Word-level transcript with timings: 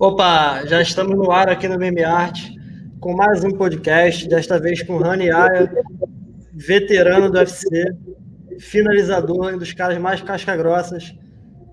Opa, 0.00 0.64
já 0.64 0.80
estamos 0.80 1.16
no 1.16 1.32
ar 1.32 1.48
aqui 1.48 1.66
no 1.66 1.76
Meme 1.76 2.04
Art 2.04 2.38
com 3.00 3.16
mais 3.16 3.42
um 3.42 3.50
podcast, 3.50 4.28
desta 4.28 4.56
vez 4.56 4.80
com 4.84 4.96
Rani 4.96 5.28
Aya, 5.28 5.68
veterano 6.52 7.28
do 7.28 7.36
UFC, 7.36 7.66
finalizador, 8.60 9.54
um 9.54 9.58
dos 9.58 9.72
caras 9.72 9.98
mais 9.98 10.22
casca-grossas 10.22 11.12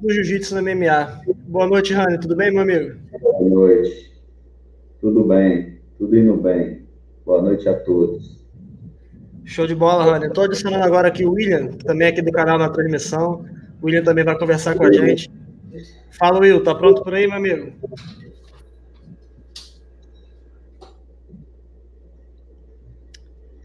do 0.01 0.11
jiu-jitsu 0.11 0.55
no 0.55 0.63
MMA. 0.63 1.21
Boa 1.47 1.67
noite, 1.67 1.93
Rani, 1.93 2.19
tudo 2.19 2.35
bem, 2.35 2.51
meu 2.51 2.63
amigo? 2.63 2.95
Boa 3.21 3.47
noite, 3.47 4.11
tudo 4.99 5.23
bem, 5.23 5.77
tudo 5.99 6.17
indo 6.17 6.35
bem. 6.35 6.81
Boa 7.23 7.43
noite 7.43 7.69
a 7.69 7.75
todos. 7.75 8.43
Show 9.43 9.67
de 9.67 9.75
bola, 9.75 10.03
Rani. 10.03 10.25
Estou 10.25 10.45
adicionando 10.45 10.83
agora 10.83 11.09
aqui 11.09 11.23
o 11.23 11.33
William, 11.33 11.67
também 11.67 12.07
aqui 12.07 12.23
do 12.23 12.31
canal 12.31 12.57
na 12.57 12.69
transmissão. 12.69 13.45
O 13.83 13.85
William 13.85 14.03
também 14.03 14.25
vai 14.25 14.35
conversar 14.35 14.73
com 14.73 14.83
a 14.85 14.91
gente. 14.91 15.29
Fala, 16.17 16.39
Will, 16.39 16.63
tá 16.63 16.73
pronto 16.73 17.03
por 17.03 17.13
aí, 17.13 17.27
meu 17.27 17.37
amigo? 17.37 17.73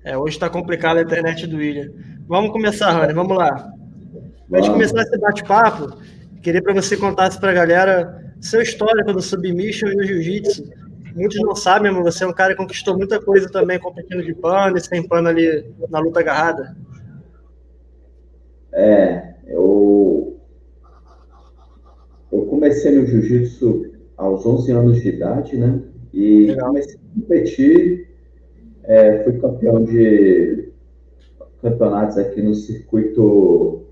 É, 0.02 0.16
hoje 0.16 0.34
está 0.34 0.48
complicado 0.48 0.96
a 0.96 1.02
internet 1.02 1.46
do 1.46 1.58
William. 1.58 1.92
Vamos 2.26 2.52
começar, 2.52 2.90
Rani, 2.90 3.12
vamos 3.12 3.36
lá. 3.36 3.72
Antes 4.52 4.64
de 4.64 4.70
começar 4.70 5.02
esse 5.02 5.18
bate-papo, 5.18 5.96
queria 6.42 6.62
para 6.62 6.74
você 6.74 6.96
contasse 6.96 7.38
para 7.38 7.50
a 7.50 7.54
galera 7.54 8.34
seu 8.40 8.62
histórico 8.62 9.12
do 9.12 9.20
submission 9.20 9.88
e 9.88 9.96
do 9.96 10.04
jiu-jitsu. 10.04 10.64
Muitos 11.14 11.40
não 11.40 11.54
sabem, 11.54 11.92
mas 11.92 12.02
você 12.02 12.24
é 12.24 12.26
um 12.26 12.32
cara 12.32 12.54
que 12.54 12.56
conquistou 12.56 12.96
muita 12.96 13.20
coisa 13.20 13.48
também, 13.50 13.78
competindo 13.78 14.22
de 14.22 14.34
pano 14.34 14.76
e 14.76 14.80
sem 14.80 15.06
pano 15.06 15.28
ali 15.28 15.72
na 15.88 15.98
luta 15.98 16.20
agarrada. 16.20 16.76
É, 18.72 19.34
eu 19.46 20.39
eu 22.32 22.46
comecei 22.46 22.92
no 22.92 23.06
jiu-jitsu 23.06 23.90
aos 24.16 24.46
11 24.46 24.72
anos 24.72 25.00
de 25.00 25.08
idade, 25.08 25.56
né? 25.56 25.80
E 26.12 26.46
Legal. 26.46 26.68
comecei 26.68 26.94
a 26.94 27.20
competir. 27.20 28.08
É, 28.84 29.22
fui 29.24 29.38
campeão 29.38 29.84
de 29.84 30.70
campeonatos 31.62 32.18
aqui 32.18 32.40
no 32.42 32.54
circuito 32.54 33.84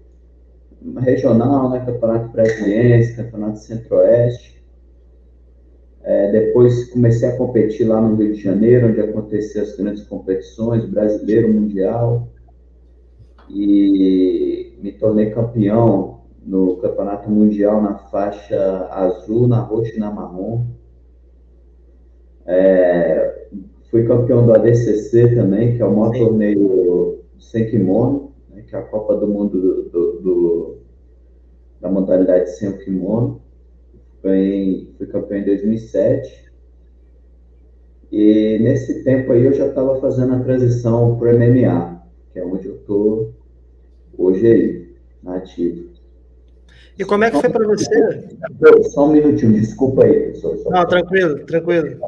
regional, 0.99 1.71
né? 1.71 1.85
Campeonato 1.85 2.29
Brasiliense, 2.31 3.17
Campeonato 3.17 3.59
Centro-Oeste. 3.59 4.59
É, 6.03 6.31
depois 6.33 6.91
comecei 6.91 7.29
a 7.29 7.37
competir 7.37 7.87
lá 7.87 8.01
no 8.01 8.17
Rio 8.17 8.33
de 8.33 8.41
Janeiro, 8.41 8.89
onde 8.89 9.01
aconteciam 9.01 9.63
as 9.63 9.77
grandes 9.77 10.05
competições, 10.05 10.85
brasileiro, 10.85 11.53
mundial. 11.53 12.29
E 13.51 14.75
me 14.81 14.93
tornei 14.93 15.31
campeão 15.31 16.18
no 16.49 16.79
Campeonato 16.79 17.31
Mundial 17.31 17.83
na 17.83 17.99
faixa 17.99 18.89
azul, 18.91 19.47
na 19.47 19.61
roxa 19.61 19.95
e 19.95 19.99
na 19.99 20.11
marrom. 20.11 20.65
É, 22.47 23.49
fui 23.91 24.07
campeão 24.07 24.47
do 24.47 24.55
ADCC 24.55 25.35
também, 25.35 25.77
que 25.77 25.83
é 25.83 25.85
o 25.85 25.95
maior 25.95 26.15
Sim. 26.15 26.25
torneio 26.25 27.19
sem 27.39 27.69
kimono, 27.69 28.33
né, 28.49 28.63
que 28.67 28.75
é 28.75 28.79
a 28.79 28.83
Copa 28.83 29.15
do 29.17 29.29
Mundo 29.29 29.61
do, 29.61 29.83
do, 29.91 30.21
do, 30.21 30.77
da 31.83 31.91
modalidade 31.91 32.51
sem 32.57 32.73
kimono. 32.79 33.43
Fui, 34.23 34.91
fui 34.97 35.07
campeão 35.07 35.41
em 35.41 35.45
2007. 35.45 36.51
E 38.11 38.59
nesse 38.63 39.05
tempo 39.05 39.33
aí 39.33 39.45
eu 39.45 39.53
já 39.53 39.67
estava 39.67 40.01
fazendo 40.01 40.33
a 40.33 40.41
transição 40.41 41.19
para 41.19 41.31
o 41.31 41.39
MMA, 41.39 42.03
que 42.33 42.39
é 42.39 42.45
onde 42.45 42.67
eu 42.67 42.77
estou 42.77 43.35
hoje 44.17 44.47
aí, 44.47 44.97
na 45.23 45.37
ativa. 45.37 45.98
E 46.99 47.05
como 47.05 47.25
é 47.25 47.31
que 47.31 47.41
foi 47.41 47.51
para 47.51 47.67
você? 47.67 48.29
Só 48.91 49.07
um 49.07 49.13
minutinho, 49.13 49.53
desculpa 49.53 50.05
aí, 50.05 50.33
professor. 50.33 50.73
Não, 50.73 50.87
tranquilo, 50.87 51.47
tranquilo. 51.47 52.01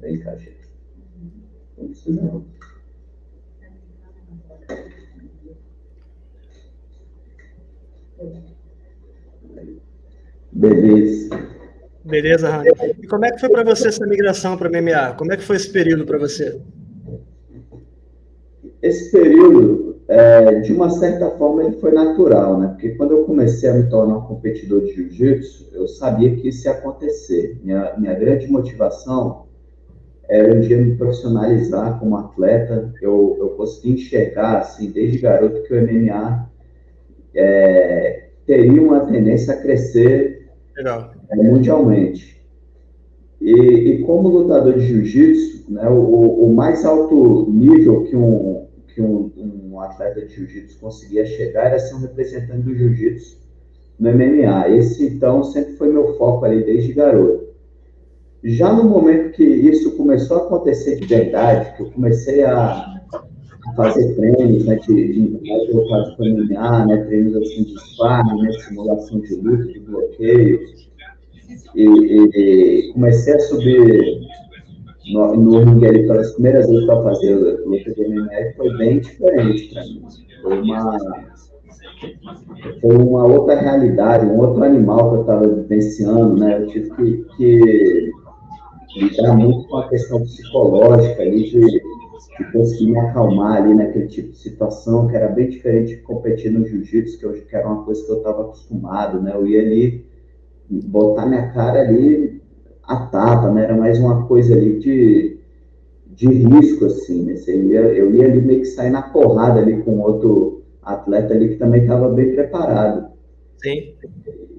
Vem 0.00 0.18
cá, 0.20 0.36
gente. 0.36 0.58
Beleza. 10.52 11.28
Beleza, 12.04 12.48
Rani. 12.48 12.70
E 13.02 13.06
como 13.06 13.24
é 13.24 13.30
que 13.30 13.38
foi 13.38 13.48
para 13.48 13.64
você 13.64 13.88
essa 13.88 14.06
migração 14.06 14.56
para 14.56 14.68
MMA? 14.68 15.14
Como 15.14 15.32
é 15.32 15.36
que 15.36 15.42
foi 15.42 15.56
esse 15.56 15.70
período 15.70 16.04
para 16.04 16.18
você? 16.18 16.60
Esse 18.82 19.10
período 19.12 19.97
é, 20.08 20.60
de 20.60 20.72
uma 20.72 20.88
certa 20.88 21.30
forma, 21.32 21.64
ele 21.64 21.76
foi 21.76 21.92
natural, 21.92 22.58
né? 22.58 22.68
Porque 22.68 22.90
quando 22.90 23.12
eu 23.12 23.24
comecei 23.24 23.68
a 23.68 23.74
me 23.74 23.90
tornar 23.90 24.16
um 24.16 24.22
competidor 24.22 24.80
de 24.80 24.94
jiu-jitsu, 24.94 25.68
eu 25.74 25.86
sabia 25.86 26.34
que 26.34 26.48
isso 26.48 26.66
ia 26.66 26.72
acontecer. 26.72 27.60
Minha, 27.62 27.94
minha 27.98 28.14
grande 28.14 28.50
motivação 28.50 29.44
era 30.26 30.54
um 30.54 30.60
dia 30.60 30.78
me 30.78 30.96
profissionalizar 30.96 32.00
como 32.00 32.16
atleta. 32.16 32.90
Eu, 33.02 33.36
eu 33.38 33.48
consegui 33.50 33.92
enxergar, 33.92 34.60
assim, 34.60 34.90
desde 34.90 35.18
garoto, 35.18 35.62
que 35.64 35.74
o 35.74 35.82
MMA 35.82 36.48
é, 37.34 38.28
teria 38.46 38.82
uma 38.82 39.00
tendência 39.00 39.52
a 39.52 39.56
crescer 39.58 40.48
é, 41.30 41.36
mundialmente. 41.36 42.42
E, 43.42 43.52
e, 43.52 44.02
como 44.04 44.28
lutador 44.28 44.72
de 44.72 44.86
jiu-jitsu, 44.86 45.70
né, 45.70 45.86
o, 45.88 46.46
o 46.46 46.54
mais 46.54 46.84
alto 46.84 47.46
nível 47.50 48.04
que 48.04 48.16
um, 48.16 48.66
que 48.88 49.02
um, 49.02 49.30
um 49.36 49.57
atleta 49.80 50.20
de 50.20 50.34
jiu-jitsu 50.34 50.78
conseguia 50.78 51.26
chegar 51.26 51.66
era 51.66 51.78
ser 51.78 51.94
um 51.94 52.00
representante 52.00 52.62
do 52.62 52.74
jiu-jitsu 52.74 53.36
no 53.98 54.12
MMA. 54.12 54.68
Esse, 54.70 55.06
então, 55.06 55.42
sempre 55.44 55.74
foi 55.74 55.92
meu 55.92 56.16
foco 56.16 56.44
ali 56.44 56.62
desde 56.64 56.92
garoto. 56.92 57.48
Já 58.44 58.72
no 58.72 58.84
momento 58.84 59.32
que 59.32 59.42
isso 59.42 59.96
começou 59.96 60.38
a 60.38 60.46
acontecer 60.46 60.96
de 60.96 61.06
verdade, 61.06 61.76
que 61.76 61.82
eu 61.82 61.90
comecei 61.90 62.44
a 62.44 63.02
fazer 63.76 64.14
treinos, 64.14 64.64
né, 64.64 64.76
de, 64.76 65.12
de 65.12 65.72
voltados 65.72 66.14
para 66.14 66.28
MMA, 66.28 66.86
né, 66.86 67.04
treinos 67.04 67.36
assim 67.36 67.64
de 67.64 67.78
sparring, 67.78 68.42
né, 68.42 68.52
simulação 68.52 69.20
de 69.20 69.34
luta, 69.34 69.64
de 69.64 69.80
bloqueio, 69.80 70.60
e, 71.74 71.82
e, 71.82 72.88
e 72.88 72.92
comecei 72.92 73.34
a 73.34 73.40
subir 73.40 74.20
no, 75.12 75.36
no 75.36 75.86
ali 75.86 76.06
pelas 76.06 76.32
primeiras 76.32 76.68
vezes 76.68 76.86
para 76.86 77.02
fazer 77.02 77.32
a 77.34 77.68
luta 77.68 77.92
de 77.94 78.08
MMA 78.08 78.54
foi 78.56 78.76
bem 78.76 79.00
diferente 79.00 79.68
para 79.72 79.84
mim. 79.84 80.02
Foi 80.42 80.60
uma, 80.60 80.98
foi 82.80 82.96
uma 82.96 83.26
outra 83.26 83.60
realidade, 83.60 84.26
um 84.26 84.38
outro 84.38 84.62
animal 84.62 85.10
que 85.10 85.16
eu 85.16 85.20
estava 85.22 85.48
vivenciando, 85.48 86.36
né? 86.38 86.62
Eu 86.62 86.66
tive 86.66 86.90
que, 86.90 87.24
que 87.36 88.12
lidar 88.96 89.36
muito 89.36 89.68
com 89.68 89.78
a 89.78 89.88
questão 89.88 90.20
psicológica 90.22 91.22
ali 91.22 91.50
de, 91.50 91.60
de 91.60 92.52
conseguir 92.52 92.90
me 92.90 92.98
acalmar 92.98 93.62
ali 93.62 93.74
naquele 93.74 94.06
tipo 94.06 94.30
de 94.30 94.38
situação 94.38 95.08
que 95.08 95.16
era 95.16 95.28
bem 95.28 95.48
diferente 95.48 95.96
de 95.96 96.02
competir 96.02 96.50
no 96.50 96.66
jiu-jitsu, 96.66 97.18
que, 97.18 97.40
que 97.42 97.56
era 97.56 97.66
uma 97.66 97.84
coisa 97.84 98.04
que 98.04 98.12
eu 98.12 98.18
estava 98.18 98.42
acostumado, 98.42 99.20
né? 99.20 99.32
Eu 99.34 99.46
ia 99.46 99.60
ali 99.60 100.06
botar 100.70 101.26
minha 101.26 101.50
cara 101.50 101.80
ali 101.80 102.37
a 102.88 102.96
tapa, 102.96 103.52
né? 103.52 103.64
Era 103.64 103.76
mais 103.76 104.00
uma 104.00 104.26
coisa 104.26 104.54
ali 104.54 104.78
de, 104.78 105.38
de 106.06 106.26
risco, 106.26 106.86
assim, 106.86 107.22
né? 107.24 107.36
Você 107.36 107.54
ia, 107.54 107.80
eu 107.80 108.14
ia 108.14 108.24
ali 108.24 108.40
meio 108.40 108.60
que 108.60 108.66
sair 108.66 108.90
na 108.90 109.02
porrada 109.02 109.60
ali 109.60 109.82
com 109.82 110.00
outro 110.00 110.62
atleta 110.82 111.34
ali 111.34 111.50
que 111.50 111.56
também 111.56 111.82
estava 111.82 112.08
bem 112.08 112.32
preparado. 112.32 113.10
Sim. 113.62 113.92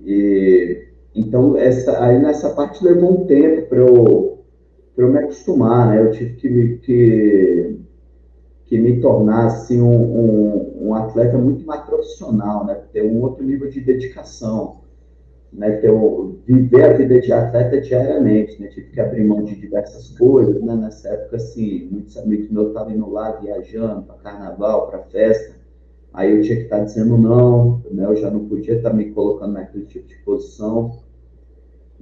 E, 0.06 0.85
então, 1.16 1.57
essa, 1.57 2.03
aí 2.03 2.19
nessa 2.19 2.51
parte 2.51 2.84
levou 2.84 3.22
um 3.22 3.25
tempo 3.25 3.68
para 3.68 3.79
eu, 3.79 4.39
eu 4.95 5.09
me 5.12 5.18
acostumar, 5.18 5.89
né? 5.89 6.00
Eu 6.00 6.12
tive 6.12 6.35
que 6.35 6.50
me, 6.50 6.78
que, 6.78 7.79
que 8.68 8.78
me 8.78 9.01
tornar, 9.01 9.47
assim, 9.47 9.81
um, 9.81 9.89
um, 9.89 10.88
um 10.88 10.94
atleta 10.94 11.35
muito 11.35 11.66
mais 11.66 11.81
profissional, 11.81 12.63
né? 12.63 12.79
Ter 12.94 13.01
um 13.01 13.23
outro 13.23 13.44
nível 13.44 13.68
de 13.72 13.81
dedicação 13.81 14.78
né, 15.51 15.71
ter 15.77 15.89
o, 15.89 16.37
viver 16.45 16.83
a 16.83 16.93
vida 16.93 17.19
de 17.19 17.31
atleta 17.31 17.81
diariamente, 17.81 18.62
né, 18.62 18.68
tive 18.68 18.91
que 18.91 19.01
abrir 19.01 19.24
mão 19.24 19.44
de 19.44 19.56
diversas 19.56 20.09
coisas, 20.18 20.62
né, 20.62 20.75
nessa 20.75 21.09
época, 21.09 21.38
assim, 21.38 21.88
muitos 21.91 22.18
amigos 22.18 22.50
meus 22.50 22.68
estavam 22.68 22.91
indo 22.91 23.09
lá 23.09 23.31
viajando 23.31 24.03
para 24.03 24.15
carnaval, 24.18 24.88
para 24.88 25.03
festa, 25.03 25.56
aí 26.13 26.35
eu 26.35 26.41
tinha 26.41 26.57
que 26.57 26.63
estar 26.63 26.79
dizendo 26.79 27.18
não, 27.18 27.81
né, 27.91 28.06
eu 28.06 28.15
já 28.15 28.29
não 28.29 28.47
podia 28.47 28.75
estar 28.75 28.94
me 28.94 29.12
colocando 29.12 29.53
naquele 29.53 29.85
tipo 29.85 30.07
de 30.07 30.15
posição, 30.24 31.00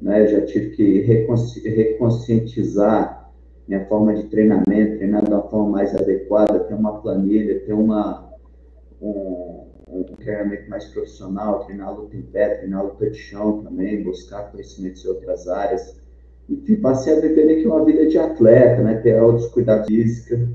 né, 0.01 0.27
já 0.27 0.42
tive 0.45 0.72
que 0.72 1.01
reconsci 1.01 1.68
reconscientizar 1.68 3.18
minha 3.68 3.86
forma 3.86 4.16
de 4.16 4.24
treinamento, 4.24 4.98
treinar 4.98 5.27
uma 5.27 5.42
forma 5.44 5.72
mais 5.72 5.94
adequada, 5.94 6.60
ter 6.62 6.74
uma 6.74 7.01
planilha, 7.01 7.60
ter 7.66 7.74
uma, 7.74 8.30
um, 9.01 9.67
um 9.89 10.04
treinamento 10.04 10.69
mais 10.69 10.86
profissional, 10.86 11.66
treinar 11.66 11.98
luta 11.98 12.16
em 12.16 12.22
pé, 12.22 12.56
treinar 12.56 12.86
luta 12.86 13.10
de 13.10 13.18
chão 13.18 13.63
também, 13.63 14.04
buscar 14.04 14.51
conhecimentos 14.51 15.04
em 15.06 15.07
outras 15.07 15.48
áreas. 15.48 15.95
Enfim, 16.50 16.75
passei 16.78 17.18
a 17.18 17.19
viver 17.19 17.51
aqui 17.51 17.68
uma 17.68 17.84
vida 17.84 18.07
de 18.07 18.18
atleta, 18.18 18.81
né? 18.81 18.95
Ter 18.95 19.22
outros 19.22 19.48
cuidados 19.48 19.88
física 19.88 20.48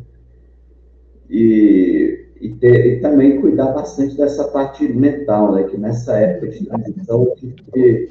e, 1.29 2.27
e, 2.41 2.49
ter, 2.55 2.87
e 2.87 3.01
também 3.01 3.41
cuidar 3.41 3.73
bastante 3.73 4.17
dessa 4.17 4.45
parte 4.49 4.87
mental, 4.89 5.55
né? 5.55 5.65
Que 5.65 5.77
nessa 5.77 6.17
época 6.17 6.49
de 6.49 6.65
transição 6.67 7.25
eu 7.25 7.35
tive 7.35 7.55
que, 7.73 8.11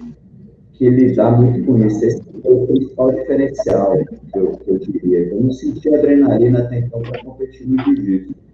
que 0.73 0.89
lidar 0.89 1.39
muito 1.39 1.65
com 1.65 1.77
isso. 1.85 2.05
Esse 2.05 2.21
é 2.43 2.49
o 2.49 2.67
principal 2.67 3.11
diferencial, 3.13 3.97
que 3.97 4.37
eu, 4.37 4.51
que 4.51 4.69
eu 4.69 4.77
diria. 4.77 5.19
Eu 5.29 5.41
não 5.41 5.51
sentia 5.51 5.97
adrenalina 5.97 6.59
até 6.59 6.79
então 6.79 7.01
para 7.01 7.23
competir 7.23 7.67
no 7.67 7.77
jiu-jitsu. 7.83 8.50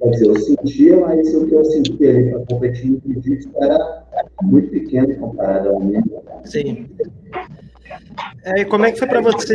Quer 0.00 0.10
dizer, 0.10 0.26
eu 0.26 0.36
sentia, 0.38 0.96
mas 1.00 1.34
o 1.34 1.46
que 1.46 1.54
eu 1.54 1.64
sentia 1.64 2.10
ali 2.10 2.30
para 2.30 2.40
competir 2.46 2.90
no 2.90 3.00
jiu-jitsu 3.04 3.50
era 3.56 4.04
muito 4.42 4.70
pequeno 4.70 5.14
comparado 5.16 5.70
ao 5.70 5.80
mim. 5.80 6.00
Sim. 6.44 6.88
É, 8.44 8.60
e 8.60 8.64
como 8.64 8.84
é 8.84 8.92
que 8.92 8.98
foi 8.98 9.08
para 9.08 9.20
você 9.20 9.54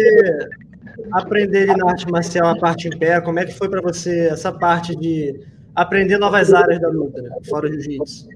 aprender 1.11 1.67
na 1.77 1.91
arte 1.91 2.09
marcial 2.11 2.49
a 2.49 2.57
parte 2.57 2.87
em 2.87 2.97
pé? 2.97 3.21
Como 3.21 3.39
é 3.39 3.45
que 3.45 3.53
foi 3.53 3.69
para 3.69 3.81
você 3.81 4.27
essa 4.27 4.51
parte 4.51 4.95
de 4.95 5.39
aprender 5.73 6.17
novas 6.17 6.53
áreas 6.53 6.79
da 6.81 6.89
luta, 6.89 7.21
né, 7.21 7.29
fora 7.47 7.67
o 7.67 7.71
jiu-jitsu? 7.71 8.27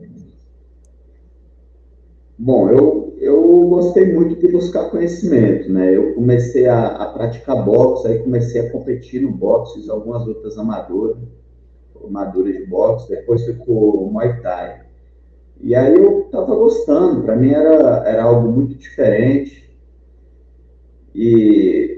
Bom, 2.39 2.69
eu, 2.69 3.15
eu 3.19 3.68
gostei 3.68 4.13
muito 4.13 4.36
de 4.36 4.48
buscar 4.51 4.92
conhecimento, 4.92 5.71
né? 5.71 5.95
Eu 5.95 6.13
comecei 6.13 6.68
a, 6.68 6.88
a 6.88 7.06
praticar 7.07 7.65
boxe, 7.65 8.07
aí 8.07 8.19
comecei 8.19 8.62
a 8.62 8.71
competir 8.71 9.21
no 9.24 9.31
boxe, 9.31 9.80
fiz 9.80 9.89
algumas 9.89 10.24
lutas 10.24 10.56
amadoras, 10.56 11.18
amadoras 12.06 12.54
de 12.54 12.66
boxe, 12.66 13.10
depois 13.10 13.46
ficou 13.46 14.10
Muay 14.12 14.42
Thai. 14.42 14.82
E 15.60 15.76
aí 15.76 15.96
eu 15.96 16.22
estava 16.22 16.56
gostando, 16.56 17.24
para 17.24 17.36
mim 17.36 17.52
era, 17.52 18.04
era 18.08 18.24
algo 18.24 18.52
muito 18.52 18.76
diferente. 18.76 19.68
E 21.16 21.98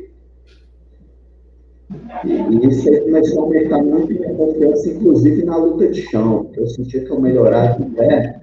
e, 2.23 2.67
isso 2.67 2.87
aí 2.87 3.01
começou 3.01 3.39
a 3.39 3.43
aumentar 3.45 3.81
muito 3.81 4.13
minha 4.13 4.33
confiança, 4.35 4.89
inclusive 4.89 5.43
na 5.43 5.57
luta 5.57 5.87
de 5.87 6.01
chão. 6.03 6.49
Eu 6.55 6.67
sentia 6.67 7.03
que 7.03 7.09
eu 7.09 7.19
melhorava 7.19 7.81
em 7.81 7.89
pé, 7.91 8.39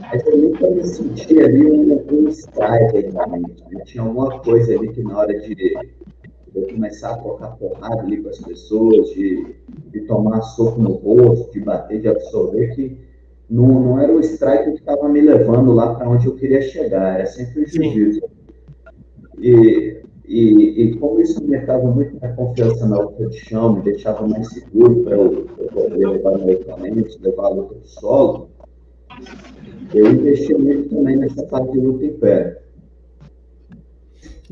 mas 0.00 0.26
eu 0.26 0.38
nunca 0.38 0.70
me 0.70 0.82
sentia 0.84 1.44
ali 1.44 1.66
um, 1.66 2.02
um 2.10 2.28
strike 2.28 2.96
exatamente. 2.96 3.62
Né? 3.70 3.82
Tinha 3.84 4.02
alguma 4.02 4.38
coisa 4.40 4.74
ali 4.74 4.88
que 4.88 5.02
na 5.02 5.18
hora 5.18 5.38
de 5.40 5.74
eu 6.54 6.66
começar 6.68 7.10
a 7.10 7.18
tocar 7.18 7.48
porrada 7.56 8.02
ali 8.02 8.22
com 8.22 8.28
as 8.28 8.38
pessoas, 8.38 9.08
de, 9.10 9.54
de 9.90 10.00
tomar 10.02 10.40
soco 10.42 10.80
no 10.80 10.92
rosto, 10.92 11.52
de 11.52 11.60
bater, 11.60 12.00
de 12.00 12.08
absorver, 12.08 12.74
que 12.74 12.96
não, 13.50 13.66
não 13.80 14.00
era 14.00 14.12
o 14.12 14.20
strike 14.20 14.72
que 14.72 14.78
estava 14.78 15.08
me 15.08 15.20
levando 15.20 15.72
lá 15.72 15.94
para 15.94 16.08
onde 16.08 16.26
eu 16.26 16.34
queria 16.34 16.62
chegar, 16.62 17.18
era 17.18 17.26
sempre 17.26 17.62
o 17.62 17.68
jiu-jitsu. 17.68 18.22
E 19.38 20.04
e, 20.26 20.82
e 20.82 20.96
como 20.96 21.20
isso 21.20 21.42
me 21.44 21.58
dava 21.58 21.90
muito 21.90 22.18
mais 22.18 22.34
confiança 22.34 22.86
na 22.86 22.98
luta 22.98 23.26
de 23.26 23.38
chão, 23.38 23.74
me 23.74 23.82
deixava 23.82 24.26
mais 24.26 24.48
seguro 24.48 25.04
para 25.04 25.16
eu, 25.16 25.46
eu, 25.58 25.66
poder 25.66 26.08
levar 26.08 26.38
no 26.38 26.50
equipamento, 26.50 27.18
levar 27.20 27.46
a 27.46 27.48
luta 27.50 27.74
de 27.74 27.88
solo, 27.88 28.48
eu 29.92 30.10
investi 30.10 30.54
muito 30.54 30.88
também 30.88 31.16
nessa 31.16 31.42
parte 31.44 31.72
de 31.72 31.78
luta 31.78 32.04
em 32.04 32.14
pé. 32.14 32.62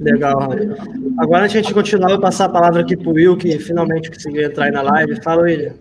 Legal, 0.03 0.39
Rony. 0.41 0.75
Agora, 1.19 1.45
a 1.45 1.49
gente 1.49 1.73
continuar, 1.73 2.09
eu 2.09 2.17
vou 2.17 2.23
passar 2.23 2.47
a 2.47 2.49
palavra 2.49 2.81
aqui 2.81 2.97
para 2.97 3.09
o 3.09 3.15
Will, 3.15 3.37
que 3.37 3.59
finalmente 3.59 4.11
conseguiu 4.11 4.43
entrar 4.43 4.67
aí 4.67 4.71
na 4.71 4.83
live. 4.83 5.23
Fala, 5.23 5.43
William. 5.43 5.75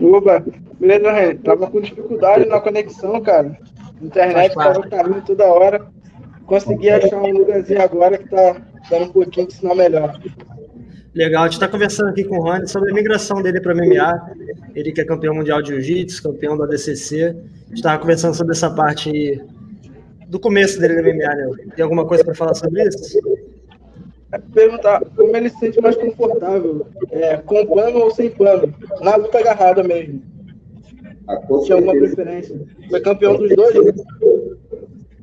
Oba, 0.00 0.44
beleza, 0.78 1.10
Rony? 1.10 1.34
Tava 1.36 1.66
com 1.70 1.80
dificuldade 1.80 2.46
na 2.46 2.60
conexão, 2.60 3.20
cara. 3.20 3.56
Internet 4.00 4.54
tava 4.54 4.82
caindo 4.82 5.22
toda 5.24 5.44
hora. 5.44 5.86
Consegui 6.46 6.90
achar 6.90 7.16
um 7.16 7.32
lugarzinho 7.32 7.80
agora 7.80 8.18
que 8.18 8.28
tá 8.28 8.56
dando 8.90 9.04
um 9.06 9.12
pouquinho 9.12 9.46
de 9.46 9.54
sinal 9.54 9.76
melhor. 9.76 10.20
Legal, 11.14 11.42
a 11.42 11.46
gente 11.46 11.54
está 11.54 11.68
conversando 11.68 12.08
aqui 12.08 12.24
com 12.24 12.38
o 12.38 12.42
Rony 12.42 12.68
sobre 12.68 12.90
a 12.90 12.94
migração 12.94 13.42
dele 13.42 13.60
para 13.60 13.74
MMA. 13.74 14.32
Ele 14.74 14.92
que 14.92 15.00
é 15.00 15.04
campeão 15.04 15.34
mundial 15.34 15.62
de 15.62 15.68
jiu-jitsu, 15.68 16.22
campeão 16.22 16.56
da 16.56 16.64
ADCC. 16.64 17.24
A 17.24 17.28
gente 17.68 17.74
estava 17.74 17.98
conversando 17.98 18.34
sobre 18.34 18.52
essa 18.52 18.70
parte 18.70 19.40
do 20.32 20.40
começo 20.40 20.80
dele 20.80 20.94
no 20.94 21.02
MMA, 21.02 21.34
né? 21.34 21.50
Tem 21.76 21.82
alguma 21.82 22.06
coisa 22.06 22.24
para 22.24 22.34
falar 22.34 22.54
sobre 22.54 22.82
isso? 22.88 23.20
É 24.32 24.38
perguntar 24.38 25.04
como 25.14 25.36
ele 25.36 25.50
se 25.50 25.58
sente 25.58 25.78
mais 25.78 25.94
confortável, 25.94 26.86
é, 27.10 27.36
com 27.36 27.66
pano 27.66 27.98
ou 27.98 28.10
sem 28.10 28.30
pano, 28.30 28.74
na 29.02 29.16
luta 29.16 29.38
agarrada 29.38 29.82
mesmo. 29.82 30.22
Ah, 31.28 31.38
Tinha 31.62 31.76
alguma 31.76 31.92
preferência? 31.92 32.58
Foi 32.88 33.00
campeão 33.02 33.36
dos 33.36 33.54
dois? 33.54 33.76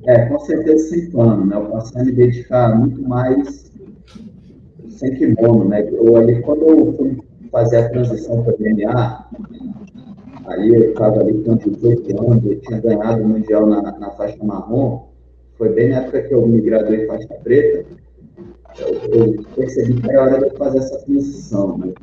É, 0.06 0.28
com 0.28 0.40
certeza 0.42 0.90
sem 0.90 1.10
plano, 1.10 1.44
né? 1.44 1.56
Eu 1.56 1.66
passei 1.66 2.02
a 2.02 2.06
me 2.06 2.12
dedicar 2.12 2.78
muito 2.78 3.02
mais 3.02 3.72
sem 4.90 5.16
kimono, 5.16 5.66
né? 5.66 5.90
Eu, 5.92 6.18
ali, 6.18 6.40
quando 6.44 6.68
eu 6.68 6.94
fui 6.94 7.18
fazer 7.52 7.78
a 7.78 7.90
transição 7.90 8.44
para 8.44 8.54
o 8.54 8.58
MMA, 8.60 9.26
aí 10.50 10.69
eu 10.69 10.90
estava 10.92 11.22
ali 11.22 11.34
com 11.44 11.56
18 11.56 12.22
anos, 12.22 12.46
eu 12.46 12.60
tinha 12.60 12.81
ganhado 12.81 13.24
o 13.24 13.28
Mundial 13.28 13.66
na, 13.66 13.81
na 13.81 14.12
faixa 14.12 14.38
marrom, 14.44 15.07
foi 15.57 15.69
bem 15.69 15.90
na 15.90 15.98
época 15.98 16.24
que 16.24 16.34
eu 16.34 16.46
me 16.48 16.62
graduei 16.62 17.06
faixa 17.06 17.34
preta, 17.44 17.86
eu, 18.78 18.96
eu 19.12 19.44
percebi 19.56 20.01
que 20.01 20.10
era 20.10 20.24
hora 20.24 20.50
de 20.50 20.56
fazer 20.57 20.80
essa 20.80 21.00
transição, 21.00 21.78
né? 21.78 21.94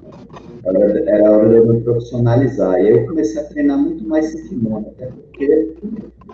Era, 0.65 1.11
era 1.11 1.31
hora 1.31 1.49
de 1.49 1.57
eu 1.57 1.67
me 1.67 1.81
profissionalizar. 1.81 2.81
E 2.81 2.89
aí 2.89 2.91
eu 2.91 3.07
comecei 3.07 3.41
a 3.41 3.45
treinar 3.45 3.79
muito 3.79 4.07
mais 4.07 4.27
sem 4.27 4.49
kimono, 4.49 4.87
até 4.89 5.07
porque 5.07 5.77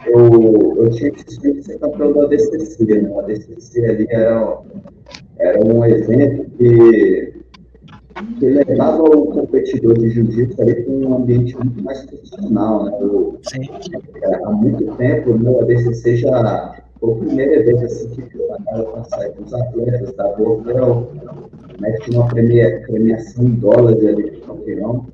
eu, 0.06 0.76
eu 0.76 0.90
tinha 0.90 1.10
que 1.10 1.62
ser 1.62 1.78
campeão 1.78 2.12
da 2.12 2.26
DCC, 2.26 2.84
né? 3.02 3.18
A 3.18 3.22
DCC 3.22 3.84
ali 3.84 4.06
era, 4.10 4.58
era 5.38 5.64
um 5.64 5.84
evento 5.84 6.50
que, 6.56 7.34
que 8.38 8.46
levava 8.46 9.02
o 9.02 9.26
competidor 9.26 9.98
de 9.98 10.10
jiu-jitsu 10.10 10.60
ali 10.60 10.82
para 10.82 10.92
um 10.92 11.14
ambiente 11.16 11.56
muito 11.56 11.82
mais 11.82 12.04
profissional, 12.06 12.84
né? 12.84 12.98
Eu, 13.00 13.38
há 14.44 14.50
muito 14.50 14.96
tempo, 14.96 15.38
né, 15.38 15.60
a 15.60 15.64
DCC 15.64 16.16
já 16.16 16.82
foi 17.00 17.12
a 17.12 17.16
primeira 17.16 17.54
evento 17.56 17.84
assim, 17.84 18.08
que 18.08 18.38
eu 18.38 18.54
estava 18.56 18.84
passar 18.84 19.28
com 19.30 19.42
os 19.44 19.54
atletas 19.54 20.14
da 20.14 20.28
Boa 20.28 20.62
né, 21.80 21.92
tinha 22.02 22.20
uma 22.20 22.28
premiação 22.28 23.44
em 23.44 23.54
dólares 23.56 24.04
ali 24.04 24.30
de 24.30 24.40
campeão. 24.40 25.06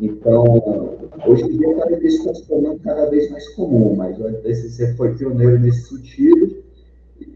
Então, 0.00 0.98
hoje 1.26 1.44
em 1.44 1.58
dia, 1.58 1.74
cada 1.76 1.96
vez 1.96 2.22
se 2.22 2.46
tornando 2.46 2.78
cada 2.80 3.10
vez 3.10 3.30
mais 3.30 3.48
comum, 3.50 3.94
mas 3.96 4.18
o 4.18 4.28
DCC 4.42 4.94
foi 4.94 5.14
pioneiro 5.14 5.58
nesse 5.58 5.88
sentido, 5.88 6.62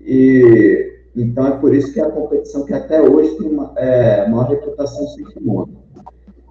e 0.05 0.96
então 1.17 1.47
é 1.47 1.59
por 1.59 1.75
isso 1.75 1.93
que 1.93 2.01
é 2.01 2.05
a 2.05 2.11
competição 2.11 2.65
que 2.65 2.75
até 2.75 3.01
hoje 3.01 3.37
tem 3.37 3.49
uma 3.49 3.73
é, 3.77 4.29
maior 4.29 4.51
reputação 4.51 5.07
sem 5.09 5.25
kimono. 5.25 5.87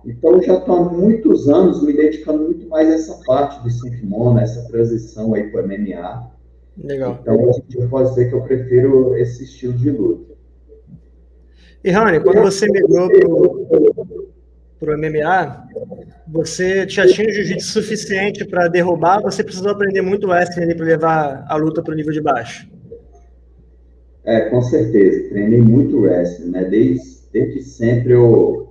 Então, 0.05 0.41
já 0.41 0.57
estou 0.57 0.75
há 0.75 0.83
muitos 0.83 1.49
anos 1.49 1.81
me 1.81 1.91
dedicando 1.91 2.43
muito 2.43 2.67
mais 2.69 2.89
a 2.89 2.93
essa 2.93 3.19
parte 3.25 3.61
do 3.63 3.69
sem 3.69 3.91
kimono, 3.91 4.39
essa 4.39 4.67
transição 4.67 5.33
aí 5.33 5.49
para 5.49 5.63
o 5.63 5.67
MMA. 5.67 6.31
Legal. 6.77 7.17
Então, 7.21 7.51
eu 7.75 7.89
posso 7.89 8.09
dizer 8.09 8.29
que 8.29 8.35
eu 8.35 8.41
prefiro 8.41 9.15
esse 9.17 9.43
estilo 9.43 9.73
de 9.73 9.89
luta. 9.89 10.35
E, 11.83 11.89
Rani, 11.89 12.19
quando 12.19 12.41
você 12.41 12.67
migrou 12.67 13.09
para 14.79 14.93
o 14.93 14.97
MMA, 14.97 15.67
você 16.27 16.87
já 16.87 17.07
tinha 17.07 17.27
o 17.27 17.31
jiu-jitsu 17.31 17.67
suficiente 17.67 18.45
para 18.45 18.67
derrubar, 18.67 19.21
você 19.21 19.43
precisou 19.43 19.71
aprender 19.71 20.01
muito 20.01 20.27
wrestling 20.27 20.75
para 20.75 20.85
levar 20.85 21.45
a 21.47 21.55
luta 21.55 21.81
para 21.81 21.93
o 21.93 21.95
nível 21.95 22.11
de 22.11 22.21
baixo? 22.21 22.74
É, 24.25 24.41
com 24.49 24.61
certeza. 24.61 25.29
Treinei 25.29 25.61
muito 25.61 25.99
wrestling, 25.99 26.51
né? 26.51 26.65
Desde, 26.65 27.03
desde 27.31 27.61
sempre 27.61 28.13
eu, 28.13 28.69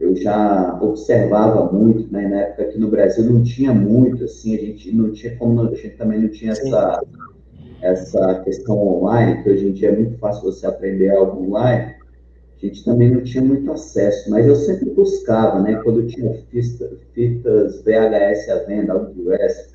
eu 0.00 0.16
já 0.16 0.78
observava 0.82 1.72
muito, 1.72 2.12
né? 2.12 2.28
Na 2.28 2.40
época 2.40 2.62
aqui 2.62 2.78
no 2.78 2.88
Brasil 2.88 3.24
não 3.24 3.42
tinha 3.42 3.72
muito, 3.72 4.24
assim, 4.24 4.56
a 4.56 4.60
gente 4.60 4.92
não 4.94 5.12
tinha 5.12 5.36
como, 5.36 5.60
a 5.62 5.74
gente 5.74 5.96
também 5.96 6.20
não 6.20 6.28
tinha 6.28 6.52
essa, 6.52 7.02
essa 7.80 8.40
questão 8.40 8.76
online, 8.76 9.42
que 9.42 9.50
hoje 9.50 9.68
em 9.68 9.72
dia 9.72 9.90
é 9.90 9.96
muito 9.96 10.18
fácil 10.18 10.42
você 10.44 10.66
aprender 10.66 11.10
algo 11.10 11.44
online 11.44 11.94
a 12.64 12.66
gente 12.66 12.84
também 12.84 13.10
não 13.10 13.22
tinha 13.22 13.44
muito 13.44 13.70
acesso, 13.70 14.30
mas 14.30 14.46
eu 14.46 14.56
sempre 14.56 14.88
buscava, 14.90 15.60
né? 15.60 15.76
Quando 15.82 16.06
tinha 16.06 16.32
fitas, 16.50 16.98
fitas 17.12 17.82
VHS 17.82 18.48
à 18.48 18.56
venda, 18.64 18.94
AudioS, 18.94 19.73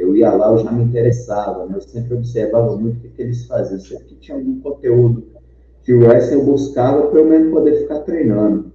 eu 0.00 0.16
ia 0.16 0.32
lá, 0.32 0.50
eu 0.50 0.58
já 0.58 0.72
me 0.72 0.84
interessava, 0.84 1.66
né? 1.66 1.76
Eu 1.76 1.80
sempre 1.80 2.14
observava 2.14 2.76
muito 2.76 2.98
o 2.98 3.00
que, 3.00 3.08
que 3.08 3.22
eles 3.22 3.44
faziam. 3.46 3.78
Sempre 3.78 4.04
que 4.04 4.14
tinha 4.16 4.36
algum 4.36 4.60
conteúdo 4.60 5.24
de 5.84 5.94
US, 5.94 6.32
eu 6.32 6.44
buscava 6.44 7.06
para 7.06 7.20
eu 7.20 7.26
mesmo 7.26 7.52
poder 7.52 7.80
ficar 7.80 8.00
treinando. 8.00 8.72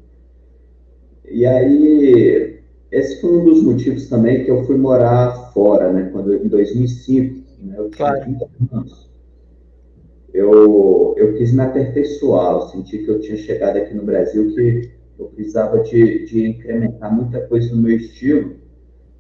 E 1.28 1.46
aí, 1.46 2.60
esse 2.92 3.22
foi 3.22 3.40
um 3.40 3.46
dos 3.46 3.64
motivos 3.64 4.08
também 4.08 4.44
que 4.44 4.52
eu 4.52 4.64
fui 4.66 4.78
morar 4.78 5.52
fora, 5.54 5.92
né? 5.92 6.10
Quando, 6.12 6.34
em 6.34 6.48
2005, 6.48 7.44
né? 7.64 7.76
eu 7.78 7.90
tinha 7.90 8.08
claro. 8.10 8.26
20 8.26 8.46
anos 8.72 9.06
eu, 10.36 11.16
eu 11.18 11.34
quis 11.36 11.54
me 11.54 11.62
aperfeiçoar, 11.62 12.56
eu 12.56 12.62
senti 12.68 12.98
que 12.98 13.08
eu 13.08 13.22
tinha 13.22 13.38
chegado 13.38 13.78
aqui 13.78 13.94
no 13.94 14.04
Brasil 14.04 14.54
que 14.54 14.92
eu 15.18 15.28
precisava 15.28 15.80
de, 15.80 16.26
de 16.26 16.46
incrementar 16.46 17.16
muita 17.16 17.40
coisa 17.48 17.74
no 17.74 17.82
meu 17.82 17.96
estilo, 17.96 18.58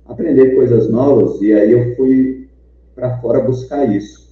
aprender 0.05 0.55
coisas 0.55 0.89
novas, 0.89 1.41
e 1.41 1.53
aí 1.53 1.71
eu 1.71 1.95
fui 1.95 2.47
para 2.93 3.17
fora 3.19 3.41
buscar 3.41 3.85
isso. 3.85 4.25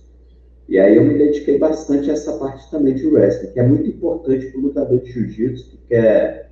E 0.67 0.79
aí 0.79 0.95
eu 0.95 1.03
me 1.03 1.17
dediquei 1.17 1.57
bastante 1.57 2.09
a 2.09 2.13
essa 2.13 2.33
parte 2.37 2.69
também 2.71 2.95
de 2.95 3.05
wrestling, 3.07 3.51
que 3.51 3.59
é 3.59 3.67
muito 3.67 3.89
importante 3.89 4.47
para 4.47 4.59
o 4.59 4.63
lutador 4.63 4.99
de 4.99 5.11
jiu-jitsu 5.11 5.69
que 5.71 5.77
quer 5.89 6.49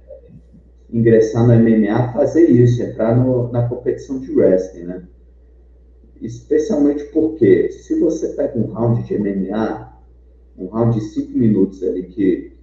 ingressar 0.92 1.48
no 1.48 1.54
MMA, 1.54 2.12
fazer 2.12 2.50
isso, 2.50 2.84
entrar 2.84 3.16
no, 3.16 3.52
na 3.52 3.68
competição 3.68 4.20
de 4.20 4.32
wrestling, 4.34 4.84
né? 4.84 5.04
especialmente 6.22 7.06
porque 7.06 7.72
se 7.72 8.00
você 8.00 8.30
pega 8.30 8.58
um 8.58 8.72
round 8.72 9.04
de 9.04 9.18
MMA, 9.18 9.92
um 10.58 10.68
round 10.68 11.00
de 11.00 11.06
cinco 11.06 11.38
minutos 11.38 11.82
ali 11.82 12.04
que, 12.04 12.54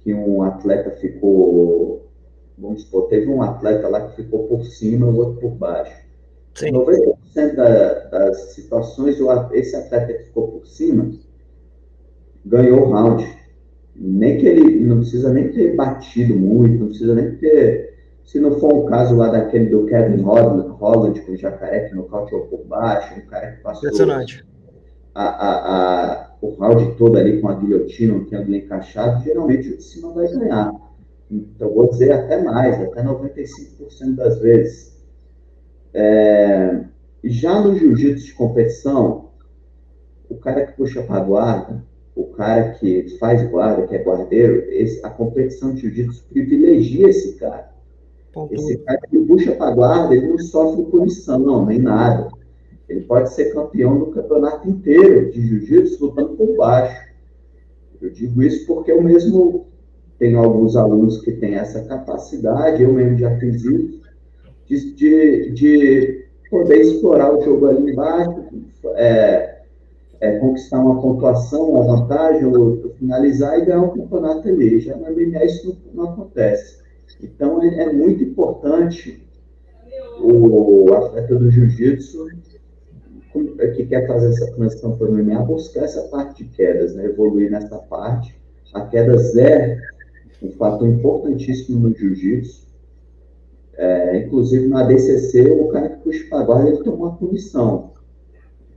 que 0.00 0.14
um 0.14 0.42
atleta 0.42 0.90
ficou, 0.92 2.03
vamos 2.58 2.82
supor, 2.82 3.08
teve 3.08 3.28
um 3.28 3.42
atleta 3.42 3.88
lá 3.88 4.08
que 4.08 4.22
ficou 4.22 4.46
por 4.46 4.64
cima, 4.64 5.06
o 5.06 5.16
outro 5.16 5.40
por 5.40 5.50
baixo. 5.52 5.94
Sim. 6.54 6.72
90% 6.72 7.54
da, 7.56 7.94
das 8.08 8.36
situações, 8.54 9.18
esse 9.52 9.74
atleta 9.74 10.12
que 10.12 10.24
ficou 10.24 10.48
por 10.48 10.66
cima 10.66 11.10
ganhou 12.44 12.86
o 12.86 12.90
round. 12.90 13.26
Nem 13.96 14.38
que 14.38 14.46
ele 14.46 14.84
não 14.84 14.98
precisa 14.98 15.32
nem 15.32 15.52
ter 15.52 15.74
batido 15.74 16.34
muito, 16.34 16.78
não 16.78 16.88
precisa 16.88 17.14
nem 17.14 17.36
ter 17.36 17.94
se 18.24 18.40
não 18.40 18.58
for 18.58 18.72
um 18.72 18.86
caso 18.86 19.14
lá 19.14 19.28
daquele 19.28 19.66
do 19.66 19.84
Kevin 19.86 20.22
Holland, 20.22 20.68
Holland 20.68 21.20
com 21.20 21.32
o 21.32 21.36
Jacaré, 21.36 21.88
que 21.88 21.94
nocauteou 21.94 22.46
por 22.46 22.64
baixo, 22.64 23.14
um 23.18 23.26
cara 23.26 23.52
que 23.52 23.62
passou 23.62 23.90
a, 25.14 25.24
a, 25.24 26.22
a, 26.22 26.30
o 26.40 26.54
round 26.54 26.96
todo 26.96 27.16
ali 27.16 27.40
com 27.40 27.48
a 27.48 27.54
guilhotina, 27.54 28.14
um 28.14 28.24
triângulo 28.24 28.56
encaixado, 28.56 29.22
geralmente 29.22 29.68
o 29.68 29.76
de 29.76 29.84
cima 29.84 30.12
vai 30.12 30.26
ganhar. 30.26 30.72
Então, 31.30 31.72
vou 31.72 31.88
dizer 31.88 32.12
até 32.12 32.42
mais, 32.42 32.80
até 32.80 33.02
95% 33.02 34.14
das 34.14 34.38
vezes. 34.38 34.94
É, 35.92 36.84
já 37.22 37.60
no 37.60 37.76
jiu-jitsu 37.76 38.26
de 38.26 38.34
competição, 38.34 39.30
o 40.28 40.36
cara 40.36 40.66
que 40.66 40.76
puxa 40.76 41.02
para 41.02 41.16
a 41.16 41.24
guarda, 41.24 41.84
o 42.14 42.24
cara 42.26 42.72
que 42.74 43.16
faz 43.18 43.42
guarda, 43.50 43.86
que 43.86 43.94
é 43.94 44.02
guardeiro, 44.02 44.64
esse, 44.70 45.04
a 45.04 45.10
competição 45.10 45.74
de 45.74 45.82
jiu-jitsu 45.82 46.24
privilegia 46.28 47.08
esse 47.08 47.34
cara. 47.36 47.72
Esse 48.50 48.78
cara 48.78 49.00
que 49.08 49.18
puxa 49.20 49.52
para 49.52 49.70
a 49.70 49.74
guarda, 49.74 50.14
ele 50.14 50.28
não 50.28 50.38
sofre 50.38 50.84
punição, 50.86 51.38
não, 51.38 51.64
nem 51.64 51.78
nada. 51.78 52.28
Ele 52.88 53.02
pode 53.02 53.32
ser 53.32 53.52
campeão 53.54 53.98
do 53.98 54.06
campeonato 54.06 54.68
inteiro 54.68 55.30
de 55.30 55.40
jiu-jitsu 55.40 56.04
lutando 56.04 56.36
por 56.36 56.56
baixo. 56.56 57.04
Eu 58.00 58.10
digo 58.10 58.42
isso 58.42 58.66
porque 58.66 58.90
eu 58.90 59.00
mesmo 59.00 59.66
tenho 60.24 60.38
alguns 60.38 60.74
alunos 60.74 61.20
que 61.20 61.32
têm 61.32 61.56
essa 61.56 61.84
capacidade, 61.84 62.82
eu 62.82 62.90
mesmo 62.94 63.18
já 63.18 63.36
fiz 63.38 63.62
isso, 63.62 64.02
de, 64.66 64.94
de, 64.94 65.50
de 65.50 66.24
poder 66.50 66.80
explorar 66.80 67.36
o 67.36 67.42
jogo 67.42 67.66
ali 67.66 67.92
embaixo, 67.92 68.42
é, 68.94 69.58
é, 70.20 70.38
conquistar 70.38 70.80
uma 70.80 70.98
pontuação, 71.02 71.72
uma 71.72 71.84
vantagem, 71.84 72.46
ou, 72.46 72.94
finalizar 72.98 73.58
e 73.58 73.66
ganhar 73.66 73.82
um 73.82 73.90
campeonato 73.90 74.48
ali. 74.48 74.80
Já 74.80 74.96
no 74.96 75.02
MMA 75.02 75.44
isso 75.44 75.78
não, 75.92 76.04
não 76.04 76.12
acontece. 76.12 76.78
Então, 77.22 77.62
é, 77.62 77.82
é 77.82 77.92
muito 77.92 78.24
importante 78.24 79.22
o 80.20 80.90
atleta 80.94 81.34
do 81.34 81.50
jiu-jitsu 81.50 82.28
que 83.76 83.84
quer 83.84 84.06
fazer 84.06 84.28
essa 84.28 84.50
transição 84.52 84.96
para 84.96 85.06
o 85.06 85.12
MMA 85.12 85.42
buscar 85.42 85.82
essa 85.82 86.02
parte 86.04 86.44
de 86.44 86.50
quedas, 86.50 86.94
né? 86.94 87.04
evoluir 87.04 87.50
nessa 87.50 87.76
parte. 87.76 88.34
A 88.72 88.86
queda 88.86 89.16
é 89.38 89.78
um 90.42 90.50
fator 90.52 90.88
importantíssimo 90.88 91.88
no 91.88 91.94
jiu-jitsu. 91.94 92.64
É, 93.76 94.18
inclusive, 94.18 94.68
na 94.68 94.84
DCC, 94.84 95.50
o 95.50 95.68
cara 95.68 95.88
que 95.88 96.02
puxa 96.02 96.24
para 96.28 96.44
guarda, 96.44 96.68
ele 96.68 96.84
toma 96.84 96.96
uma 96.96 97.16
punição. 97.16 97.92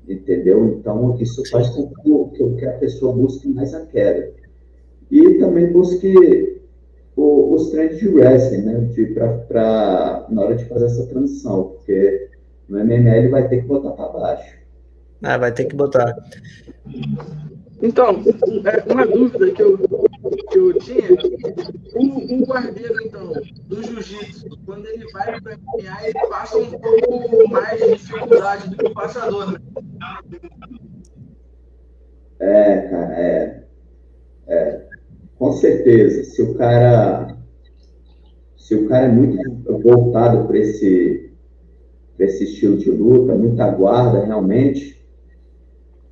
Entendeu? 0.08 0.66
Então, 0.66 1.18
isso 1.20 1.44
faz 1.50 1.70
com 1.70 1.88
que 2.58 2.66
a 2.66 2.74
pessoa 2.74 3.14
busque 3.14 3.48
mais 3.50 3.74
a 3.74 3.86
queda. 3.86 4.32
E 5.12 5.36
também 5.36 5.72
busque 5.72 6.62
o, 7.16 7.54
os 7.54 7.70
treinos 7.72 7.98
de 7.98 8.08
wrestling, 8.08 8.62
né? 8.62 8.80
De, 8.94 9.06
pra, 9.08 9.28
pra, 9.40 10.28
na 10.30 10.44
hora 10.44 10.56
de 10.56 10.66
fazer 10.66 10.86
essa 10.86 11.06
transição, 11.08 11.64
porque 11.64 12.30
no 12.70 12.80
MMA 12.84 13.18
ele 13.18 13.30
vai 13.30 13.48
ter 13.48 13.62
que 13.62 13.68
botar 13.68 13.92
para 13.92 14.10
baixo. 14.10 14.58
Ah, 15.24 15.38
vai 15.38 15.52
ter 15.52 15.66
que 15.66 15.76
botar. 15.76 16.16
Então, 17.82 18.24
é, 18.66 18.92
uma 18.92 19.06
dúvida 19.06 19.52
que 19.52 19.62
eu, 19.62 19.78
que 19.78 20.58
eu 20.58 20.74
tinha, 20.80 21.10
o, 21.96 22.42
o 22.42 22.46
guardeiro, 22.46 22.96
então, 23.06 23.32
do 23.68 23.84
jiu-jitsu, 23.84 24.50
quando 24.66 24.88
ele 24.88 25.06
vai 25.12 25.40
para 25.40 25.58
MMA, 25.58 26.08
ele 26.08 26.28
passa 26.30 26.58
um 26.58 26.72
pouco 26.72 27.50
mais 27.52 27.80
de 27.80 27.94
dificuldade 27.94 28.70
do 28.70 28.78
que 28.78 28.86
o 28.86 28.94
passador, 28.94 29.52
né? 29.52 29.60
É, 32.40 32.82
cara, 32.90 33.14
é. 33.20 33.64
é 34.48 34.88
com 35.38 35.54
certeza, 35.54 36.24
se 36.24 36.42
o 36.42 36.56
cara 36.56 37.38
se 38.68 38.76
o 38.76 38.86
cara 38.90 39.06
é 39.06 39.12
muito 39.12 39.38
voltado 39.82 40.46
para 40.46 40.58
esse, 40.58 41.32
esse 42.20 42.44
estilo 42.44 42.78
de 42.78 42.92
luta, 42.92 43.34
muita 43.34 43.72
guarda 43.72 44.26
realmente, 44.26 44.97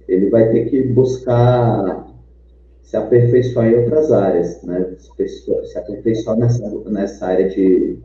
ele 0.08 0.30
vai 0.30 0.52
ter 0.52 0.70
que 0.70 0.82
buscar 0.84 2.06
se 2.86 2.96
aperfeiçoar 2.96 3.68
em 3.68 3.76
outras 3.76 4.12
áreas, 4.12 4.62
né? 4.62 4.96
Se 4.98 5.78
aperfeiçoar 5.78 6.38
nessa, 6.38 6.70
nessa 6.86 7.26
área 7.26 7.50
de, 7.50 7.98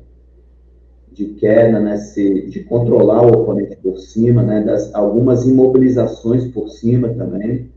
de 1.12 1.26
queda, 1.34 1.78
nesse, 1.78 2.46
de 2.46 2.64
controlar 2.64 3.22
o 3.22 3.42
oponente 3.42 3.76
por 3.76 3.98
cima, 3.98 4.42
né? 4.42 4.62
Das, 4.62 4.94
algumas 4.94 5.46
imobilizações 5.46 6.46
por 6.46 6.70
cima 6.70 7.10
também. 7.10 7.70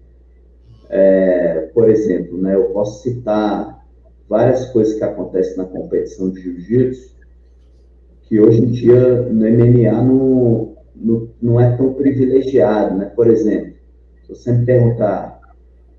É, 0.89 1.70
por 1.74 1.89
exemplo, 1.89 2.38
né, 2.38 2.53
eu 2.53 2.65
posso 2.65 3.01
citar 3.01 3.84
várias 4.30 4.65
coisas 4.68 4.94
que 4.94 5.03
acontecem 5.03 5.58
na 5.58 5.65
competição 5.65 6.30
de 6.30 6.39
jiu-jitsu, 6.39 7.15
que 8.24 8.39
hoje 8.39 8.62
em 8.62 8.68
dia 8.68 9.24
no 9.24 9.50
MMA 9.50 10.01
não, 10.03 10.75
não, 10.96 11.30
não 11.42 11.60
é 11.60 11.75
tão 11.75 11.94
privilegiado, 11.94 12.96
né? 12.96 13.06
Por 13.06 13.27
exemplo, 13.27 13.73
se 14.24 14.30
você 14.30 14.51
me 14.51 14.65
perguntar, 14.65 15.39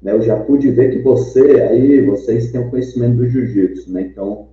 né, 0.03 0.13
eu 0.13 0.23
já 0.23 0.39
pude 0.39 0.71
ver 0.71 0.91
que 0.91 0.99
você, 0.99 1.63
aí, 1.63 2.05
vocês 2.05 2.51
têm 2.51 2.61
o 2.61 2.71
conhecimento 2.71 3.17
do 3.17 3.29
jiu-jitsu, 3.29 3.93
né? 3.93 4.03
Então, 4.03 4.49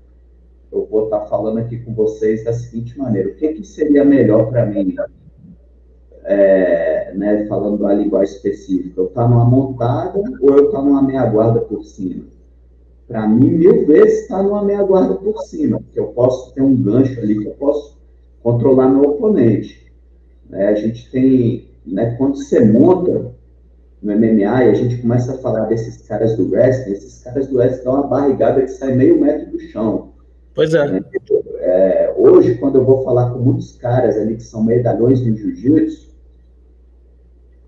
eu 0.72 0.86
vou 0.90 1.06
estar 1.06 1.22
falando 1.22 1.58
aqui 1.58 1.80
com 1.80 1.94
vocês 1.94 2.44
da 2.44 2.54
seguinte 2.54 2.98
maneira, 2.98 3.30
o 3.30 3.36
que, 3.36 3.50
que 3.54 3.66
seria 3.66 4.06
melhor 4.06 4.50
para 4.50 4.66
mim? 4.66 4.96
é, 6.24 7.13
né, 7.16 7.46
falando 7.48 7.80
da 7.80 7.94
linguagem 7.94 8.36
específica, 8.36 9.00
eu 9.00 9.08
estar 9.08 9.24
tá 9.24 9.28
numa 9.28 9.46
montada 9.46 10.20
ou 10.40 10.50
eu 10.50 10.66
estar 10.66 10.78
tá 10.78 10.84
numa 10.84 11.01
meia 11.01 11.25
guarda 11.25 11.62
por 11.62 11.84
cima? 11.84 12.25
Para 13.08 13.28
mim, 13.28 13.51
mil 13.51 13.86
vezes 13.86 14.22
está 14.22 14.42
numa 14.42 14.63
meia 14.63 14.84
guarda 14.84 15.16
por 15.16 15.42
cima, 15.44 15.80
porque 15.80 16.00
eu 16.00 16.08
posso 16.08 16.54
ter 16.54 16.62
um 16.62 16.75
gancho 16.75 17.20
ali 17.20 17.40
que 17.40 17.48
eu 17.48 17.54
posso 17.54 17.98
controlar 18.42 18.90
meu 18.90 19.10
oponente. 19.10 19.92
Né, 20.50 20.68
a 20.68 20.75
gente 20.75 21.10
tem, 21.12 21.70
né, 21.86 22.16
quando 22.18 22.38
você 22.38 22.63
monta 22.63 23.34
no 24.01 24.15
MMA 24.15 24.63
e 24.63 24.70
a 24.70 24.74
gente 24.74 24.98
começa 24.98 25.34
a 25.34 25.38
falar 25.38 25.65
desses 25.65 26.01
caras 26.08 26.36
do 26.36 26.50
wrestling, 26.50 26.93
esses 26.93 27.24
caras 27.24 27.48
do 27.48 27.58
wrestling 27.58 27.84
dão 27.84 27.93
uma 27.96 28.08
barrigada 28.08 28.62
que 28.62 28.67
sai 28.70 28.96
meio 28.96 29.22
metro 29.22 29.51
do 29.51 29.60
chão. 29.60 30.13
Pois 30.53 30.74
é. 30.74 30.88
Né? 30.88 31.01
é. 31.60 32.13
Hoje, 32.17 32.55
quando 32.55 32.77
eu 32.77 32.86
vou 32.86 33.03
falar 33.03 33.31
com 33.31 33.39
muitos 33.39 33.77
caras 33.77 34.17
ali 34.17 34.36
que 34.36 34.43
são 34.43 34.63
medalhões 34.63 35.25
no 35.25 35.36
jiu-jitsu, 35.36 36.12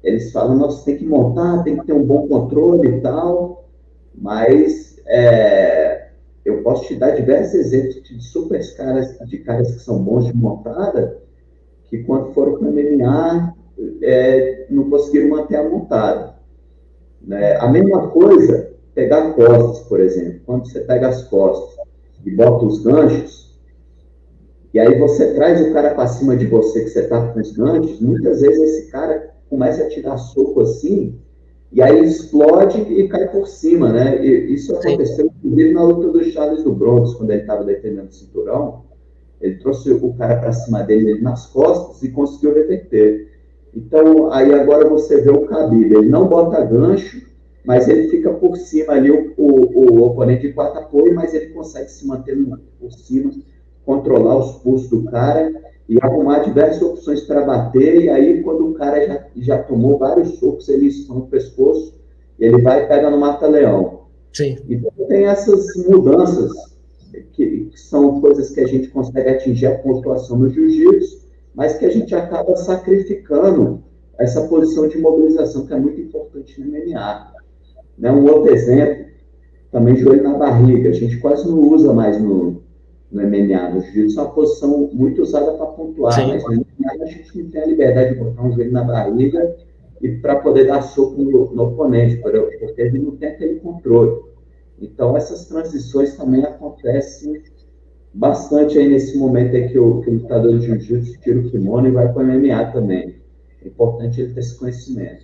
eles 0.04 0.32
falam, 0.32 0.58
nossa, 0.58 0.84
tem 0.84 0.98
que 0.98 1.06
montar, 1.06 1.63
tem 1.63 1.78
que 1.78 1.86
ter 1.86 1.94
um 1.94 2.06
bom 2.06 2.28
controle 2.28 2.90
e 2.90 3.02
tal, 3.02 3.70
mas 4.13 5.00
é, 5.06 6.10
eu 6.44 6.62
posso 6.62 6.88
te 6.88 6.96
dar 6.96 7.12
diversos 7.12 7.54
exemplos 7.54 8.04
de 8.04 8.22
super 8.22 8.60
caras, 8.75 9.18
de 9.20 9.38
caras 9.40 9.72
que 9.72 9.80
são 9.80 10.04
bons 10.04 10.25
de 10.25 10.36
montada, 10.36 11.22
que 11.86 12.00
quando 12.04 12.34
foram 12.34 12.58
para 12.58 12.68
o 12.68 12.72
MMA, 12.72 13.56
é, 14.01 14.68
não 14.70 14.89
conseguiram 14.89 15.30
manter 15.30 15.56
a 15.56 15.70
montada. 15.70 16.36
Né? 17.22 17.56
A 17.58 17.68
mesma 17.68 18.10
coisa, 18.10 18.74
pegar 18.94 19.34
costas, 19.34 19.88
por 19.88 20.00
exemplo. 20.00 20.42
Quando 20.46 20.68
você 20.68 20.82
pega 20.82 21.08
as 21.08 21.24
costas 21.24 21.77
e 22.25 22.32
bota 22.32 22.65
os 22.65 22.84
ganchos, 22.84 23.44
e 24.74 24.80
aí 24.80 24.98
você 24.98 25.34
traz 25.34 25.62
o 25.62 25.72
cara 25.72 25.94
para 25.94 26.08
cima 26.08 26.36
de 26.36 26.48
você, 26.48 26.84
que 26.84 26.89
você 26.89 27.01
está 27.01 27.27
com 27.27 27.39
os 27.39 27.51
ganchos, 27.51 28.00
muitas 28.00 28.42
vezes 28.42 28.60
esse 28.60 28.92
cara 28.92 29.32
começa 29.50 29.84
a 29.84 29.89
tirar 29.89 30.18
soco 30.18 30.62
assim, 30.62 31.20
e 31.72 31.82
aí 31.82 32.03
explode 32.03 32.82
e 32.82 33.08
cai 33.08 33.27
por 33.30 33.48
cima, 33.48 33.92
né? 33.92 34.24
E 34.24 34.53
isso 34.53 34.75
aconteceu, 34.75 35.25
inclusive, 35.25 35.74
na 35.74 35.84
luta 35.84 36.12
do 36.12 36.24
Charles 36.25 36.63
do 36.63 36.72
Bronx, 36.72 37.13
quando 37.15 37.32
ele 37.32 37.42
estava 37.42 37.63
defendendo 37.63 38.10
o 38.10 38.13
cinturão. 38.13 38.84
Ele 39.42 39.58
trouxe 39.58 39.92
o 39.92 40.13
cara 40.13 40.38
para 40.38 40.53
cima 40.53 40.84
dele 40.84 41.20
nas 41.20 41.48
costas 41.48 42.01
e 42.03 42.10
conseguiu 42.10 42.53
reverter. 42.53 43.33
Então, 43.75 44.32
aí 44.32 44.53
agora 44.53 44.88
você 44.88 45.22
vê 45.22 45.32
o 45.32 45.46
Khabib, 45.46 45.94
ele 45.94 46.10
não 46.10 46.27
bota 46.27 46.63
gancho, 46.63 47.22
mas 47.65 47.88
ele 47.88 48.10
fica 48.10 48.32
por 48.32 48.56
cima 48.58 48.94
ali, 48.94 49.10
o, 49.10 49.34
o, 49.38 49.94
o 49.94 50.03
oponente 50.03 50.48
de 50.48 50.53
quatro 50.53 50.80
apoio, 50.80 51.15
mas 51.15 51.34
ele 51.34 51.48
consegue 51.48 51.89
se 51.89 52.06
manter 52.06 52.38
por 52.80 52.92
cima, 52.92 53.32
controlar 53.86 54.38
os 54.38 54.51
pulsos 54.58 54.89
do 54.89 55.03
cara 55.03 55.51
e 55.88 55.98
arrumar 56.01 56.39
diversas 56.39 56.82
opções 56.82 57.22
para 57.22 57.46
bater, 57.46 58.03
e 58.03 58.10
aí 58.10 58.44
quando 58.44 58.68
o 58.68 58.74
cara 58.74 59.06
já, 59.06 59.25
já 59.38 59.63
tomou 59.63 59.98
vários 59.98 60.39
socos, 60.39 60.70
ele 60.70 60.88
está 60.88 61.13
no 61.13 61.27
pescoço, 61.27 61.94
ele 62.39 62.62
vai 62.62 62.84
e 62.84 62.88
pega 62.88 63.10
no 63.10 63.18
mata-leão. 63.18 64.03
Sim. 64.34 64.58
Então 64.70 64.92
tem 65.08 65.25
essas 65.25 65.75
mudanças, 65.88 66.51
que, 67.34 67.65
que, 67.65 67.80
são 67.80 68.20
coisas 68.20 68.50
que 68.50 68.60
a 68.60 68.68
gente 68.68 68.88
consegue 68.89 69.30
atingir 69.30 69.68
a 69.68 69.77
pontuação 69.77 70.38
no 70.38 70.50
jiu-jitsu, 70.50 71.23
mas 71.54 71.78
que 71.78 71.86
a 71.86 71.90
gente 71.90 72.14
acaba 72.16 72.56
sacrificando 72.56 73.84
essa 74.20 74.48
posição 74.48 74.88
de 74.88 74.98
mobilização 74.98 75.66
que 75.66 75.74
é 75.74 75.80
muito 75.80 76.00
importante 76.00 76.60
no 76.60 76.68
MMA. 76.68 77.34
Né? 77.98 78.12
Um 78.12 78.26
outro 78.26 78.54
exemplo, 78.54 79.06
também 79.72 79.96
joelho 79.96 80.24
na 80.24 80.38
barriga. 80.38 80.90
A 80.90 80.94
gente 80.94 81.18
quase 81.18 81.48
não 81.48 81.60
usa 81.60 81.94
mais 81.94 82.20
no, 82.22 82.62
no 83.12 83.22
MMA. 83.22 83.70
No 83.70 83.82
jiu-jitsu 83.82 84.20
é 84.20 84.24
uma 84.24 84.32
posição 84.32 84.90
muito 84.94 85.22
usada 85.22 85.52
para 85.54 85.66
pontuar, 85.68 86.14
Sim. 86.14 86.28
mas 86.28 86.44
no 86.44 86.52
MMA 86.54 87.04
a 87.04 87.06
gente 87.06 87.38
não 87.38 87.50
tem 87.50 87.62
a 87.62 87.66
liberdade 87.66 88.14
de 88.14 88.20
botar 88.20 88.44
um 88.44 88.52
joelho 88.54 88.72
na 88.72 88.84
barriga 88.84 89.56
e 90.02 90.10
para 90.10 90.38
poder 90.38 90.68
dar 90.68 90.82
soco 90.82 91.22
no, 91.22 91.54
no 91.54 91.64
oponente, 91.64 92.18
porque 92.18 92.82
ele 92.82 93.00
não 93.00 93.16
tem 93.16 93.30
aquele 93.30 93.56
controle. 93.60 94.22
Então, 94.80 95.16
essas 95.16 95.46
transições 95.46 96.16
também 96.18 96.44
acontecem 96.44 97.42
bastante 98.13 98.77
aí 98.77 98.88
nesse 98.88 99.17
momento 99.17 99.55
aí 99.55 99.70
que 99.70 99.79
o, 99.79 100.01
que 100.01 100.10
o 100.10 100.13
lutador 100.13 100.60
de 100.60 100.65
jiu-jitsu 100.65 101.20
tira 101.22 101.39
o 101.39 101.50
kimono 101.50 101.88
e 101.88 101.91
vai 101.91 102.12
para 102.12 102.22
o 102.22 102.25
MMA 102.25 102.72
também. 102.72 103.22
É 103.63 103.67
importante 103.67 104.22
ele 104.22 104.34
ter 104.34 104.41
esse 104.41 104.58
conhecimento. 104.58 105.24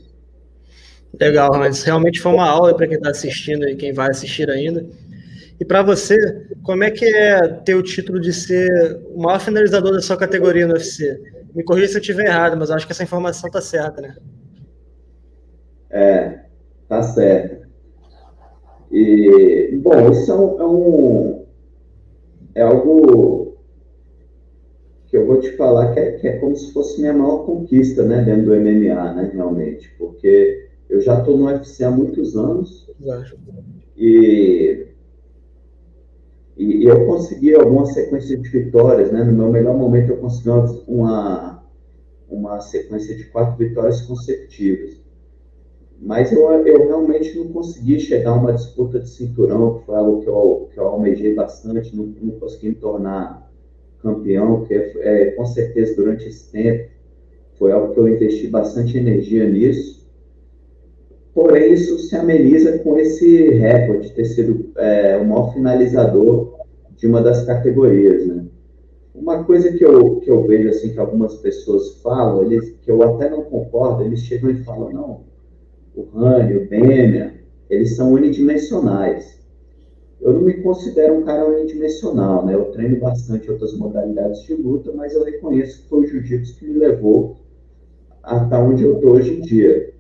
Legal, 1.20 1.50
mas 1.58 1.84
realmente 1.84 2.22
foi 2.22 2.32
uma 2.32 2.48
aula 2.48 2.76
para 2.76 2.88
quem 2.88 2.98
está 2.98 3.10
assistindo 3.10 3.68
e 3.68 3.76
quem 3.76 3.94
vai 3.94 4.10
assistir 4.10 4.50
ainda. 4.50 4.86
E 5.60 5.66
para 5.66 5.82
você, 5.84 6.16
como 6.64 6.84
é 6.84 6.92
que 6.92 7.06
é 7.06 7.48
ter 7.48 7.76
o 7.76 7.84
título 7.84 8.20
de 8.20 8.32
ser 8.32 9.02
o 9.14 9.22
maior 9.22 9.40
finalizador 9.40 9.92
da 9.92 10.02
sua 10.02 10.16
categoria 10.16 10.66
no 10.66 10.74
UFC? 10.74 11.20
Me 11.54 11.64
corrija 11.64 11.90
se 11.90 11.96
eu 11.96 12.02
estiver 12.02 12.28
errado, 12.28 12.56
mas 12.58 12.72
acho 12.72 12.86
que 12.86 12.94
essa 12.94 13.04
informação 13.04 13.48
está 13.48 13.60
certa, 13.60 14.02
né? 14.02 14.16
É, 15.90 16.40
tá 16.88 17.02
certo. 17.02 17.68
E, 18.92 19.78
bom, 19.84 20.12
isso 20.12 20.32
é 20.32 20.36
um, 20.36 20.60
é 20.60 20.66
um, 20.66 21.39
é 22.60 22.62
algo 22.62 23.58
que 25.08 25.18
eu 25.18 25.26
vou 25.26 25.40
te 25.40 25.52
falar 25.56 25.94
que 25.94 26.00
é, 26.00 26.12
que 26.14 26.28
é, 26.28 26.38
como 26.38 26.56
se 26.56 26.72
fosse 26.72 27.00
minha 27.00 27.14
maior 27.14 27.46
conquista, 27.46 28.04
né, 28.04 28.22
dentro 28.22 28.46
do 28.46 28.56
MMA, 28.56 29.14
né, 29.14 29.32
realmente, 29.34 29.90
porque 29.98 30.68
eu 30.90 31.02
já 31.02 31.20
estou 31.20 31.38
no 31.38 31.46
UFC 31.46 31.84
há 31.84 31.90
muitos 31.90 32.36
anos. 32.36 32.92
E, 33.98 34.88
e 36.58 36.84
eu 36.84 37.06
consegui 37.06 37.56
alguma 37.56 37.86
sequência 37.86 38.38
de 38.38 38.50
vitórias, 38.50 39.12
né, 39.12 39.24
no 39.24 39.32
meu 39.32 39.50
melhor 39.50 39.76
momento 39.76 40.12
eu 40.12 40.18
consegui 40.18 40.50
uma, 40.88 41.64
uma 42.30 42.60
sequência 42.60 43.16
de 43.16 43.24
quatro 43.26 43.58
vitórias 43.58 44.02
consecutivas 44.02 44.99
mas 46.02 46.32
eu, 46.32 46.50
eu 46.66 46.88
realmente 46.88 47.38
não 47.38 47.50
consegui 47.50 48.00
chegar 48.00 48.32
a 48.32 48.36
uma 48.36 48.54
disputa 48.54 49.00
de 49.00 49.10
cinturão, 49.10 49.80
que 49.80 49.86
foi 49.86 49.96
algo 49.96 50.22
que 50.22 50.30
eu, 50.30 50.70
que 50.74 50.80
eu 50.80 50.88
almejei 50.88 51.36
bastante, 51.36 51.96
não, 51.96 52.06
não 52.22 52.40
consegui 52.40 52.70
me 52.70 52.76
tornar 52.76 53.52
campeão, 54.02 54.64
que 54.64 54.74
é, 54.74 54.94
é, 55.02 55.26
com 55.32 55.46
certeza 55.46 55.96
durante 55.96 56.28
esse 56.28 56.50
tempo 56.52 56.90
foi 57.58 57.74
algo 57.74 57.94
que 57.94 58.00
eu 58.00 58.08
investi 58.08 58.48
bastante 58.48 58.98
energia 58.98 59.48
nisso. 59.48 60.08
Porém, 61.34 61.74
isso 61.74 62.00
se 62.00 62.16
ameniza 62.16 62.80
com 62.80 62.98
esse 62.98 63.50
recorde 63.50 64.08
de 64.08 64.14
ter 64.14 64.26
sido 64.26 64.72
é, 64.78 65.18
o 65.18 65.26
maior 65.26 65.54
finalizador 65.54 66.58
de 66.96 67.06
uma 67.06 67.22
das 67.22 67.46
categorias, 67.46 68.26
né? 68.26 68.46
Uma 69.14 69.44
coisa 69.44 69.72
que 69.74 69.84
eu, 69.84 70.22
que 70.22 70.32
eu 70.32 70.48
vejo, 70.48 70.70
assim, 70.70 70.94
que 70.94 71.00
algumas 71.00 71.36
pessoas 71.36 72.02
falam, 72.02 72.42
eles, 72.42 72.74
que 72.82 72.90
eu 72.90 73.04
até 73.04 73.30
não 73.30 73.44
concordo, 73.44 74.04
eles 74.04 74.22
chegam 74.22 74.50
e 74.50 74.64
falam, 74.64 74.94
não, 74.94 75.29
o 76.00 76.18
Rani, 76.18 76.56
o 76.58 76.70
Bemer, 76.70 77.44
eles 77.70 77.96
são 77.96 78.14
unidimensionais. 78.14 79.38
Eu 80.22 80.34
não 80.34 80.42
me 80.42 80.54
considero 80.56 81.16
um 81.16 81.24
cara 81.24 81.46
unidimensional, 81.46 82.46
né? 82.46 82.54
Eu 82.54 82.66
treino 82.66 83.00
bastante 83.00 83.50
outras 83.50 83.74
modalidades 83.74 84.44
de 84.44 84.54
luta, 84.54 84.92
mas 84.94 85.14
eu 85.14 85.24
reconheço 85.24 85.84
que 85.84 85.90
foi 85.90 86.00
o 86.02 86.08
jiu-jitsu 86.08 86.58
que 86.58 86.66
me 86.66 86.78
levou 86.78 87.38
até 88.24 88.58
onde 88.58 88.84
eu 88.84 88.96
estou 88.96 89.14
hoje 89.14 89.38
em 89.38 89.42
dia. 89.42 89.94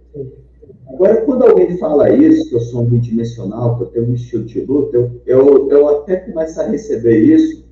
Agora, 0.87 1.21
quando 1.21 1.43
alguém 1.43 1.77
fala 1.77 2.09
isso, 2.09 2.49
que 2.49 2.55
eu 2.55 2.59
sou 2.59 2.81
unidimensional, 2.81 3.77
que 3.77 3.83
eu 3.83 3.87
tenho 3.87 4.09
um 4.09 4.15
estilo 4.15 4.43
de 4.43 4.61
luta, 4.61 4.97
eu, 4.97 5.11
eu, 5.25 5.69
eu 5.69 5.89
até 5.89 6.17
começo 6.17 6.59
a 6.59 6.65
receber 6.65 7.19
isso 7.19 7.65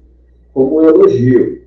como 0.53 0.77
um 0.77 0.83
elogio. 0.83 1.61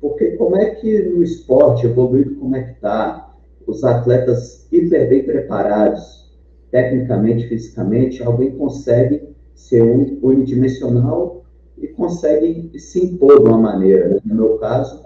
Porque 0.00 0.32
como 0.32 0.56
é 0.56 0.70
que 0.70 1.02
no 1.02 1.22
esporte, 1.22 1.86
evoluído 1.86 2.34
como 2.36 2.56
é 2.56 2.62
que 2.62 2.72
está, 2.72 3.25
os 3.66 3.82
atletas 3.84 4.66
hiper 4.70 5.08
bem 5.08 5.24
preparados, 5.24 6.30
tecnicamente, 6.70 7.48
fisicamente, 7.48 8.22
alguém 8.22 8.52
consegue 8.52 9.28
ser 9.54 9.82
unidimensional 10.22 11.44
e 11.78 11.88
consegue 11.88 12.78
se 12.78 13.04
impor 13.04 13.42
de 13.42 13.48
uma 13.48 13.58
maneira. 13.58 14.08
Né? 14.08 14.18
No 14.24 14.34
meu 14.34 14.58
caso, 14.58 15.04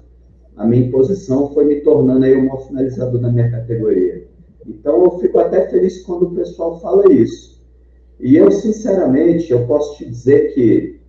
a 0.56 0.66
minha 0.66 0.86
imposição 0.86 1.52
foi 1.54 1.64
me 1.64 1.80
tornando 1.80 2.24
aí 2.24 2.34
o 2.34 2.40
maior 2.40 2.66
finalizador 2.66 3.20
da 3.20 3.30
minha 3.30 3.50
categoria. 3.50 4.28
Então, 4.66 5.02
eu 5.04 5.18
fico 5.18 5.38
até 5.38 5.68
feliz 5.68 6.02
quando 6.02 6.24
o 6.24 6.34
pessoal 6.34 6.80
fala 6.80 7.10
isso. 7.12 7.60
E 8.18 8.36
eu, 8.36 8.50
sinceramente, 8.50 9.50
eu 9.50 9.66
posso 9.66 9.96
te 9.96 10.04
dizer 10.04 10.52
que 10.52 11.00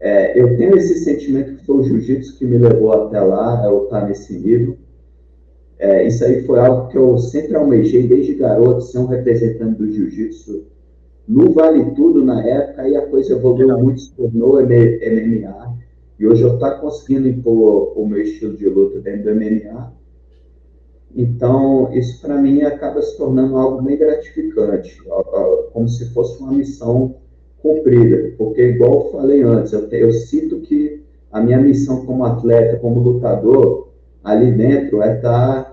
é, 0.00 0.38
eu 0.38 0.56
tenho 0.56 0.76
esse 0.76 1.04
sentimento 1.04 1.56
que 1.56 1.64
foi 1.64 1.76
o 1.76 1.82
jiu-jitsu 1.82 2.38
que 2.38 2.44
me 2.44 2.58
levou 2.58 2.92
até 2.92 3.20
lá, 3.20 3.62
eu 3.64 3.84
estar 3.84 4.06
nesse 4.06 4.38
nível. 4.38 4.76
É, 5.80 6.06
isso 6.06 6.22
aí 6.22 6.42
foi 6.42 6.58
algo 6.58 6.88
que 6.88 6.98
eu 6.98 7.16
sempre 7.16 7.56
almejei 7.56 8.06
desde 8.06 8.34
garoto, 8.34 8.82
ser 8.82 8.98
um 8.98 9.06
representante 9.06 9.78
do 9.78 9.90
jiu-jitsu. 9.90 10.64
No 11.26 11.52
Vale 11.52 11.92
Tudo 11.92 12.22
na 12.22 12.46
época, 12.46 12.86
e 12.86 12.94
a 12.94 13.06
coisa 13.06 13.32
evoluiu 13.32 13.78
muito, 13.78 14.02
se 14.02 14.12
tornou 14.12 14.60
MMA, 14.62 15.74
e 16.18 16.26
hoje 16.26 16.42
eu 16.42 16.52
estou 16.52 16.70
conseguindo 16.72 17.28
impor 17.28 17.98
o 17.98 18.06
meu 18.06 18.20
estilo 18.20 18.58
de 18.58 18.68
luta 18.68 19.00
dentro 19.00 19.32
do 19.32 19.40
MMA. 19.40 19.90
Então, 21.16 21.90
isso 21.94 22.20
para 22.20 22.36
mim 22.36 22.60
acaba 22.60 23.00
se 23.00 23.16
tornando 23.16 23.56
algo 23.56 23.80
bem 23.80 23.96
gratificante, 23.96 25.02
como 25.72 25.88
se 25.88 26.12
fosse 26.12 26.42
uma 26.42 26.52
missão 26.52 27.14
cumprida, 27.62 28.34
porque, 28.36 28.62
igual 28.68 29.06
eu 29.06 29.12
falei 29.12 29.42
antes, 29.42 29.72
eu, 29.72 29.88
eu 29.88 30.12
sinto 30.12 30.60
que 30.60 31.02
a 31.32 31.40
minha 31.40 31.58
missão 31.58 32.04
como 32.04 32.24
atleta, 32.24 32.78
como 32.78 33.00
lutador, 33.00 33.88
ali 34.22 34.52
dentro 34.52 35.02
é 35.02 35.16
estar 35.16 35.64
tá, 35.64 35.69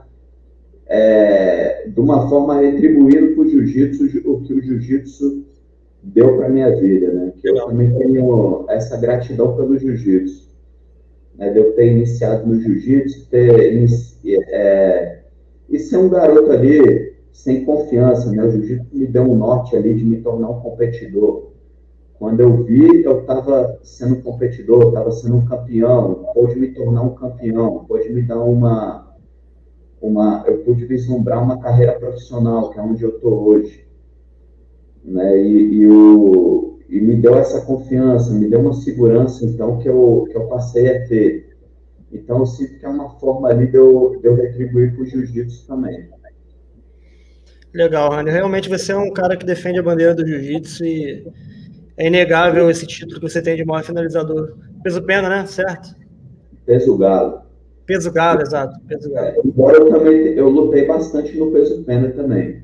é, 0.90 1.88
de 1.88 2.00
uma 2.00 2.30
forma 2.30 2.62
retribuindo 2.62 3.36
para 3.36 3.44
o 3.44 3.50
jiu-jitsu 3.50 4.06
o 4.26 4.42
que 4.42 4.54
o 4.54 4.62
jiu-jitsu 4.62 5.46
deu 6.02 6.38
para 6.38 6.50
minha 6.50 6.76
vida, 6.76 7.12
né? 7.12 7.34
Que 7.42 7.50
eu 7.50 7.66
também 7.66 7.94
tenho 7.98 8.66
essa 8.70 8.98
gratidão 8.98 9.56
pelo 9.56 9.78
jiu-jitsu, 9.78 10.48
né? 11.36 11.50
De 11.50 11.60
eu 11.60 11.74
ter 11.74 11.92
iniciado 11.92 12.48
no 12.48 12.60
jiu-jitsu, 12.60 13.28
ter 13.30 13.88
é, 14.50 15.20
e 15.70 15.80
ser 15.80 15.98
um 15.98 16.10
garoto 16.10 16.52
ali 16.52 17.16
sem 17.34 17.66
confiança, 17.66 18.32
né? 18.32 18.44
O 18.44 18.52
jiu-jitsu 18.52 18.88
me 18.94 19.08
deu 19.08 19.24
um 19.24 19.36
norte 19.36 19.76
ali 19.76 19.94
de 19.94 20.06
me 20.06 20.18
tornar 20.22 20.50
um 20.50 20.62
competidor. 20.62 21.48
Quando 22.18 22.40
eu 22.40 22.64
vi, 22.64 23.04
eu 23.04 23.20
estava 23.20 23.80
sendo 23.84 24.16
um 24.16 24.22
competidor, 24.22 24.88
estava 24.88 25.12
sendo 25.12 25.36
um 25.36 25.46
campeão, 25.46 26.26
pôde 26.34 26.56
me 26.60 26.70
tornar 26.70 27.04
um 27.04 27.14
campeão, 27.14 27.86
pôde 27.88 28.10
me 28.10 28.24
dar 28.24 28.40
uma, 28.40 29.07
uma, 30.02 30.44
eu 30.46 30.60
pude 30.60 30.86
vislumbrar 30.86 31.44
uma 31.44 31.60
carreira 31.60 31.94
profissional, 31.94 32.70
que 32.70 32.80
é 32.80 32.82
onde 32.82 33.04
eu 33.04 33.16
estou 33.16 33.48
hoje, 33.48 33.86
né? 35.04 35.42
E, 35.42 35.82
e, 35.82 35.88
o, 35.88 36.80
e 36.90 37.00
me 37.02 37.16
deu 37.16 37.36
essa 37.36 37.62
confiança, 37.62 38.32
me 38.32 38.48
deu 38.48 38.60
uma 38.60 38.74
segurança, 38.74 39.46
então 39.46 39.80
que 39.80 39.90
eu 39.90 40.28
que 40.30 40.38
eu 40.38 40.48
passei 40.48 40.96
a 40.96 41.08
ter. 41.08 41.58
Então 42.12 42.40
eu 42.40 42.46
sinto 42.46 42.80
que 42.80 42.86
é 42.86 42.90
uma 42.90 43.10
forma 43.20 43.50
ali 43.50 43.68
de 43.68 43.78
eu, 43.78 44.18
de 44.22 44.28
eu 44.28 44.36
retribuir 44.36 44.94
para 44.94 45.04
o 45.04 45.06
jiu-jitsu 45.06 45.68
também. 45.68 46.10
Legal, 47.74 48.12
Rani. 48.12 48.32
Realmente 48.32 48.70
você 48.70 48.92
é 48.92 48.98
um 48.98 49.12
cara 49.12 49.36
que 49.36 49.46
defende 49.46 49.80
a 49.80 49.84
bandeira 49.84 50.16
do 50.16 50.26
jiu-jitsu 50.26 50.86
e 50.86 51.28
é 51.98 52.08
inegável 52.08 52.70
esse 52.70 52.88
título 52.88 53.20
que 53.20 53.30
você 53.30 53.42
tem 53.42 53.56
de 53.56 53.66
maior 53.66 53.84
finalizador. 53.84 54.56
Peso 54.84 55.02
pena, 55.04 55.28
né? 55.28 55.46
Certo? 55.46 55.96
Peso 56.66 56.98
galo. 56.98 57.47
Peso 57.88 58.12
galo, 58.12 58.42
exato. 58.42 58.78
Peso 58.86 59.10
galo. 59.10 59.42
Embora 59.46 59.78
eu 59.78 59.90
também 59.90 60.16
eu 60.34 60.50
lutei 60.50 60.86
bastante 60.86 61.38
no 61.38 61.52
peso 61.52 61.84
pena 61.86 62.10
também. 62.10 62.62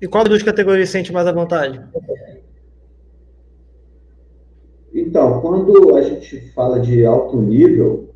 E 0.00 0.06
qual 0.06 0.22
das 0.22 0.42
categorias 0.42 0.88
sente 0.88 1.12
mais 1.12 1.26
à 1.26 1.32
vontade? 1.32 1.80
Então, 4.94 5.40
quando 5.40 5.96
a 5.96 6.02
gente 6.02 6.52
fala 6.52 6.78
de 6.78 7.04
alto 7.04 7.42
nível, 7.42 8.14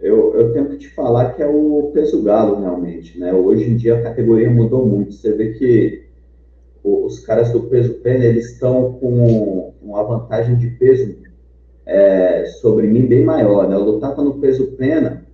eu, 0.00 0.32
eu 0.36 0.52
tenho 0.52 0.68
que 0.68 0.78
te 0.78 0.88
falar 0.90 1.32
que 1.32 1.42
é 1.42 1.48
o 1.48 1.90
peso 1.92 2.22
galo, 2.22 2.60
realmente. 2.60 3.18
Né? 3.18 3.34
Hoje 3.34 3.68
em 3.68 3.76
dia 3.76 3.98
a 3.98 4.02
categoria 4.02 4.48
mudou 4.48 4.86
muito. 4.86 5.12
Você 5.12 5.32
vê 5.32 5.54
que 5.54 6.04
os 6.84 7.18
caras 7.18 7.50
do 7.50 7.62
peso 7.64 7.94
pena 7.94 8.24
eles 8.24 8.52
estão 8.52 8.92
com 8.92 9.74
uma 9.82 10.04
vantagem 10.04 10.56
de 10.56 10.68
peso 10.68 11.19
é, 11.90 12.44
sobre 12.60 12.86
mim 12.86 13.06
bem 13.06 13.24
maior. 13.24 13.68
Né? 13.68 13.74
Eu 13.74 13.84
lutava 13.84 14.22
no 14.22 14.38
peso 14.38 14.72
pena, 14.76 15.26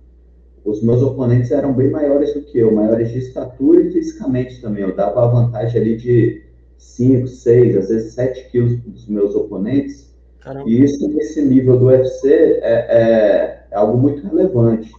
os 0.65 0.81
meus 0.81 1.01
oponentes 1.03 1.51
eram 1.51 1.71
bem 1.71 1.89
maiores 1.89 2.33
do 2.33 2.41
que 2.41 2.57
eu, 2.57 2.71
maiores 2.71 3.11
de 3.11 3.19
estatura 3.19 3.81
e 3.81 3.91
fisicamente 3.91 4.59
também. 4.59 4.83
Eu 4.83 4.95
dava 4.95 5.23
a 5.23 5.27
vantagem 5.27 5.79
ali 5.79 5.95
de 5.95 6.43
5, 6.77 7.27
6, 7.27 7.77
às 7.77 7.89
vezes 7.89 8.13
7 8.13 8.49
quilos 8.49 8.77
dos 8.81 9.07
meus 9.07 9.35
oponentes. 9.35 10.11
Caramba. 10.39 10.67
E 10.67 10.83
isso, 10.83 11.07
nesse 11.09 11.41
nível 11.43 11.77
do 11.77 11.85
UFC, 11.85 12.29
é, 12.29 12.87
é, 12.89 13.63
é 13.69 13.75
algo 13.75 13.97
muito 13.97 14.25
relevante. 14.27 14.91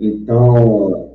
Então, 0.00 1.12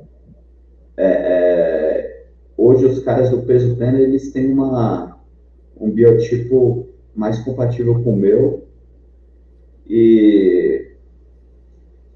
é, 0.96 1.04
é, 1.04 2.26
hoje 2.56 2.86
os 2.86 3.00
caras 3.00 3.30
do 3.30 3.42
peso 3.42 3.74
pleno, 3.76 3.98
eles 3.98 4.32
têm 4.32 4.52
uma, 4.52 5.20
um 5.78 5.90
biotipo 5.90 6.86
mais 7.14 7.40
compatível 7.40 8.02
com 8.02 8.12
o 8.12 8.16
meu. 8.16 8.61
E 9.94 10.86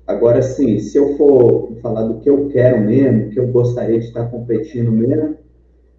agora 0.07 0.41
sim, 0.41 0.79
se 0.79 0.97
eu 0.97 1.15
for 1.19 1.77
falar 1.83 2.05
do 2.05 2.21
que 2.21 2.31
eu 2.31 2.49
quero 2.49 2.81
mesmo, 2.81 3.29
que 3.29 3.39
eu 3.39 3.49
gostaria 3.49 3.99
de 4.01 4.07
estar 4.07 4.31
competindo 4.31 4.91
mesmo, 4.91 5.37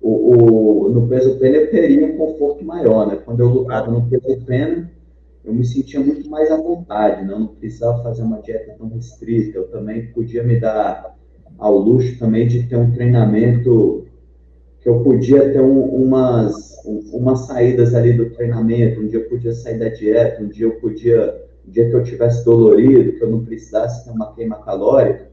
o, 0.01 0.87
o, 0.87 0.89
no 0.89 1.07
peso 1.07 1.37
pleno 1.37 1.57
eu 1.57 1.69
teria 1.69 2.07
um 2.07 2.17
conforto 2.17 2.65
maior, 2.65 3.07
né? 3.07 3.19
Quando 3.23 3.41
eu 3.41 3.49
lutava 3.49 3.91
no 3.91 4.09
peso 4.09 4.43
pleno, 4.43 4.89
eu 5.45 5.53
me 5.53 5.63
sentia 5.63 5.99
muito 5.99 6.27
mais 6.27 6.49
à 6.49 6.57
vontade, 6.57 7.23
né? 7.23 7.31
eu 7.31 7.39
não 7.41 7.47
precisava 7.47 8.01
fazer 8.01 8.23
uma 8.23 8.41
dieta 8.41 8.73
tão 8.75 8.89
restrita, 8.89 9.59
eu 9.59 9.67
também 9.67 10.07
podia 10.07 10.41
me 10.41 10.59
dar 10.59 11.15
ao 11.59 11.77
luxo 11.77 12.17
também 12.17 12.47
de 12.47 12.63
ter 12.63 12.75
um 12.75 12.91
treinamento 12.91 14.07
que 14.81 14.89
eu 14.89 15.03
podia 15.03 15.51
ter 15.51 15.61
um, 15.61 15.83
umas, 15.83 16.75
umas 17.13 17.41
saídas 17.41 17.93
ali 17.93 18.13
do 18.13 18.31
treinamento, 18.31 18.99
um 18.99 19.07
dia 19.07 19.19
eu 19.19 19.29
podia 19.29 19.53
sair 19.53 19.77
da 19.77 19.89
dieta, 19.89 20.41
um 20.41 20.47
dia 20.47 20.65
eu 20.65 20.79
podia, 20.79 21.46
um 21.67 21.71
dia 21.71 21.89
que 21.89 21.95
eu 21.95 22.03
tivesse 22.03 22.45
dolorido, 22.45 23.13
que 23.13 23.23
eu 23.23 23.29
não 23.29 23.43
precisasse 23.43 24.05
ter 24.05 24.11
uma 24.11 24.33
queima 24.33 24.57
calórica, 24.63 25.27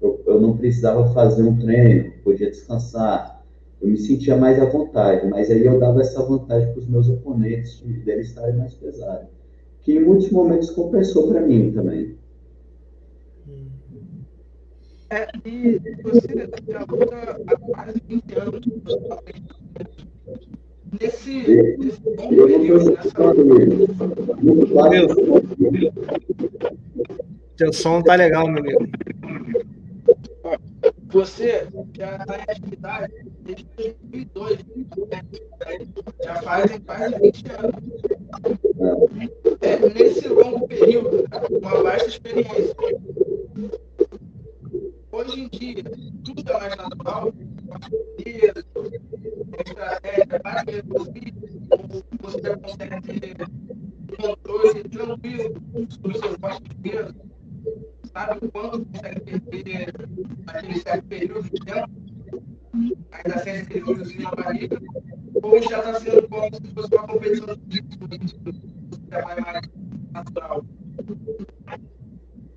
eu, 0.00 0.22
eu 0.26 0.40
não 0.40 0.56
precisava 0.56 1.12
fazer 1.12 1.42
um 1.42 1.58
treino, 1.58 2.12
podia 2.22 2.50
descansar, 2.50 3.42
eu 3.80 3.88
me 3.88 3.96
sentia 3.96 4.36
mais 4.36 4.60
à 4.60 4.66
vontade, 4.66 5.26
mas 5.28 5.50
aí 5.50 5.64
eu 5.64 5.78
dava 5.78 6.00
essa 6.00 6.22
vantagem 6.22 6.72
para 6.72 6.80
os 6.80 6.88
meus 6.88 7.08
oponentes, 7.08 7.80
de 7.80 8.10
eles 8.10 8.28
estarem 8.28 8.56
mais 8.56 8.74
pesados, 8.74 9.28
que 9.82 9.92
em 9.92 10.04
muitos 10.04 10.30
momentos 10.30 10.70
compensou 10.70 11.28
para 11.28 11.40
mim 11.40 11.72
também. 11.72 12.16
É, 15.10 15.26
e 15.46 15.80
você 16.02 16.50
já 16.68 16.80
há 16.80 16.86
quase 17.60 18.02
20 18.06 18.38
anos. 18.38 18.60
Nesse, 21.00 21.76
nesse 21.78 22.00
bom 22.16 22.28
período, 22.28 22.90
nessa... 22.92 23.12
Teu 27.56 27.72
som 27.72 28.02
tá 28.02 28.14
legal, 28.14 28.48
meu 28.48 28.58
amigo. 28.62 28.88
Você 31.10 31.66
já 31.96 32.16
está 32.16 32.38
em 32.38 32.42
atividade 32.52 33.12
desde 33.40 33.66
2002, 33.76 34.58
né? 35.10 35.22
já 36.22 36.34
fazem 36.42 36.80
quase 36.80 37.18
20 37.18 37.44
anos. 37.50 37.74
É, 39.60 39.88
nesse 39.88 40.28
longo 40.28 40.68
período, 40.68 41.24
uma 41.50 41.82
vasta 41.82 42.08
experiência 42.08 42.74
hoje 45.18 45.40
em 45.40 45.48
dia, 45.48 45.82
tudo 46.24 46.48
é 46.48 46.52
mais 46.52 46.76
natural, 46.76 47.34
estratégia, 49.66 50.40
mais 50.44 50.64
resolvido, 50.64 51.48
você 52.20 52.56
consegue 52.56 53.20
ter 53.20 53.36
controle 54.16 54.84
tranquilo 54.84 55.54
sobre 55.90 56.16
o 56.16 56.20
seu 56.20 56.38
corpo 56.38 56.74
peso, 56.82 57.14
sabe 58.12 58.48
quando 58.52 58.86
consegue 58.86 59.40
perder 59.40 59.94
naquele 60.46 60.78
certo 60.80 61.04
período 61.06 61.50
de 61.50 61.64
tempo, 61.64 61.90
na 64.22 64.30
barriga, 64.30 64.80
ou 65.42 65.62
já 65.62 65.78
está 65.78 66.00
sendo 66.00 66.28
como 66.28 66.54
se 66.54 66.74
fosse 66.74 66.94
uma 66.94 67.06
competição 67.06 67.56
de 67.66 67.82
trabalho 69.08 69.42
mais 69.42 69.68
natural. 70.12 70.64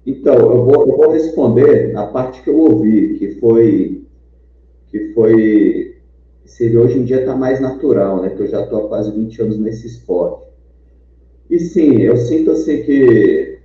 Então, 0.05 0.33
eu 0.35 0.65
vou, 0.65 0.87
eu 0.87 0.97
vou 0.97 1.11
responder 1.11 1.95
a 1.95 2.07
parte 2.07 2.41
que 2.41 2.49
eu 2.49 2.57
ouvi, 2.57 3.15
que 3.19 3.35
foi 3.39 4.01
que 4.87 5.13
foi 5.13 5.95
se 6.45 6.75
hoje 6.75 6.99
em 6.99 7.05
dia 7.05 7.21
está 7.21 7.35
mais 7.35 7.61
natural, 7.61 8.21
né? 8.21 8.29
Que 8.29 8.41
eu 8.41 8.47
já 8.47 8.61
estou 8.61 8.85
há 8.85 8.87
quase 8.89 9.11
20 9.11 9.41
anos 9.41 9.57
nesse 9.57 9.87
esporte. 9.87 10.47
E 11.49 11.59
sim, 11.59 12.01
eu 12.01 12.17
sinto 12.17 12.51
assim 12.51 12.83
que, 12.83 13.59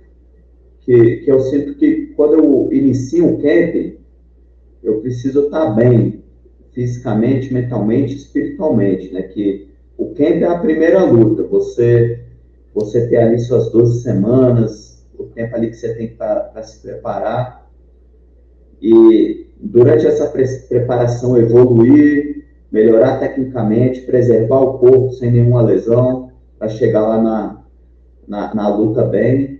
que, 0.81 1.17
que 1.17 1.31
eu 1.31 1.39
sinto 1.41 1.75
que 1.75 2.07
quando 2.15 2.35
eu 2.35 2.69
inicio 2.71 3.25
um 3.25 3.37
camping, 3.37 3.97
eu 4.81 5.01
preciso 5.01 5.45
estar 5.45 5.65
tá 5.65 5.71
bem 5.71 6.23
fisicamente, 6.71 7.53
mentalmente, 7.53 8.15
espiritualmente, 8.15 9.11
né? 9.11 9.23
Que 9.23 9.67
o 9.97 10.13
camp 10.13 10.41
é 10.41 10.45
a 10.45 10.59
primeira 10.59 11.03
luta. 11.03 11.43
Você 11.43 12.21
você 12.73 13.07
ter 13.07 13.17
ali 13.17 13.39
suas 13.39 13.71
12 13.71 14.03
semanas, 14.03 14.86
o 15.17 15.25
tempo 15.25 15.55
ali 15.55 15.69
que 15.69 15.75
você 15.75 15.93
tem 15.95 16.15
para 16.15 16.63
se 16.63 16.81
preparar. 16.81 17.69
E 18.81 19.47
durante 19.59 20.05
essa 20.05 20.27
pre 20.27 20.45
preparação, 20.69 21.37
evoluir, 21.37 22.45
melhorar 22.71 23.19
tecnicamente, 23.19 24.01
preservar 24.01 24.61
o 24.61 24.77
corpo 24.77 25.11
sem 25.13 25.31
nenhuma 25.31 25.61
lesão, 25.61 26.31
para 26.57 26.69
chegar 26.69 27.01
lá 27.01 27.21
na, 27.21 27.63
na, 28.27 28.55
na, 28.55 28.75
luta 28.75 29.03
bem. 29.03 29.59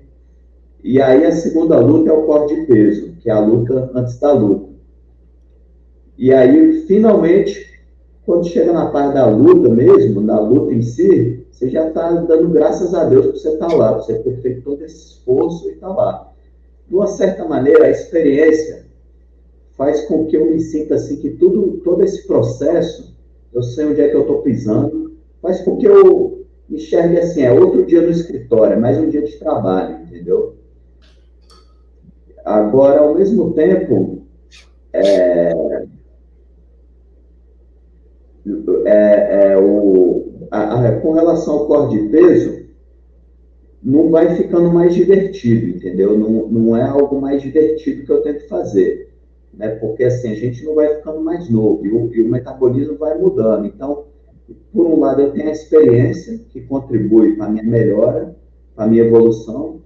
E 0.83 1.01
aí 1.01 1.25
a 1.25 1.31
segunda 1.31 1.79
luta 1.79 2.09
é 2.09 2.13
o 2.13 2.23
corte 2.23 2.55
de 2.55 2.65
peso, 2.65 3.15
que 3.19 3.29
é 3.29 3.33
a 3.33 3.39
luta 3.39 3.91
antes 3.93 4.19
da 4.19 4.31
luta. 4.31 4.67
E 6.17 6.33
aí, 6.33 6.85
finalmente, 6.87 7.66
quando 8.27 8.45
chega 8.45 8.73
na 8.73 8.87
parte 8.87 9.13
da 9.13 9.25
luta 9.25 9.69
mesmo, 9.69 10.19
na 10.19 10.37
luta 10.37 10.73
em 10.73 10.81
si, 10.81 11.45
você 11.49 11.69
já 11.69 11.87
está 11.87 12.11
dando 12.11 12.49
graças 12.49 12.93
a 12.93 13.05
Deus 13.05 13.27
por 13.27 13.37
você 13.37 13.53
estar 13.53 13.67
tá 13.67 13.73
lá, 13.73 13.93
por 13.93 14.03
você 14.03 14.19
ter 14.19 14.41
feito 14.41 14.63
todo 14.63 14.83
esse 14.83 14.97
esforço 14.97 15.69
e 15.69 15.71
estar 15.71 15.87
tá 15.87 15.95
lá. 15.95 16.33
De 16.89 16.93
uma 16.93 17.07
certa 17.07 17.45
maneira, 17.45 17.85
a 17.85 17.89
experiência 17.89 18.85
faz 19.77 20.01
com 20.07 20.25
que 20.25 20.35
eu 20.35 20.45
me 20.51 20.59
sinta 20.59 20.95
assim, 20.95 21.15
que 21.15 21.29
tudo, 21.29 21.79
todo 21.85 22.03
esse 22.03 22.27
processo, 22.27 23.15
eu 23.53 23.63
sei 23.63 23.85
onde 23.85 24.01
é 24.01 24.09
que 24.09 24.15
eu 24.17 24.21
estou 24.21 24.41
pisando, 24.41 25.15
faz 25.41 25.61
com 25.61 25.77
que 25.77 25.87
eu 25.87 26.45
enxergue 26.69 27.19
assim, 27.19 27.43
é 27.43 27.53
outro 27.53 27.85
dia 27.85 28.01
no 28.01 28.09
escritório, 28.09 28.73
é 28.73 28.77
mais 28.77 28.97
um 28.97 29.09
dia 29.09 29.21
de 29.21 29.39
trabalho, 29.39 30.03
entendeu? 30.03 30.53
Agora, 32.43 32.99
ao 32.99 33.15
mesmo 33.15 33.53
tempo, 33.53 34.23
é, 34.91 35.85
é, 38.85 39.51
é 39.51 39.57
o, 39.57 40.47
a, 40.51 40.87
a, 40.87 40.99
com 40.99 41.11
relação 41.11 41.59
ao 41.59 41.67
corte 41.67 41.97
de 41.97 42.09
peso, 42.09 42.67
não 43.81 44.09
vai 44.09 44.35
ficando 44.35 44.71
mais 44.71 44.93
divertido, 44.93 45.77
entendeu? 45.77 46.17
Não, 46.17 46.47
não 46.47 46.77
é 46.77 46.83
algo 46.83 47.19
mais 47.21 47.41
divertido 47.41 48.05
que 48.05 48.11
eu 48.11 48.21
tento 48.21 48.47
fazer, 48.47 49.13
né? 49.53 49.69
Porque 49.69 50.03
assim, 50.03 50.31
a 50.31 50.35
gente 50.35 50.63
não 50.65 50.75
vai 50.75 50.95
ficando 50.95 51.21
mais 51.21 51.49
novo 51.49 51.85
e 51.85 51.91
o, 51.91 52.13
e 52.13 52.21
o 52.21 52.29
metabolismo 52.29 52.97
vai 52.97 53.17
mudando. 53.17 53.65
Então, 53.65 54.05
por 54.73 54.85
um 54.85 54.99
lado, 54.99 55.21
eu 55.21 55.31
tenho 55.31 55.49
a 55.49 55.51
experiência 55.51 56.39
que 56.49 56.61
contribui 56.61 57.35
para 57.35 57.45
a 57.45 57.49
minha 57.49 57.63
melhora, 57.63 58.35
para 58.75 58.85
a 58.85 58.87
minha 58.87 59.03
evolução. 59.03 59.81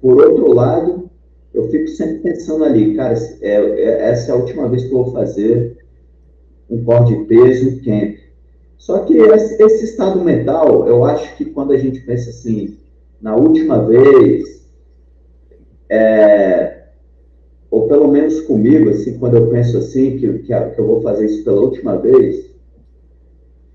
Por 0.00 0.22
outro 0.22 0.52
lado, 0.52 1.10
eu 1.52 1.68
fico 1.68 1.88
sempre 1.88 2.18
pensando 2.18 2.64
ali, 2.64 2.94
cara, 2.94 3.14
é, 3.40 3.54
é, 3.54 4.10
essa 4.10 4.30
é 4.30 4.34
a 4.34 4.36
última 4.38 4.68
vez 4.68 4.84
que 4.84 4.92
eu 4.92 5.04
vou 5.04 5.12
fazer 5.12 5.83
um 6.68 6.84
corte 6.84 7.16
de 7.16 7.24
peso, 7.24 7.68
um 7.68 7.78
camp. 7.82 8.16
Só 8.78 8.98
que 9.00 9.16
esse, 9.16 9.62
esse, 9.62 9.84
estado 9.84 10.20
mental, 10.20 10.86
eu 10.86 11.04
acho 11.04 11.36
que 11.36 11.46
quando 11.46 11.72
a 11.72 11.78
gente 11.78 12.00
pensa 12.00 12.30
assim, 12.30 12.76
na 13.20 13.34
última 13.34 13.82
vez, 13.86 14.66
é, 15.88 16.84
ou 17.70 17.88
pelo 17.88 18.08
menos 18.08 18.40
comigo, 18.42 18.90
assim, 18.90 19.18
quando 19.18 19.36
eu 19.36 19.48
penso 19.48 19.78
assim, 19.78 20.18
que, 20.18 20.40
que, 20.40 20.60
que 20.70 20.78
eu 20.78 20.86
vou 20.86 21.00
fazer 21.00 21.26
isso 21.26 21.44
pela 21.44 21.60
última 21.60 21.96
vez, 21.96 22.54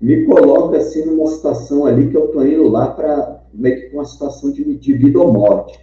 me 0.00 0.24
coloca 0.24 0.78
assim 0.78 1.04
numa 1.04 1.26
situação 1.26 1.84
ali 1.84 2.08
que 2.08 2.16
eu 2.16 2.26
estou 2.26 2.46
indo 2.46 2.68
lá 2.68 2.88
para 2.88 3.42
meio 3.52 3.90
que 3.90 3.94
uma 3.94 4.04
situação 4.04 4.50
de, 4.50 4.64
de 4.76 4.92
vida 4.94 5.18
ou 5.18 5.32
morte. 5.32 5.78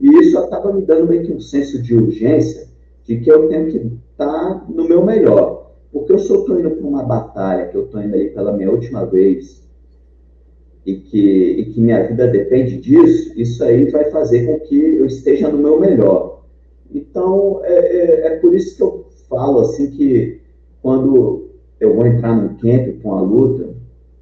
E 0.00 0.08
isso 0.20 0.38
acaba 0.38 0.72
me 0.72 0.82
dando 0.82 1.08
meio 1.08 1.24
que 1.24 1.32
um 1.32 1.40
senso 1.40 1.82
de 1.82 1.94
urgência 1.94 2.68
de 3.04 3.18
que 3.18 3.30
eu 3.30 3.48
tenho 3.48 3.66
que 3.70 3.76
estar 4.12 4.26
tá 4.26 4.64
no 4.68 4.84
meu 4.84 5.04
melhor. 5.04 5.55
Porque 5.92 6.12
eu 6.12 6.18
só 6.18 6.40
estou 6.40 6.58
indo 6.58 6.70
para 6.70 6.86
uma 6.86 7.02
batalha, 7.02 7.68
que 7.68 7.76
eu 7.76 7.84
estou 7.84 8.02
indo 8.02 8.14
aí 8.14 8.30
pela 8.30 8.52
minha 8.52 8.70
última 8.70 9.04
vez, 9.04 9.66
e 10.84 10.94
que, 10.94 11.50
e 11.58 11.64
que 11.66 11.80
minha 11.80 12.06
vida 12.06 12.28
depende 12.28 12.76
disso, 12.76 13.32
isso 13.36 13.64
aí 13.64 13.90
vai 13.90 14.10
fazer 14.10 14.46
com 14.46 14.60
que 14.60 14.76
eu 14.76 15.06
esteja 15.06 15.48
no 15.48 15.58
meu 15.58 15.80
melhor. 15.80 16.44
Então, 16.94 17.60
é, 17.64 17.74
é, 17.74 18.26
é 18.28 18.30
por 18.36 18.54
isso 18.54 18.76
que 18.76 18.82
eu 18.82 19.06
falo 19.28 19.60
assim 19.60 19.90
que 19.90 20.40
quando 20.80 21.50
eu 21.80 21.94
vou 21.94 22.06
entrar 22.06 22.36
num 22.36 22.56
camp 22.56 23.02
com 23.02 23.14
a 23.14 23.20
luta, 23.20 23.74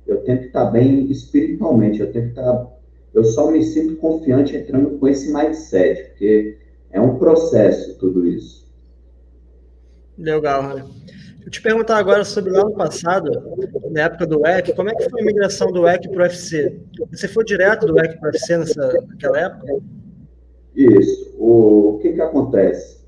eu 0.07 0.19
tenho 0.23 0.39
que 0.39 0.47
estar 0.47 0.67
bem 0.67 1.11
espiritualmente, 1.11 2.01
eu 2.01 2.11
tenho 2.11 2.25
que 2.27 2.31
estar. 2.31 2.75
Eu 3.13 3.25
só 3.25 3.51
me 3.51 3.63
sinto 3.63 3.97
confiante 3.97 4.57
entrando 4.57 4.99
com 4.99 5.07
esse 5.07 5.33
mindset, 5.33 6.11
porque 6.11 6.57
é 6.91 7.01
um 7.01 7.19
processo 7.19 7.99
tudo 7.99 8.27
isso. 8.27 8.65
Legal, 10.17 10.63
Rani. 10.63 10.83
Eu 11.45 11.51
te 11.51 11.61
perguntar 11.61 11.99
agora 11.99 12.25
sobre 12.25 12.53
lá 12.53 12.65
no 12.65 12.73
passado, 12.73 13.31
na 13.91 14.03
época 14.03 14.27
do 14.27 14.41
WEC, 14.41 14.75
como 14.75 14.89
é 14.89 14.95
que 14.95 15.11
foi 15.11 15.21
a 15.21 15.25
migração 15.25 15.71
do 15.71 15.83
WEC 15.83 16.09
para 16.09 16.23
o 16.23 16.23
UFC? 16.23 16.81
Você 17.13 17.29
foi 17.29 17.45
direto 17.45 17.87
do 17.87 17.95
WEC 17.95 18.19
para 18.19 18.29
o 18.29 18.33
UFC 18.33 18.57
nessa, 18.57 18.93
naquela 19.09 19.39
época? 19.39 19.77
Isso. 20.75 21.37
O, 21.39 21.97
o 21.97 21.99
que 21.99 22.15
que 22.15 22.21
acontece? 22.21 22.99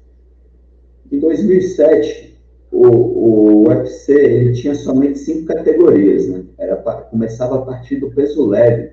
Em 1.11 1.19
2007, 1.19 2.39
o, 2.71 2.87
o 2.87 3.69
UFC 3.69 4.13
ele 4.13 4.53
tinha 4.53 4.75
somente 4.75 5.19
cinco 5.19 5.47
categorias, 5.47 6.29
né? 6.29 6.45
Era, 6.59 6.77
começava 6.77 7.57
a 7.57 7.63
partir 7.63 7.97
do 7.97 8.11
peso 8.11 8.47
leve, 8.47 8.93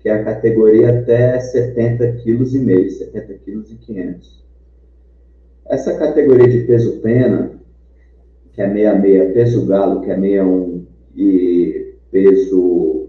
que 0.00 0.08
é 0.08 0.14
a 0.14 0.24
categoria 0.24 0.98
até 0.98 1.38
70 1.38 2.12
quilos 2.24 2.54
e 2.56 2.58
meio, 2.58 2.90
70 2.90 3.34
quilos 3.34 3.70
e 3.70 3.76
500. 3.76 4.44
Essa 5.66 5.96
categoria 5.96 6.48
de 6.48 6.66
peso 6.66 7.00
pena, 7.00 7.52
que 8.54 8.62
é 8.62 8.68
66, 8.68 9.34
peso 9.34 9.66
galo, 9.66 10.00
que 10.00 10.10
é 10.10 10.14
61, 10.14 10.86
e 11.16 11.94
peso 12.10 13.08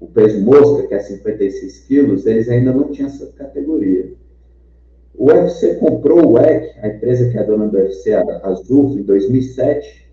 o 0.00 0.06
peso 0.08 0.40
mosca, 0.42 0.86
que 0.86 0.94
é 0.94 0.98
56 0.98 1.78
quilos, 1.86 2.26
eles 2.26 2.48
ainda 2.50 2.72
não 2.72 2.90
tinham 2.90 3.08
essa 3.08 3.26
categoria. 3.32 4.12
O 5.14 5.26
UFC 5.26 5.76
comprou 5.76 6.26
o 6.26 6.32
WEC, 6.32 6.78
a 6.80 6.88
empresa 6.88 7.30
que 7.30 7.38
é 7.38 7.44
dona 7.44 7.68
do 7.68 7.76
UFC, 7.78 8.12
a 8.12 8.40
Azul, 8.48 8.98
em 8.98 9.02
2007, 9.02 10.10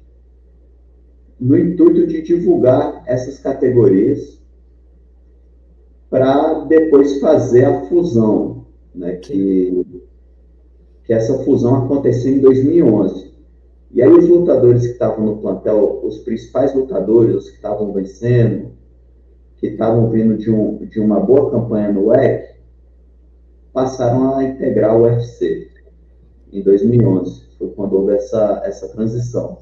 no 1.40 1.58
intuito 1.58 2.08
de 2.08 2.22
divulgar 2.22 3.04
essas 3.06 3.40
categorias 3.40 4.40
para 6.10 6.66
depois 6.66 7.20
fazer 7.20 7.66
a 7.66 7.82
fusão, 7.86 8.66
né, 8.94 9.16
que, 9.16 9.86
que 11.04 11.14
essa 11.14 11.44
fusão 11.44 11.86
aconteceu 11.86 12.34
em 12.34 12.40
2011. 12.40 13.31
E 13.94 14.02
aí 14.02 14.10
os 14.10 14.28
lutadores 14.28 14.86
que 14.86 14.94
estavam 14.94 15.26
no 15.26 15.38
plantel, 15.38 16.02
os 16.04 16.20
principais 16.20 16.74
lutadores, 16.74 17.36
os 17.36 17.50
que 17.50 17.56
estavam 17.56 17.92
vencendo, 17.92 18.72
que 19.58 19.68
estavam 19.68 20.10
vindo 20.10 20.38
de, 20.38 20.50
um, 20.50 20.78
de 20.86 21.00
uma 21.00 21.20
boa 21.20 21.52
campanha 21.52 21.92
no 21.92 22.08
WEC, 22.08 22.56
passaram 23.74 24.36
a 24.36 24.44
integrar 24.44 24.98
o 24.98 25.04
UFC 25.04 25.70
em 26.52 26.64
2011. 26.64 27.44
Foi 27.58 27.70
quando 27.70 27.94
houve 27.94 28.14
essa, 28.14 28.62
essa 28.66 28.88
transição. 28.90 29.60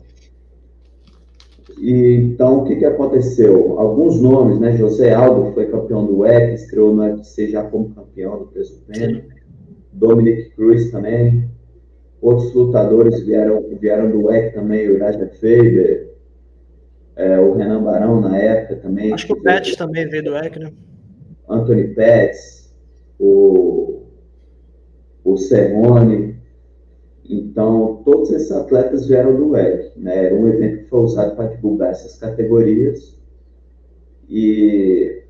E, 1.78 2.16
então, 2.16 2.60
o 2.60 2.66
que, 2.66 2.76
que 2.76 2.86
aconteceu? 2.86 3.80
Alguns 3.80 4.20
nomes, 4.20 4.60
né? 4.60 4.76
José 4.76 5.14
Aldo 5.14 5.54
foi 5.54 5.68
campeão 5.68 6.06
do 6.06 6.20
WEC, 6.20 6.54
estreou 6.54 6.94
no 6.94 7.04
UFC 7.04 7.50
já 7.50 7.64
como 7.64 7.90
campeão 7.90 8.40
do 8.40 8.46
peso 8.48 8.82
pena. 8.88 9.24
Dominic 9.92 10.52
Cruz 10.52 10.92
também. 10.92 11.50
Outros 12.22 12.54
lutadores 12.54 13.22
vieram, 13.22 13.64
vieram 13.80 14.12
do 14.12 14.26
WEC 14.26 14.54
também, 14.54 14.90
o 14.90 15.00
Raja 15.00 15.30
Faber, 15.40 16.16
é, 17.16 17.40
o 17.40 17.54
Renan 17.54 17.84
Barão 17.84 18.20
na 18.20 18.38
época 18.38 18.78
também. 18.78 19.14
Acho 19.14 19.28
que 19.28 19.34
o 19.34 19.42
Pets 19.42 19.76
também 19.76 20.08
veio 20.10 20.24
do 20.24 20.32
WEC, 20.32 20.60
né? 20.60 20.72
Anthony 21.48 21.88
Pets, 21.94 22.74
o, 23.18 24.04
o 25.24 25.38
Serrone. 25.38 26.38
Então, 27.30 28.02
todos 28.04 28.32
esses 28.32 28.52
atletas 28.52 29.08
vieram 29.08 29.36
do 29.36 29.52
WEC. 29.52 29.92
Né? 29.98 30.26
Era 30.26 30.36
um 30.36 30.48
evento 30.48 30.80
que 30.80 30.90
foi 30.90 31.00
usado 31.02 31.36
para 31.36 31.48
divulgar 31.48 31.92
essas 31.92 32.18
categorias. 32.18 33.18
E 34.28 35.24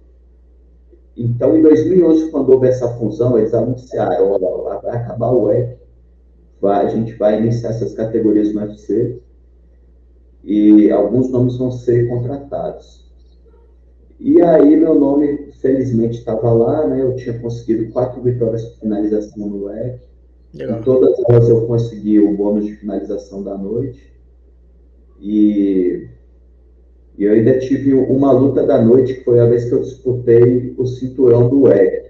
então, 1.20 1.58
em 1.58 1.62
2011, 1.62 2.32
quando 2.32 2.52
houve 2.52 2.68
essa 2.68 2.88
fusão, 2.98 3.38
eles 3.38 3.54
anunciaram: 3.54 4.32
olha, 4.32 4.80
vai 4.80 4.96
acabar 4.96 5.32
o 5.32 5.44
WEC, 5.44 5.78
vai, 6.62 6.86
a 6.86 6.90
gente 6.90 7.14
vai 7.14 7.40
iniciar 7.40 7.70
essas 7.70 7.94
categorias 7.94 8.54
no 8.54 8.62
UFC 8.62 9.20
e 10.44 10.92
alguns 10.92 11.30
nomes 11.30 11.58
vão 11.58 11.72
ser 11.72 12.08
contratados. 12.08 13.08
E 14.20 14.42
aí 14.42 14.76
meu 14.76 14.96
nome, 14.96 15.52
felizmente, 15.62 16.20
estava 16.20 16.52
lá, 16.52 16.88
né? 16.88 17.02
Eu 17.02 17.16
tinha 17.16 17.40
conseguido 17.40 17.92
quatro 17.92 18.22
vitórias 18.22 18.64
de 18.64 18.80
finalização 18.80 19.48
no 19.48 19.66
WEC. 19.66 20.02
Em 20.54 20.82
todas 20.82 21.18
elas 21.30 21.48
eu 21.48 21.66
consegui 21.68 22.20
o 22.20 22.36
bônus 22.36 22.66
de 22.66 22.76
finalização 22.76 23.44
da 23.44 23.58
noite. 23.58 24.12
E, 25.22 26.08
e 27.18 27.24
eu 27.24 27.34
ainda 27.34 27.60
tive 27.60 27.94
uma 27.94 28.32
luta 28.32 28.66
da 28.66 28.82
noite, 28.82 29.16
que 29.16 29.24
foi 29.24 29.40
a 29.40 29.46
vez 29.46 29.66
que 29.66 29.74
eu 29.74 29.82
disputei 29.82 30.74
o 30.78 30.86
cinturão 30.86 31.50
do 31.50 31.62
WEC. 31.64 32.10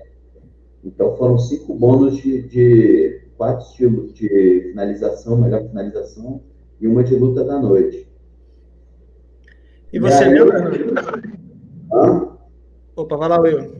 Então 0.83 1.15
foram 1.15 1.38
cinco 1.38 1.75
bônus 1.75 2.17
de, 2.17 2.41
de 2.43 3.21
quatro 3.39 3.65
estilos 3.65 4.13
de 4.13 4.67
finalização, 4.69 5.38
melhor 5.38 5.65
finalização, 5.65 6.43
e 6.78 6.86
uma 6.86 7.02
de 7.06 7.15
luta 7.15 7.45
da 7.45 7.58
noite. 7.58 8.06
E 9.93 9.99
você 9.99 10.25
e 10.25 10.30
lembra? 10.30 10.71
Hã? 11.93 12.38
Opa, 12.97 13.15
vai 13.15 13.30
lá, 13.30 13.39
Will. 13.39 13.80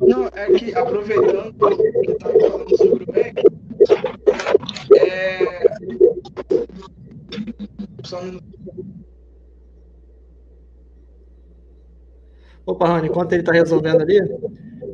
Não, 0.00 0.26
é 0.34 0.52
que 0.52 0.74
aproveitando 0.74 1.54
que 1.54 2.10
estava 2.10 2.40
falando 2.40 2.76
sobre 2.76 3.04
o 3.04 3.12
MEC, 3.12 3.44
é... 4.96 5.38
Só 8.04 8.20
um 8.20 8.40
Opa, 12.66 12.88
Rony, 12.88 13.08
enquanto 13.08 13.32
ele 13.32 13.42
está 13.42 13.52
resolvendo 13.52 14.00
ali, 14.00 14.18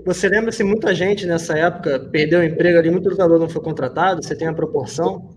você 0.07 0.29
lembra 0.29 0.53
se 0.53 0.63
muita 0.63 0.95
gente 0.95 1.27
nessa 1.27 1.59
época 1.59 1.99
perdeu 1.99 2.39
o 2.39 2.45
emprego 2.45 2.79
ali, 2.79 2.91
muito 2.93 3.09
lutador 3.09 3.41
não 3.41 3.49
foi 3.49 3.61
contratado? 3.61 4.23
Você 4.23 4.37
tem 4.37 4.47
a 4.47 4.53
proporção? 4.55 5.31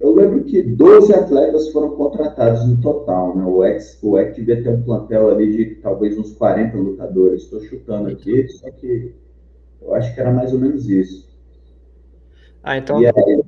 Eu 0.00 0.14
lembro 0.14 0.42
que 0.44 0.62
12 0.62 1.14
atletas 1.14 1.68
foram 1.68 1.90
contratados 1.94 2.66
no 2.66 2.80
total, 2.80 3.36
né? 3.36 3.44
O 3.44 3.62
ex, 3.62 3.98
o 4.02 4.18
ex 4.18 4.34
devia 4.34 4.62
ter 4.62 4.70
um 4.70 4.82
plantel 4.82 5.28
ali 5.28 5.54
de 5.54 5.74
talvez 5.82 6.16
uns 6.16 6.32
40 6.32 6.74
lutadores. 6.78 7.42
Estou 7.42 7.60
chutando 7.60 8.08
aqui, 8.08 8.48
só 8.48 8.70
que 8.70 9.14
eu 9.82 9.94
acho 9.94 10.14
que 10.14 10.20
era 10.20 10.32
mais 10.32 10.50
ou 10.54 10.58
menos 10.58 10.88
isso. 10.88 11.28
Ah, 12.62 12.78
então. 12.78 13.02
E 13.02 13.06
aí... 13.06 13.42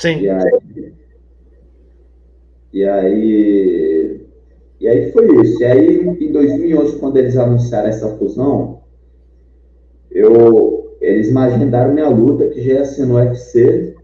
Sim. 0.00 0.20
E 0.20 0.30
aí... 0.30 0.94
e 2.72 2.84
aí. 2.84 4.25
E 4.80 4.88
aí 4.88 5.10
foi 5.12 5.42
isso. 5.42 5.62
E 5.62 5.64
aí, 5.64 6.00
em 6.20 6.32
2011, 6.32 6.98
quando 6.98 7.16
eles 7.16 7.36
anunciaram 7.36 7.88
essa 7.88 8.16
fusão, 8.16 8.80
eu, 10.10 10.96
eles 11.00 11.32
me 11.32 11.38
agendaram 11.38 11.92
minha 11.92 12.08
luta, 12.08 12.48
que 12.48 12.62
já 12.62 12.84
ser 12.84 13.06
no 13.06 13.16
UFC, 13.16 13.94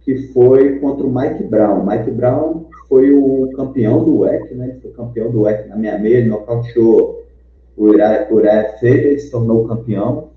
que 0.00 0.28
foi 0.28 0.78
contra 0.78 1.06
o 1.06 1.14
Mike 1.14 1.44
Brown. 1.44 1.84
Mike 1.86 2.10
Brown 2.10 2.66
foi 2.88 3.12
o 3.12 3.50
campeão 3.56 4.04
do 4.04 4.20
WEC, 4.20 4.54
né? 4.54 4.70
Ele 4.70 4.80
foi 4.80 4.90
campeão 4.92 5.30
do 5.30 5.42
WEC 5.42 5.68
na 5.68 5.76
minha 5.76 5.98
meia, 5.98 6.18
ele 6.18 6.28
nocauteou 6.28 7.24
o 7.76 7.84
Uriah 7.84 8.26
Faber, 8.26 9.06
ele 9.06 9.18
se 9.18 9.30
tornou 9.30 9.66
campeão. 9.66 10.30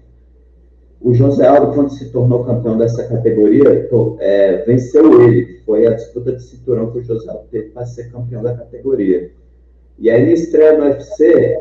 O 1.01 1.13
José 1.13 1.45
Aldo, 1.45 1.73
quando 1.73 1.91
se 1.91 2.09
tornou 2.09 2.43
campeão 2.45 2.77
dessa 2.77 3.07
categoria, 3.07 3.87
é, 4.19 4.57
venceu 4.65 5.21
ele. 5.21 5.59
Foi 5.65 5.85
a 5.85 5.93
disputa 5.93 6.31
de 6.31 6.41
cinturão 6.41 6.91
que 6.91 6.99
o 6.99 7.03
José 7.03 7.29
Aldo 7.29 7.45
teve 7.51 7.69
para 7.69 7.85
ser 7.85 8.11
campeão 8.11 8.41
da 8.41 8.55
categoria. 8.55 9.31
E 9.97 10.09
aí, 10.09 10.25
na 10.25 10.31
estreia 10.31 10.77
no 10.77 10.85
UFC, 10.85 11.57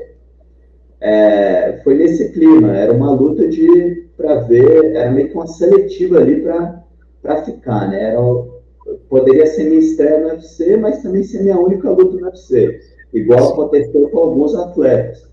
é, 1.00 1.80
foi 1.84 1.94
nesse 1.94 2.32
clima. 2.32 2.76
Era 2.76 2.92
uma 2.92 3.12
luta 3.12 3.48
de 3.48 4.04
para 4.16 4.40
ver, 4.40 4.94
era 4.94 5.10
meio 5.10 5.28
que 5.28 5.34
uma 5.34 5.46
seletiva 5.46 6.18
ali 6.18 6.40
para 6.40 7.44
ficar, 7.44 7.88
né? 7.88 8.10
Era, 8.10 8.20
poderia 9.08 9.46
ser 9.46 9.64
minha 9.64 9.80
estreia 9.80 10.20
no 10.20 10.28
UFC, 10.28 10.76
mas 10.76 11.02
também 11.02 11.22
ser 11.22 11.42
minha 11.42 11.58
única 11.58 11.90
luta 11.90 12.16
no 12.16 12.26
UFC. 12.26 12.80
Igual 13.12 13.52
aconteceu 13.52 14.08
com 14.08 14.18
alguns 14.18 14.54
atletas. 14.54 15.28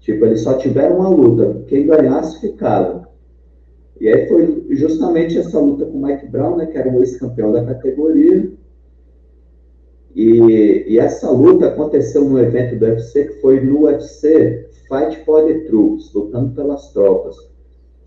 Tipo, 0.00 0.26
eles 0.26 0.40
só 0.40 0.54
tiveram 0.54 0.98
uma 0.98 1.08
luta. 1.08 1.62
Quem 1.66 1.86
ganhasse, 1.86 2.40
ficava. 2.40 3.08
E 4.00 4.08
aí 4.08 4.28
foi 4.28 4.66
justamente 4.70 5.38
essa 5.38 5.58
luta 5.58 5.86
com 5.86 5.98
o 5.98 6.06
Mike 6.06 6.26
Brown, 6.26 6.56
né, 6.56 6.66
que 6.66 6.76
era 6.76 6.88
o 6.88 7.00
ex-campeão 7.00 7.50
da 7.50 7.64
categoria. 7.64 8.50
E, 10.16 10.84
e, 10.88 10.98
essa 10.98 11.30
luta 11.30 11.68
aconteceu 11.68 12.24
no 12.24 12.40
evento 12.40 12.76
do 12.76 12.86
UFC, 12.86 13.26
que 13.26 13.40
foi 13.40 13.60
no 13.60 13.82
UFC 13.82 14.66
Fight 14.88 15.24
for 15.24 15.44
the 15.44 15.60
Troops, 15.66 16.12
lutando 16.14 16.54
pelas 16.54 16.90
tropas 16.92 17.36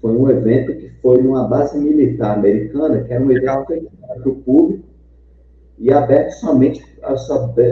foi 0.01 0.11
um 0.11 0.29
evento 0.29 0.73
que 0.75 0.89
foi 1.01 1.21
numa 1.21 1.47
base 1.47 1.77
militar 1.77 2.37
americana, 2.37 3.03
que 3.03 3.13
era 3.13 3.23
um 3.23 3.31
evento 3.31 3.89
para 4.07 4.29
o 4.29 4.35
público 4.35 4.83
e 5.77 5.91
aberto 5.91 6.31
somente, 6.31 6.83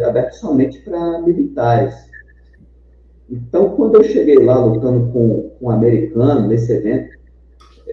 aberto 0.06 0.34
somente 0.34 0.80
para 0.82 1.22
militares. 1.22 1.96
Então, 3.30 3.70
quando 3.70 3.96
eu 3.96 4.04
cheguei 4.04 4.38
lá 4.38 4.64
lutando 4.64 5.12
com, 5.12 5.50
com 5.60 5.66
um 5.66 5.70
americano 5.70 6.48
nesse 6.48 6.72
evento, 6.72 7.18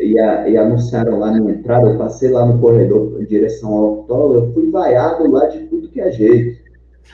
e, 0.00 0.18
a, 0.18 0.48
e, 0.48 0.56
anunciaram 0.56 1.20
lá 1.20 1.30
na 1.30 1.50
entrada, 1.52 1.88
eu 1.88 1.96
passei 1.96 2.28
lá 2.28 2.44
no 2.44 2.58
corredor 2.60 3.16
em 3.20 3.24
direção 3.24 3.72
ao 3.72 3.84
autódromo, 3.84 4.46
eu 4.46 4.52
fui 4.52 4.68
vaiado 4.68 5.30
lá 5.30 5.46
de 5.46 5.63
que 5.94 6.00
é 6.00 6.12
jeito. 6.12 6.62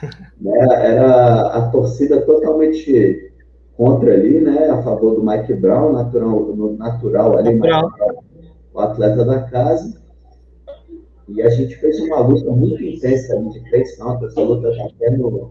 Né? 0.41 0.57
Era 0.59 1.49
a 1.49 1.69
torcida 1.69 2.23
totalmente 2.23 3.31
contra 3.77 4.15
ali, 4.15 4.41
né, 4.41 4.71
a 4.71 4.83
favor 4.83 5.15
do 5.15 5.23
Mike 5.23 5.53
Brown, 5.53 5.93
natural, 5.93 6.57
natural 6.79 7.37
ali, 7.37 7.57
natural. 7.57 7.93
o 8.73 8.81
atleta 8.81 9.25
da 9.25 9.43
casa. 9.43 10.01
E 11.29 11.43
a 11.43 11.51
gente 11.51 11.77
fez 11.77 12.01
uma 12.01 12.21
luta 12.21 12.51
muito 12.51 12.83
intensa 12.83 13.37
ali 13.37 13.51
de 13.51 13.61
três 13.69 13.99
rounds, 13.99 14.31
essa 14.31 14.41
luta 14.41 14.71
está 14.71 14.85
até 14.87 15.11
no, 15.11 15.51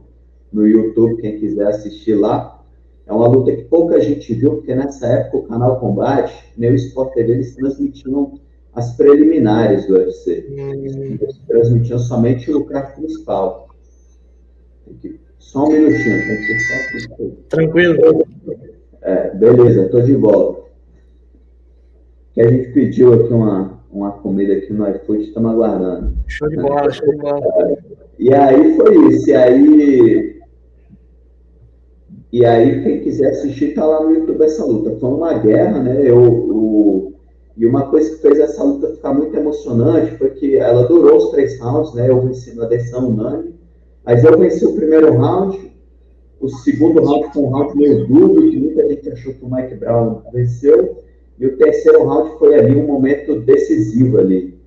no 0.51 0.67
YouTube, 0.67 1.21
quem 1.21 1.39
quiser 1.39 1.67
assistir 1.67 2.15
lá. 2.15 2.63
É 3.05 3.13
uma 3.13 3.27
luta 3.27 3.55
que 3.55 3.65
pouca 3.65 4.01
gente 4.01 4.33
viu, 4.33 4.55
porque 4.55 4.73
nessa 4.73 5.05
época 5.05 5.37
o 5.37 5.43
canal 5.43 5.79
Combate, 5.79 6.33
nem 6.57 6.71
o 6.71 6.75
Sport 6.75 7.13
TV, 7.13 7.33
eles 7.33 7.55
transmitiam 7.55 8.39
as 8.73 8.95
preliminares 8.95 9.87
do 9.87 9.95
UFC. 9.95 10.47
Hum. 10.51 11.17
Eles 11.21 11.37
transmitiam 11.47 11.99
somente 11.99 12.51
o 12.51 12.65
craft 12.65 12.95
principal. 12.95 13.69
Só 15.37 15.65
um 15.65 15.71
minutinho. 15.71 17.35
Tranquilo. 17.49 18.25
É, 19.01 19.35
beleza, 19.35 19.85
estou 19.85 20.01
de 20.01 20.15
volta. 20.15 20.69
Que 22.33 22.41
a 22.41 22.49
gente 22.49 22.71
pediu 22.71 23.13
aqui 23.13 23.33
uma, 23.33 23.79
uma 23.91 24.11
comida 24.11 24.53
aqui 24.53 24.71
no 24.71 24.87
iFood, 24.89 25.23
estamos 25.23 25.51
aguardando. 25.51 26.13
Show 26.27 26.49
de 26.49 26.57
bola, 26.57 26.91
show 26.91 27.09
de 27.09 27.17
bola. 27.17 27.77
E 28.19 28.33
aí 28.33 28.75
foi 28.75 29.07
isso. 29.07 29.29
E 29.29 29.33
aí 29.33 30.39
e 32.31 32.45
aí, 32.45 32.83
quem 32.83 33.01
quiser 33.01 33.31
assistir, 33.31 33.73
tá 33.73 33.83
lá 33.83 34.03
no 34.03 34.11
YouTube 34.11 34.43
essa 34.43 34.63
luta. 34.63 34.95
Foi 34.99 35.09
uma 35.09 35.33
guerra, 35.39 35.81
né? 35.81 35.99
Eu, 36.07 36.21
o, 36.21 37.13
e 37.59 37.65
uma 37.65 37.87
coisa 37.89 38.09
que 38.15 38.21
fez 38.21 38.39
essa 38.39 38.63
luta 38.63 38.95
ficar 38.95 39.13
muito 39.13 39.35
emocionante 39.35 40.17
foi 40.17 40.29
que 40.29 40.55
ela 40.55 40.87
durou 40.87 41.17
os 41.17 41.29
três 41.31 41.59
rounds, 41.59 41.93
né? 41.93 42.09
Eu 42.09 42.21
venci 42.21 42.55
na 42.55 42.65
decisão 42.65 43.09
unânime. 43.09 43.53
Mas 44.05 44.23
eu 44.23 44.39
venci 44.39 44.65
o 44.65 44.75
primeiro 44.75 45.13
round, 45.17 45.69
o 46.39 46.47
segundo 46.47 47.03
round 47.03 47.33
foi 47.33 47.43
um 47.43 47.49
round 47.49 47.75
meio 47.75 48.07
duro, 48.07 48.49
que 48.49 48.57
muita 48.57 48.87
gente 48.87 49.11
achou 49.11 49.33
que 49.33 49.43
o 49.43 49.53
Mike 49.53 49.75
Brown 49.75 50.21
venceu. 50.31 51.03
E 51.37 51.47
o 51.47 51.57
terceiro 51.57 52.05
round 52.05 52.39
foi 52.39 52.55
ali 52.55 52.77
um 52.77 52.87
momento 52.87 53.41
decisivo 53.41 54.19
ali, 54.19 54.57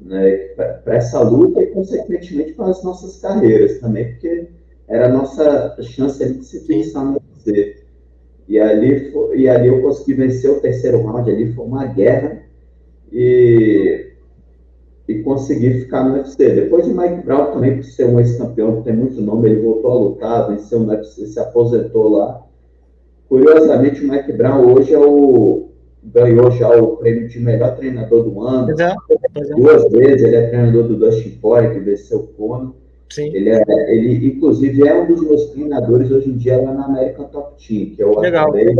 né? 0.00 0.34
Para 0.82 0.94
essa 0.94 1.20
luta 1.20 1.62
e, 1.62 1.66
consequentemente, 1.66 2.54
para 2.54 2.70
as 2.70 2.82
nossas 2.82 3.20
carreiras 3.20 3.80
também, 3.80 4.12
porque 4.12 4.48
era 4.88 5.08
a 5.08 5.12
nossa 5.12 5.76
chance 5.82 6.24
de 6.24 6.42
se 6.42 6.60
fixar 6.60 7.04
no 7.04 7.20
UFC. 7.20 7.83
E 8.48 8.58
ali, 8.58 9.12
e 9.34 9.48
ali 9.48 9.68
eu 9.68 9.80
consegui 9.80 10.14
vencer 10.14 10.50
o 10.50 10.60
terceiro 10.60 11.02
round, 11.02 11.30
ali 11.30 11.52
foi 11.52 11.64
uma 11.64 11.86
guerra 11.86 12.42
e, 13.10 14.10
e 15.08 15.22
consegui 15.22 15.80
ficar 15.80 16.04
no 16.04 16.16
UFC. 16.16 16.50
Depois 16.50 16.84
de 16.84 16.92
Mike 16.92 17.24
Brown 17.24 17.52
também, 17.52 17.76
por 17.76 17.84
ser 17.84 18.06
um 18.06 18.20
ex-campeão, 18.20 18.82
tem 18.82 18.92
muito 18.92 19.20
nome, 19.20 19.48
ele 19.48 19.62
voltou 19.62 19.90
a 19.90 19.94
lutar, 19.94 20.48
venceu 20.48 20.80
no 20.80 20.92
UFC, 20.92 21.26
se 21.26 21.40
aposentou 21.40 22.08
lá. 22.08 22.42
Curiosamente, 23.28 24.04
o 24.04 24.08
Mike 24.10 24.32
Brown 24.32 24.74
hoje 24.74 24.92
é 24.92 24.98
o, 24.98 25.70
ganhou 26.04 26.50
já 26.50 26.68
o 26.76 26.98
prêmio 26.98 27.28
de 27.28 27.40
melhor 27.40 27.76
treinador 27.76 28.24
do 28.24 28.40
ano. 28.42 28.78
É, 28.78 28.94
Duas 29.56 29.90
vezes 29.90 30.22
ele 30.22 30.36
é 30.36 30.48
treinador 30.48 30.84
do 30.84 30.96
Dustin 30.96 31.38
Poirier, 31.40 31.72
que 31.72 31.80
venceu 31.80 32.18
o 32.18 32.26
Conor. 32.26 32.74
Sim. 33.10 33.34
Ele, 33.34 33.50
é, 33.50 33.62
ele, 33.88 34.26
inclusive, 34.26 34.86
é 34.88 34.94
um 34.94 35.06
dos 35.06 35.22
meus 35.22 35.46
treinadores 35.50 36.10
hoje 36.10 36.30
em 36.30 36.36
dia 36.36 36.60
lá 36.60 36.72
na 36.72 36.86
American 36.86 37.26
Top 37.26 37.54
Team, 37.64 37.94
que 37.94 38.02
eu 38.02 38.18
Legal. 38.18 38.48
acabei 38.48 38.74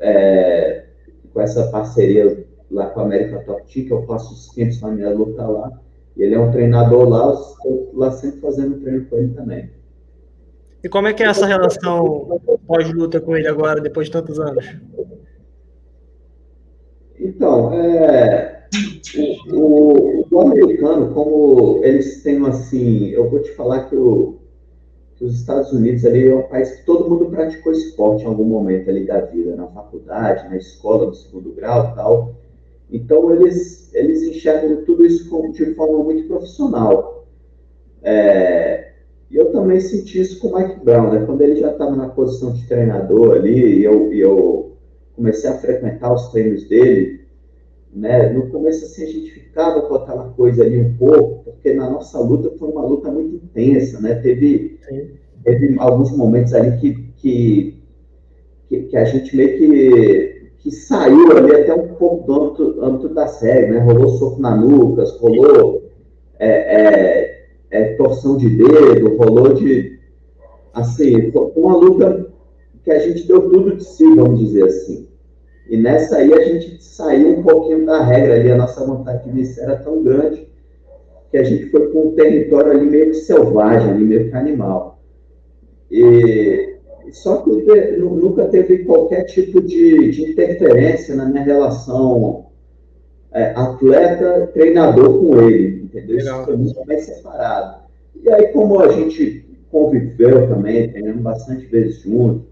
é, 0.00 0.84
com 1.32 1.40
essa 1.40 1.68
parceria 1.68 2.46
lá 2.70 2.86
com 2.86 3.00
a 3.00 3.02
American 3.04 3.42
Top 3.44 3.62
Team, 3.72 3.86
que 3.86 3.92
eu 3.92 4.02
faço 4.06 4.32
os 4.32 4.48
tempos 4.48 4.80
na 4.80 4.90
minha 4.90 5.10
luta 5.10 5.46
lá. 5.46 5.72
E 6.16 6.22
ele 6.22 6.34
é 6.34 6.40
um 6.40 6.50
treinador 6.50 7.08
lá, 7.08 7.26
eu 7.26 7.34
estou 7.34 7.90
lá 7.94 8.10
sempre 8.10 8.40
fazendo 8.40 8.80
treino 8.80 9.06
com 9.06 9.16
ele 9.16 9.34
também. 9.34 9.70
E 10.82 10.88
como 10.88 11.08
é 11.08 11.12
que 11.12 11.22
é 11.22 11.26
essa 11.26 11.46
relação 11.46 12.40
pós-luta 12.66 13.20
com 13.20 13.36
ele 13.36 13.46
agora, 13.46 13.80
depois 13.80 14.06
de 14.06 14.12
tantos 14.12 14.40
anos? 14.40 14.66
Então, 17.18 17.74
é, 17.74 18.59
o, 19.52 20.24
o, 20.30 20.40
americano, 20.40 21.12
como 21.12 21.80
eles 21.82 22.22
têm 22.22 22.44
assim, 22.46 23.08
eu 23.08 23.28
vou 23.28 23.40
te 23.40 23.50
falar 23.52 23.88
que, 23.88 23.96
o, 23.96 24.36
que, 25.16 25.24
os 25.24 25.34
Estados 25.40 25.72
Unidos 25.72 26.04
ali 26.04 26.28
é 26.28 26.34
um 26.34 26.48
país 26.48 26.70
que 26.72 26.86
todo 26.86 27.08
mundo 27.08 27.26
praticou 27.26 27.72
esporte 27.72 28.22
em 28.22 28.26
algum 28.26 28.44
momento 28.44 28.88
ali 28.88 29.04
da 29.04 29.20
vida, 29.20 29.56
na 29.56 29.66
faculdade, 29.66 30.48
na 30.48 30.56
escola, 30.56 31.06
no 31.06 31.14
segundo 31.14 31.52
grau 31.52 31.94
tal. 31.94 32.34
Então 32.90 33.30
eles, 33.32 33.92
eles 33.94 34.22
enxergam 34.22 34.84
tudo 34.84 35.04
isso 35.04 35.28
como, 35.28 35.52
de 35.52 35.74
forma 35.74 36.02
muito 36.04 36.28
profissional. 36.28 37.26
É, 38.02 38.92
e 39.30 39.36
eu 39.36 39.52
também 39.52 39.78
senti 39.80 40.20
isso 40.20 40.40
com 40.40 40.48
o 40.48 40.58
Mike 40.58 40.84
Brown, 40.84 41.12
né? 41.12 41.24
Quando 41.24 41.40
ele 41.42 41.56
já 41.56 41.70
estava 41.70 41.94
na 41.94 42.08
posição 42.08 42.52
de 42.52 42.66
treinador 42.66 43.36
ali, 43.36 43.78
e 43.78 43.84
eu, 43.84 44.12
eu 44.12 44.72
comecei 45.14 45.48
a 45.48 45.58
frequentar 45.58 46.12
os 46.12 46.28
treinos 46.28 46.68
dele, 46.68 47.19
né? 47.92 48.32
No 48.32 48.48
começo, 48.48 48.84
assim, 48.84 49.04
a 49.04 49.06
gente 49.06 49.30
ficava 49.30 49.82
com 49.82 49.94
aquela 49.94 50.28
coisa 50.30 50.62
ali 50.62 50.78
um 50.80 50.94
pouco, 50.94 51.44
porque 51.44 51.72
na 51.74 51.90
nossa 51.90 52.18
luta 52.18 52.52
foi 52.58 52.68
uma 52.68 52.84
luta 52.84 53.10
muito 53.10 53.36
intensa, 53.36 54.00
né? 54.00 54.14
Teve, 54.16 54.78
teve 55.44 55.76
alguns 55.78 56.16
momentos 56.16 56.54
ali 56.54 56.78
que, 56.78 56.94
que, 57.16 57.82
que, 58.68 58.82
que, 58.82 58.96
a 58.96 59.04
gente 59.04 59.36
meio 59.36 59.58
que, 59.58 60.50
que 60.58 60.70
saiu 60.70 61.36
ali 61.36 61.54
até 61.54 61.74
um 61.74 61.88
pouco 61.94 62.26
do 62.26 62.42
âmbito, 62.42 62.84
âmbito 62.84 63.08
da 63.14 63.26
série, 63.26 63.72
né? 63.72 63.80
Rolou 63.80 64.10
soco 64.10 64.40
na 64.40 64.56
nuca, 64.56 65.04
rolou 65.18 65.82
é, 66.38 66.48
é, 66.48 67.46
é, 67.70 67.84
torção 67.94 68.36
de 68.36 68.48
dedo, 68.48 69.16
rolou 69.16 69.52
de... 69.54 69.98
Assim, 70.72 71.32
foi 71.32 71.52
uma 71.56 71.76
luta 71.76 72.30
que 72.84 72.90
a 72.90 72.98
gente 73.00 73.26
deu 73.26 73.50
tudo 73.50 73.76
de 73.76 73.84
si, 73.84 74.04
vamos 74.14 74.38
dizer 74.38 74.64
assim. 74.64 75.09
E 75.70 75.76
nessa 75.76 76.16
aí 76.16 76.34
a 76.34 76.44
gente 76.44 76.82
saiu 76.82 77.38
um 77.38 77.42
pouquinho 77.44 77.86
da 77.86 78.02
regra 78.02 78.34
ali, 78.34 78.50
a 78.50 78.56
nossa 78.56 78.84
vontade 78.84 79.22
de 79.22 79.30
vencer 79.30 79.62
era 79.62 79.76
tão 79.76 80.02
grande 80.02 80.50
que 81.30 81.38
a 81.38 81.44
gente 81.44 81.70
foi 81.70 81.92
com 81.92 82.08
um 82.08 82.14
território 82.16 82.72
ali 82.72 82.90
meio 82.90 83.10
que 83.10 83.14
selvagem, 83.14 83.88
ali 83.88 84.04
meio 84.04 84.28
que 84.28 84.34
animal. 84.34 85.00
E, 85.88 86.74
só 87.12 87.36
que 87.36 87.50
nunca 87.98 88.48
teve 88.48 88.80
qualquer 88.80 89.22
tipo 89.26 89.60
de, 89.62 90.10
de 90.10 90.32
interferência 90.32 91.14
na 91.14 91.26
minha 91.26 91.44
relação 91.44 92.46
é, 93.32 93.52
atleta-treinador 93.54 95.20
com 95.20 95.40
ele, 95.40 95.84
entendeu? 95.84 96.18
Isso 96.18 96.44
foi 96.46 96.56
muito 96.56 96.84
bem 96.84 96.98
separado. 96.98 97.84
E 98.20 98.28
aí, 98.28 98.48
como 98.48 98.80
a 98.80 98.88
gente 98.88 99.48
conviveu 99.70 100.48
também, 100.48 100.90
treinamos 100.90 101.22
bastante 101.22 101.64
vezes 101.66 102.02
juntos, 102.02 102.49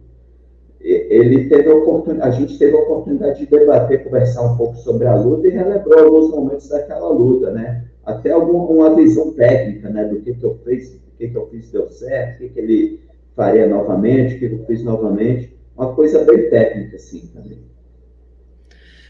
ele 0.90 1.48
teve 1.48 1.70
a 1.70 2.26
a 2.26 2.30
gente 2.30 2.58
teve 2.58 2.76
a 2.76 2.80
oportunidade 2.80 3.40
de 3.40 3.46
debater, 3.46 4.04
conversar 4.04 4.42
um 4.42 4.56
pouco 4.56 4.76
sobre 4.76 5.06
a 5.06 5.14
luta 5.14 5.46
e 5.46 5.50
relembrou 5.50 5.98
alguns 5.98 6.30
momentos 6.30 6.68
daquela 6.68 7.08
luta, 7.08 7.50
né? 7.50 7.84
Até 8.04 8.30
alguma 8.30 8.64
uma 8.64 8.96
visão 8.96 9.32
técnica, 9.32 9.90
né? 9.90 10.04
Do 10.04 10.20
que, 10.20 10.34
que 10.34 10.44
eu 10.44 10.58
fiz, 10.64 10.94
o 10.94 11.16
que, 11.18 11.28
que 11.28 11.36
eu 11.36 11.46
fiz 11.48 11.70
deu 11.70 11.88
certo, 11.88 12.36
o 12.36 12.38
que, 12.38 12.48
que 12.50 12.60
ele 12.60 13.00
faria 13.36 13.66
novamente, 13.66 14.36
o 14.36 14.38
que, 14.38 14.48
que 14.48 14.54
eu 14.54 14.64
fiz 14.66 14.82
novamente. 14.82 15.56
Uma 15.76 15.94
coisa 15.94 16.24
bem 16.24 16.48
técnica, 16.48 16.96
assim, 16.96 17.30
também. 17.34 17.58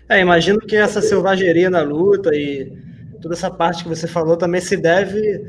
É, 0.09 0.21
imagino 0.21 0.59
que 0.59 0.77
essa 0.77 1.01
selvageria 1.01 1.71
na 1.71 1.83
luta 1.83 2.35
e 2.35 2.73
toda 3.21 3.35
essa 3.35 3.51
parte 3.51 3.83
que 3.83 3.89
você 3.89 4.07
falou 4.07 4.37
também 4.37 4.61
se 4.61 4.77
deve 4.77 5.45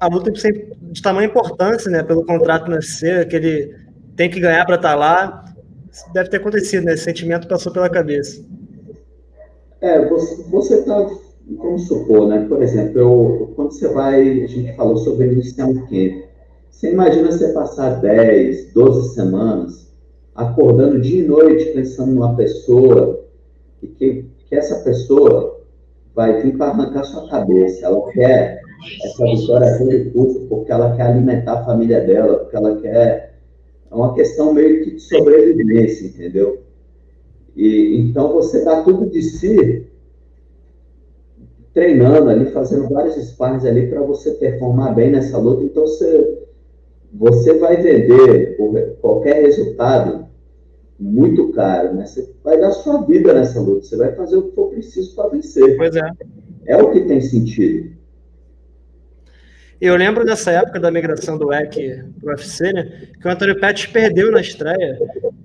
à 0.00 0.06
luta 0.06 0.30
de 0.30 1.02
tamanha 1.02 1.28
importância, 1.28 1.90
né? 1.90 2.02
Pelo 2.02 2.24
contrato 2.24 2.68
no 2.68 2.76
UFC, 2.76 3.10
aquele 3.10 3.74
tem 4.16 4.30
que 4.30 4.40
ganhar 4.40 4.64
para 4.64 4.76
estar 4.76 4.90
tá 4.90 4.94
lá. 4.94 5.44
Deve 6.12 6.30
ter 6.30 6.38
acontecido, 6.38 6.84
né? 6.84 6.94
Esse 6.94 7.04
sentimento 7.04 7.48
passou 7.48 7.72
pela 7.72 7.88
cabeça. 7.88 8.44
É, 9.80 10.04
você 10.06 10.74
está, 10.74 11.10
vamos 11.58 11.86
supor, 11.86 12.28
né? 12.28 12.46
Por 12.48 12.62
exemplo, 12.62 12.98
eu, 12.98 13.52
quando 13.54 13.72
você 13.72 13.88
vai, 13.88 14.44
a 14.44 14.46
gente 14.46 14.74
falou 14.76 14.96
sobre 14.96 15.26
iniciar 15.32 15.66
um. 15.66 15.86
Você 16.70 16.90
imagina 16.90 17.30
você 17.30 17.48
passar 17.52 18.00
10, 18.00 18.72
12 18.72 19.14
semanas 19.14 19.86
acordando 20.34 21.00
dia 21.00 21.24
e 21.24 21.26
noite 21.26 21.64
pensando 21.72 22.12
numa 22.12 22.36
pessoa 22.36 23.24
e 23.82 23.86
que, 23.86 24.26
que 24.48 24.54
essa 24.54 24.76
pessoa 24.84 25.60
vai 26.14 26.42
vir 26.42 26.56
para 26.56 26.66
arrancar 26.66 27.04
sua 27.04 27.28
cabeça. 27.28 27.86
Ela 27.86 28.10
quer 28.12 28.60
essa 29.02 29.24
vitória 29.24 29.66
sem 29.78 29.88
recurso 29.88 30.46
porque 30.48 30.70
ela 30.70 30.94
quer 30.96 31.04
alimentar 31.04 31.60
a 31.60 31.64
família 31.64 32.00
dela, 32.00 32.38
porque 32.40 32.56
ela 32.56 32.76
quer 32.76 33.25
é 33.90 33.94
uma 33.94 34.14
questão 34.14 34.52
meio 34.52 34.84
que 34.84 34.92
de 34.92 35.00
sobrevivência, 35.00 36.06
entendeu? 36.06 36.62
E, 37.54 38.00
então 38.00 38.32
você 38.32 38.64
dá 38.64 38.82
tudo 38.82 39.08
de 39.08 39.22
si 39.22 39.86
treinando 41.72 42.30
ali, 42.30 42.46
fazendo 42.46 42.88
vários 42.88 43.16
sparrings 43.16 43.66
ali 43.66 43.86
para 43.86 44.00
você 44.00 44.30
performar 44.32 44.94
bem 44.94 45.10
nessa 45.10 45.36
luta. 45.36 45.62
Então 45.62 45.86
você, 45.86 46.38
você 47.12 47.58
vai 47.58 47.76
vender 47.76 48.56
qualquer 49.00 49.42
resultado 49.42 50.26
muito 50.98 51.52
caro, 51.52 51.94
né? 51.94 52.06
Você 52.06 52.30
vai 52.42 52.58
dar 52.58 52.72
sua 52.72 53.02
vida 53.02 53.34
nessa 53.34 53.60
luta, 53.60 53.84
você 53.84 53.96
vai 53.96 54.14
fazer 54.14 54.36
o 54.36 54.44
que 54.44 54.54
for 54.54 54.70
preciso 54.70 55.14
para 55.14 55.28
vencer. 55.28 55.76
Pois 55.76 55.94
é. 55.94 56.10
É 56.66 56.82
o 56.82 56.90
que 56.90 57.00
tem 57.02 57.20
sentido. 57.20 57.90
Eu 59.80 59.94
lembro 59.96 60.24
dessa 60.24 60.50
época 60.52 60.80
da 60.80 60.90
migração 60.90 61.36
do 61.36 61.48
WEC 61.48 62.02
pro 62.18 62.30
UFC, 62.30 62.72
né? 62.72 63.08
Que 63.20 63.28
o 63.28 63.30
Antônio 63.30 63.60
Pettis 63.60 63.86
perdeu 63.86 64.32
na 64.32 64.40
estreia. 64.40 64.98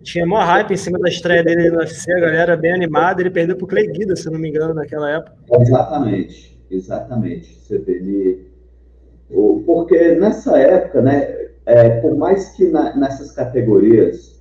Tinha 0.03 0.25
maior 0.25 0.45
hype 0.45 0.71
em 0.71 0.77
cima 0.77 0.97
da 0.99 1.09
estreia 1.09 1.43
dele 1.43 1.69
no 1.69 1.79
UFC, 1.79 2.11
a 2.13 2.19
galera 2.19 2.55
bem 2.55 2.73
animada. 2.73 3.21
Ele 3.21 3.29
perdeu 3.29 3.57
pro 3.57 3.67
Clay 3.67 3.87
Guida, 3.87 4.15
se 4.15 4.29
não 4.29 4.39
me 4.39 4.49
engano, 4.49 4.73
naquela 4.73 5.09
época. 5.11 5.33
Exatamente, 5.59 6.59
exatamente. 6.71 7.53
Você 7.55 7.77
vê 7.77 7.93
ele. 7.93 8.51
Porque 9.65 10.15
nessa 10.15 10.57
época, 10.57 11.01
né? 11.01 11.41
É, 11.65 11.89
por 12.01 12.15
mais 12.15 12.49
que 12.55 12.67
na, 12.69 12.95
nessas 12.95 13.31
categorias 13.31 14.31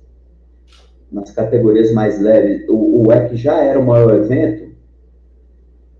nas 1.11 1.29
categorias 1.31 1.91
mais 1.91 2.19
leves, 2.21 2.67
o, 2.69 2.73
o 2.73 3.07
WEC 3.07 3.35
já 3.35 3.61
era 3.61 3.77
o 3.79 3.85
maior 3.85 4.15
evento, 4.15 4.70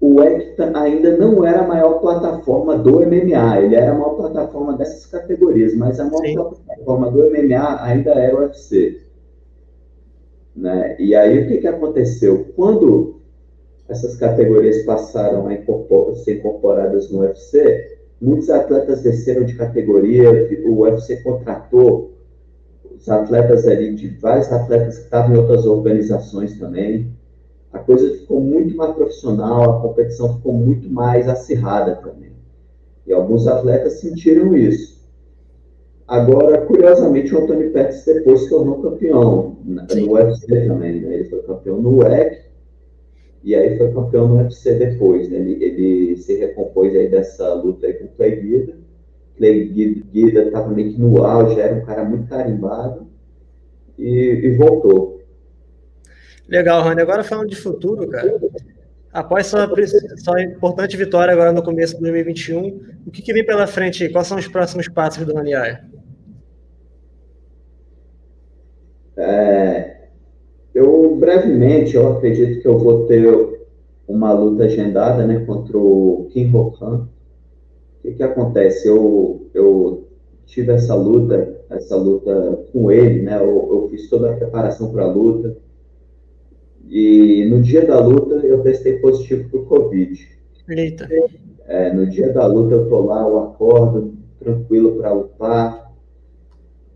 o 0.02 0.16
WEC 0.16 0.56
ainda 0.74 1.16
não 1.16 1.45
era 1.45 1.62
a 1.62 1.68
maior 1.68 1.99
plataforma 1.99 2.76
do 2.76 3.02
MMA, 3.02 3.62
ele 3.62 3.76
era 3.76 3.91
a 3.91 3.93
maior 3.93 4.16
plataforma 4.16 4.76
dessas 4.76 5.06
categorias, 5.06 5.76
mas 5.76 5.99
a 5.99 6.06
maior 6.06 6.26
Sim. 6.26 6.34
plataforma 6.66 7.12
do 7.12 7.30
MMA 7.30 7.84
ainda 7.84 8.12
era 8.14 8.36
o 8.36 8.39
UFC. 8.39 8.99
Né? 10.56 10.95
E 10.99 11.14
aí 11.14 11.43
o 11.43 11.47
que, 11.47 11.60
que 11.60 11.68
aconteceu? 11.68 12.47
Quando 12.56 13.22
essas 13.88 14.16
categorias 14.16 14.84
passaram 14.86 15.47
a 15.47 15.54
incorpor 15.54 16.16
ser 16.16 16.39
incorporadas 16.39 17.12
no 17.12 17.20
UFC, 17.20 17.99
muitos 18.20 18.49
atletas 18.49 19.04
desceram 19.04 19.45
de 19.45 19.54
categoria, 19.54 20.49
o 20.66 20.80
UFC 20.80 21.18
contratou 21.18 22.12
os 22.97 23.08
atletas 23.08 23.68
ali, 23.68 23.93
de 23.93 24.08
vários 24.18 24.52
atletas 24.52 24.97
que 24.97 25.04
estavam 25.04 25.36
em 25.36 25.38
outras 25.38 25.66
organizações 25.66 26.58
também. 26.58 27.12
A 27.72 27.80
coisa 27.80 28.18
ficou 28.18 28.42
muito 28.42 28.76
mais 28.76 28.94
profissional, 28.94 29.78
a 29.78 29.82
competição 29.82 30.36
ficou 30.36 30.54
muito 30.54 30.90
mais 30.90 31.28
acirrada 31.28 31.96
também. 31.96 32.32
E 33.08 33.14
alguns 33.14 33.48
atletas 33.48 34.00
sentiram 34.00 34.56
isso. 34.56 35.02
Agora, 36.12 36.66
curiosamente, 36.66 37.34
o 37.34 37.42
Anthony 37.42 37.70
Pettis 37.70 38.04
depois 38.04 38.42
se 38.42 38.50
tornou 38.50 38.82
campeão 38.82 39.56
no 39.64 40.12
UFC 40.12 40.68
também. 40.68 41.00
Né? 41.00 41.14
Ele 41.14 41.30
foi 41.30 41.42
campeão 41.44 41.82
no 41.82 42.00
WEC 42.00 42.42
e 43.44 43.56
aí 43.56 43.78
foi 43.78 43.94
campeão 43.94 44.28
no 44.28 44.36
UFC 44.36 44.76
depois. 44.76 45.30
Né? 45.30 45.38
Ele, 45.38 45.64
ele 45.64 46.18
se 46.18 46.36
recompôs 46.36 46.94
aí 46.94 47.08
dessa 47.08 47.54
luta 47.54 47.88
aí 47.88 47.94
com 47.94 48.06
o 48.06 48.10
Clay 48.10 48.42
Guida. 48.42 48.74
Clay 49.38 49.68
Guida 50.12 50.44
estava 50.44 50.70
meio 50.70 50.92
que 50.92 51.00
no 51.00 51.24
auge, 51.24 51.60
era 51.60 51.76
um 51.76 51.86
cara 51.86 52.04
muito 52.04 52.28
carimbado 52.28 53.08
e, 53.98 54.10
e 54.10 54.58
voltou. 54.58 55.21
Legal, 56.52 56.84
Rani. 56.84 57.02
Agora 57.02 57.24
falando 57.24 57.47
de 57.47 57.56
futuro, 57.56 58.06
cara. 58.10 58.38
Após 59.14 59.47
sua, 59.47 59.70
sua 60.18 60.43
importante 60.43 60.97
vitória 60.97 61.34
agora 61.34 61.54
no 61.54 61.64
começo 61.64 61.95
de 61.95 62.02
2021, 62.02 62.82
o 63.08 63.12
que, 63.12 63.22
que 63.22 63.34
vem 63.34 63.45
pela 63.45 63.66
frente? 63.66 64.10
Quais 64.10 64.28
são 64.28 64.38
os 64.38 64.49
próximos 64.49 64.89
passos 64.89 65.26
do 65.26 65.34
Rani 65.34 65.54
Aia? 65.54 65.86
É, 69.18 70.08
eu, 70.76 71.16
brevemente, 71.16 71.95
eu 71.95 72.18
acredito 72.18 72.62
que 72.62 72.68
eu 72.68 72.78
vou 72.78 73.06
ter 73.06 73.26
uma 74.06 74.34
luta 74.34 74.66
agendada, 74.66 75.26
né, 75.26 75.45
contra 75.45 75.78
o 75.78 76.28
Kim 76.32 76.47
Rokan. 76.47 77.08
O 77.99 78.02
que 78.02 78.12
que 78.14 78.24
acontece? 78.24 78.89
Eu, 78.89 79.49
eu 79.54 80.08
tive 80.45 80.74
essa 80.74 80.95
luta, 80.95 81.62
essa 81.70 81.95
luta 81.95 82.66
com 82.74 82.91
ele, 82.91 83.22
né, 83.22 83.38
eu, 83.38 83.70
eu 83.72 83.88
fiz 83.89 84.10
toda 84.10 84.32
a 84.32 84.36
preparação 84.36 84.91
para 84.91 85.04
a 85.04 85.12
luta, 85.12 85.56
e 86.90 87.46
no 87.46 87.62
dia 87.62 87.86
da 87.86 88.00
luta 88.00 88.36
eu 88.46 88.62
testei 88.62 89.00
positivo 89.00 89.50
para 89.50 89.60
o 89.60 89.66
Covid. 89.66 90.28
Eita. 90.70 91.08
É, 91.66 91.94
no 91.94 92.06
dia 92.06 92.32
da 92.34 92.46
luta 92.46 92.76
eu 92.76 92.90
tô 92.90 93.02
lá, 93.02 93.22
eu 93.22 93.40
acordo, 93.40 94.14
tranquilo 94.40 94.98
para 94.98 95.14
lutar, 95.14 95.92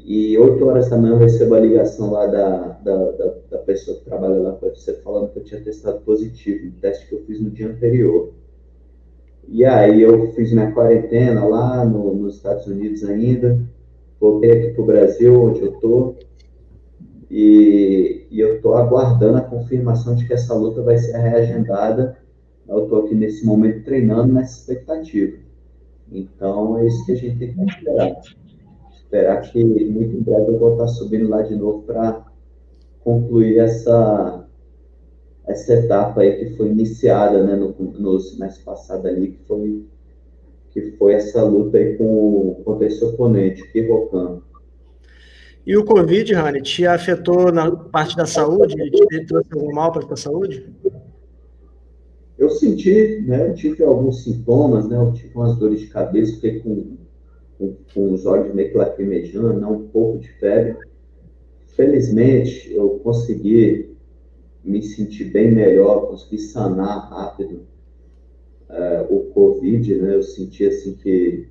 e 0.06 0.38
8 0.38 0.64
horas 0.64 0.90
da 0.90 0.98
manhã 0.98 1.14
eu 1.14 1.18
recebo 1.18 1.56
a 1.56 1.60
ligação 1.60 2.12
lá 2.12 2.28
da, 2.28 2.58
da, 2.84 3.12
da, 3.12 3.34
da 3.50 3.58
pessoa 3.58 3.98
que 3.98 4.06
trabalha 4.06 4.36
lá 4.36 4.52
com 4.52 4.70
você 4.70 4.94
falando 5.02 5.32
que 5.32 5.40
eu 5.40 5.44
tinha 5.44 5.62
testado 5.62 6.00
positivo, 6.02 6.66
no 6.66 6.72
teste 6.74 7.08
que 7.08 7.16
eu 7.16 7.24
fiz 7.26 7.42
no 7.42 7.50
dia 7.50 7.68
anterior. 7.68 8.32
E 9.48 9.66
aí 9.66 10.02
eu 10.02 10.32
fiz 10.34 10.52
minha 10.52 10.72
quarentena 10.72 11.44
lá 11.46 11.84
no, 11.84 12.14
nos 12.14 12.36
Estados 12.36 12.68
Unidos 12.68 13.04
ainda, 13.04 13.60
voltei 14.20 14.52
aqui 14.52 14.74
para 14.74 14.84
o 14.84 14.86
Brasil, 14.86 15.42
onde 15.42 15.62
eu 15.62 15.72
estou, 15.74 16.16
e, 17.30 18.28
e, 18.30 18.40
eu 18.40 18.56
estou 18.56 18.76
aguardando 18.76 19.38
a 19.38 19.42
confirmação 19.42 20.16
de 20.16 20.28
que 20.28 20.34
essa 20.34 20.54
luta 20.54 20.82
vai 20.82 20.98
ser 20.98 21.18
reagendada. 21.18 22.18
Eu 22.68 22.84
estou 22.84 23.06
aqui 23.06 23.16
nesse 23.16 23.46
momento 23.46 23.84
treinando 23.84 24.34
nessa 24.34 24.60
expectativa. 24.60 25.38
Então 26.12 26.78
é 26.78 26.88
isso 26.88 27.06
que 27.06 27.12
a 27.14 27.16
gente 27.16 27.38
tem 27.38 27.54
que 27.54 27.72
esperar 27.72 28.16
esperar 29.16 29.42
que 29.42 29.64
muito 29.64 30.16
em 30.16 30.22
breve 30.22 30.52
eu 30.52 30.60
vou 30.60 30.74
estar 30.74 30.88
subindo 30.88 31.30
lá 31.30 31.42
de 31.42 31.56
novo 31.56 31.84
para 31.84 32.26
concluir 33.04 33.60
essa, 33.60 34.46
essa 35.48 35.74
etapa 35.74 36.22
aí 36.22 36.38
que 36.38 36.58
foi 36.58 36.70
iniciada 36.70 37.44
né, 37.44 37.56
no, 37.56 37.74
no 38.00 38.20
semestre 38.20 38.64
passado 38.64 39.08
ali, 39.08 39.32
que 39.32 39.48
foi, 39.48 39.86
que 40.72 40.92
foi 40.98 41.14
essa 41.14 41.44
luta 41.44 41.78
aí 41.78 41.98
com, 41.98 42.62
contra 42.66 42.88
esse 42.88 43.04
oponente, 43.04 43.72
Kirokan. 43.72 44.42
E 45.66 45.76
o 45.76 45.84
Covid, 45.84 46.34
Rani, 46.34 46.61
te 46.61 46.86
afetou 46.86 47.51
na 47.51 47.72
parte 47.72 48.16
da 48.16 48.26
saúde? 48.26 48.76
Te 48.76 49.26
trouxe 49.26 49.49
algum 49.53 49.74
mal 49.74 49.91
para 49.91 50.03
a 50.03 50.07
tua 50.07 50.18
saúde? 50.18 50.72
Eu 52.38 52.49
senti, 52.49 53.22
né? 53.26 53.51
Tive 53.53 53.84
alguns 53.84 54.24
sintomas, 54.24 54.88
né? 54.88 54.97
Eu 54.97 55.13
tive 55.13 55.34
umas 55.34 55.57
dores 55.57 55.80
de 55.80 55.88
cabeça, 55.88 56.36
fiquei 56.36 56.59
com 56.59 56.97
com, 57.57 57.76
com 57.93 58.13
os 58.13 58.26
olhos 58.26 58.53
meio 58.53 58.72
que 58.72 59.38
né, 59.38 59.68
um 59.68 59.88
pouco 59.88 60.20
de 60.20 60.30
febre. 60.34 60.78
Felizmente, 61.68 62.74
eu 62.74 62.99
consegui 63.03 63.95
me 64.63 64.82
sentir 64.82 65.26
bem 65.26 65.51
melhor, 65.51 66.07
consegui 66.07 66.39
sanar 66.39 67.09
rápido 67.09 67.61
uh, 68.70 69.13
o 69.13 69.32
Covid, 69.32 69.95
né? 69.95 70.16
Eu 70.16 70.24
senti 70.24 70.66
assim 70.66 70.95
que, 70.95 71.47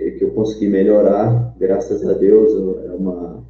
que, 0.00 0.10
que 0.12 0.24
eu 0.24 0.30
consegui 0.30 0.68
melhorar, 0.68 1.54
graças 1.58 2.06
a 2.06 2.12
Deus. 2.14 2.52
É 2.84 2.92
uma, 2.92 3.46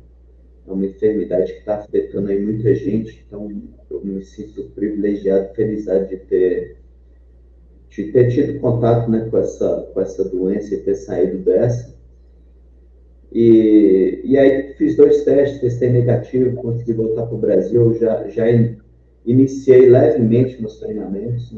é 0.66 0.72
uma 0.72 0.86
enfermidade 0.86 1.52
que 1.52 1.58
está 1.58 1.76
afetando 1.76 2.30
aí 2.30 2.40
muita 2.40 2.74
gente, 2.74 3.24
então 3.26 3.50
eu 3.90 4.04
me 4.04 4.22
sinto 4.22 4.70
privilegiado, 4.74 5.54
feliz 5.54 5.84
de 5.84 6.16
ter 6.16 6.76
de 7.90 8.10
ter 8.10 8.28
tido 8.28 8.58
contato 8.58 9.08
né, 9.08 9.28
com, 9.30 9.38
essa, 9.38 9.88
com 9.94 10.00
essa 10.00 10.24
doença 10.24 10.74
e 10.74 10.78
ter 10.78 10.96
saído 10.96 11.38
dessa. 11.38 11.94
E, 13.32 14.20
e 14.24 14.36
aí 14.36 14.74
fiz 14.74 14.96
dois 14.96 15.22
testes, 15.22 15.60
testei 15.60 15.90
negativo, 15.90 16.56
consegui 16.56 16.92
voltar 16.92 17.26
para 17.26 17.34
o 17.36 17.38
Brasil, 17.38 17.94
já, 17.94 18.28
já 18.28 18.50
in, 18.50 18.76
iniciei 19.24 19.88
levemente 19.88 20.60
meus 20.60 20.80
treinamentos, 20.80 21.52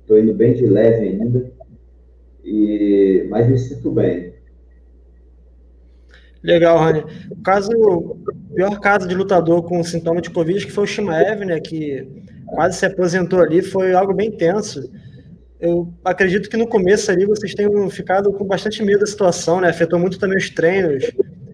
estou 0.00 0.16
né? 0.16 0.22
indo 0.22 0.34
bem 0.34 0.52
de 0.52 0.66
leve 0.66 1.08
ainda, 1.08 1.50
e, 2.44 3.26
mas 3.28 3.48
me 3.48 3.58
sinto 3.58 3.90
bem. 3.90 4.34
Legal, 6.42 6.78
Rani. 6.78 7.04
O 7.30 7.42
caso, 7.42 7.70
o 7.72 8.16
pior 8.54 8.80
caso 8.80 9.06
de 9.06 9.14
lutador 9.14 9.62
com 9.62 9.84
sintoma 9.84 10.22
de 10.22 10.30
Covid 10.30 10.64
que 10.64 10.72
foi 10.72 10.84
o 10.84 10.86
Shimaev, 10.86 11.44
né, 11.44 11.60
que 11.60 12.08
quase 12.46 12.78
se 12.78 12.86
aposentou 12.86 13.40
ali, 13.40 13.62
foi 13.62 13.92
algo 13.92 14.14
bem 14.14 14.30
tenso 14.30 14.90
eu 15.60 15.92
acredito 16.02 16.48
que 16.48 16.56
no 16.56 16.66
começo 16.66 17.10
ali 17.10 17.26
vocês 17.26 17.54
tenham 17.54 17.88
ficado 17.90 18.32
com 18.32 18.44
bastante 18.44 18.82
medo 18.82 19.00
da 19.00 19.06
situação, 19.06 19.60
né? 19.60 19.68
Afetou 19.68 19.98
muito 19.98 20.18
também 20.18 20.38
os 20.38 20.48
treinos, 20.48 21.04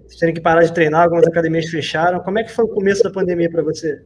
vocês 0.06 0.20
terem 0.20 0.32
que 0.32 0.40
parar 0.40 0.62
de 0.62 0.72
treinar, 0.72 1.02
algumas 1.02 1.26
academias 1.26 1.66
fecharam. 1.66 2.20
Como 2.20 2.38
é 2.38 2.44
que 2.44 2.52
foi 2.52 2.64
o 2.64 2.68
começo 2.68 3.02
da 3.02 3.10
pandemia 3.10 3.50
para 3.50 3.62
você? 3.62 4.00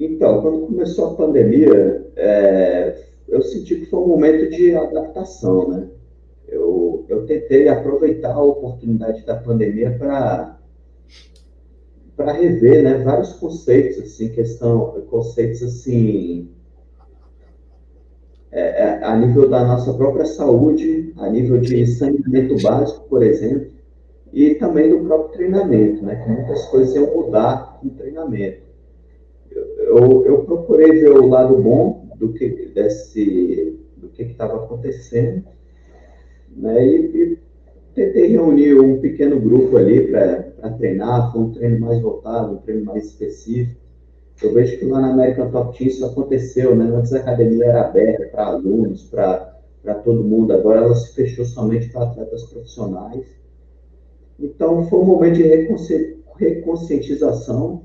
Então, 0.00 0.40
quando 0.40 0.66
começou 0.68 1.12
a 1.12 1.16
pandemia, 1.16 2.06
é, 2.16 2.96
eu 3.30 3.42
senti 3.42 3.76
que 3.76 3.86
foi 3.86 4.00
um 4.00 4.08
momento 4.08 4.50
de 4.50 4.74
adaptação, 4.74 5.68
né? 5.68 5.88
Eu, 6.48 7.04
eu 7.08 7.24
tentei 7.26 7.68
aproveitar 7.68 8.34
a 8.34 8.42
oportunidade 8.42 9.24
da 9.24 9.36
pandemia 9.36 9.96
para 9.98 10.58
para 12.16 12.32
rever, 12.32 12.82
né, 12.82 12.98
vários 12.98 13.32
conceitos 13.32 13.98
assim, 13.98 14.28
questão, 14.28 15.00
conceitos 15.08 15.62
assim 15.62 16.50
é, 18.52 18.60
é, 18.60 19.04
a 19.04 19.16
nível 19.16 19.48
da 19.48 19.64
nossa 19.64 19.94
própria 19.94 20.26
saúde, 20.26 21.14
a 21.16 21.30
nível 21.30 21.58
de 21.58 21.86
saneamento 21.86 22.60
básico, 22.62 23.08
por 23.08 23.22
exemplo, 23.22 23.70
e 24.32 24.54
também 24.56 24.90
do 24.90 25.04
próprio 25.06 25.32
treinamento, 25.32 26.04
né? 26.04 26.16
Que 26.16 26.28
muitas 26.28 26.66
coisas 26.66 26.94
iam 26.94 27.14
mudar 27.14 27.78
no 27.82 27.90
treinamento. 27.90 28.62
Eu, 29.50 29.64
eu, 29.86 30.26
eu 30.26 30.44
procurei 30.44 30.90
ver 31.00 31.10
o 31.10 31.28
lado 31.28 31.56
bom 31.56 31.99
do 32.20 32.32
que 32.32 32.48
desse 32.74 33.76
do 33.96 34.08
que 34.08 34.22
estava 34.22 34.64
acontecendo, 34.64 35.44
né? 36.56 36.86
E, 36.86 36.96
e, 36.96 37.38
tentei 37.94 38.28
reunir 38.28 38.74
um 38.74 39.00
pequeno 39.00 39.40
grupo 39.40 39.76
ali 39.76 40.06
para 40.06 40.70
treinar, 40.78 41.32
foi 41.32 41.40
um 41.40 41.50
treino 41.50 41.80
mais 41.80 42.00
voltado, 42.00 42.52
um 42.52 42.58
treino 42.58 42.84
mais 42.84 43.06
específico 43.06 43.80
eu 44.42 44.54
vejo 44.54 44.78
que 44.78 44.86
lá 44.86 45.00
na 45.00 45.12
American 45.12 45.50
Top 45.50 45.76
Team 45.76 45.88
isso 45.88 46.04
aconteceu, 46.04 46.74
né? 46.74 46.84
Antes 46.84 47.12
a 47.12 47.18
academia 47.18 47.66
era 47.66 47.82
aberta 47.82 48.26
para 48.26 48.46
alunos, 48.46 49.02
para 49.04 49.94
todo 50.02 50.24
mundo, 50.24 50.52
agora 50.52 50.80
ela 50.80 50.94
se 50.94 51.14
fechou 51.14 51.44
somente 51.44 51.90
para 51.90 52.04
atletas 52.04 52.44
profissionais. 52.44 53.26
Então 54.38 54.86
foi 54.88 54.98
um 54.98 55.04
momento 55.04 55.36
de 55.36 55.42
reconsci... 55.42 56.18
reconscientização 56.36 57.82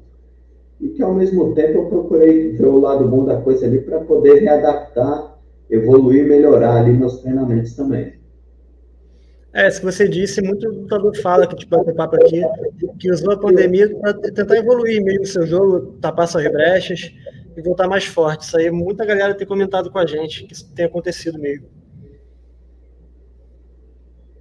e 0.79 0.89
que 0.89 1.01
ao 1.01 1.13
mesmo 1.13 1.53
tempo 1.53 1.79
eu 1.79 1.85
procurei 1.85 2.51
ver 2.51 2.67
o 2.67 2.79
lado 2.79 3.07
bom 3.07 3.25
da 3.25 3.41
coisa 3.41 3.65
ali 3.65 3.79
para 3.79 4.01
poder 4.01 4.41
readaptar, 4.41 5.37
evoluir, 5.69 6.25
melhorar 6.25 6.77
ali 6.77 6.91
meus 6.91 7.19
treinamentos 7.21 7.75
também. 7.75 8.13
É, 9.53 9.69
se 9.69 9.81
você 9.81 10.05
disse, 10.05 10.41
muito 10.41 10.67
lutador 10.67 11.15
fala 11.21 11.47
que, 11.47 11.55
tipo, 11.55 11.77
bater 11.77 11.95
papo 11.95 12.17
aqui, 12.17 12.41
que 12.99 13.09
usou 13.09 13.31
a 13.31 13.37
pandemia 13.37 13.89
para 13.95 14.13
tentar 14.13 14.57
evoluir 14.57 15.01
mesmo 15.01 15.23
o 15.23 15.27
seu 15.27 15.47
jogo, 15.47 15.93
tapar 16.01 16.27
suas 16.27 16.45
brechas 16.51 17.13
e 17.55 17.61
voltar 17.61 17.87
mais 17.87 18.03
forte. 18.03 18.43
Isso 18.43 18.57
aí 18.57 18.69
muita 18.69 19.05
galera 19.05 19.33
tem 19.33 19.47
comentado 19.47 19.89
com 19.89 19.97
a 19.97 20.05
gente, 20.05 20.43
que 20.43 20.53
isso 20.53 20.69
tem 20.73 20.83
acontecido 20.83 21.39
mesmo. 21.39 21.67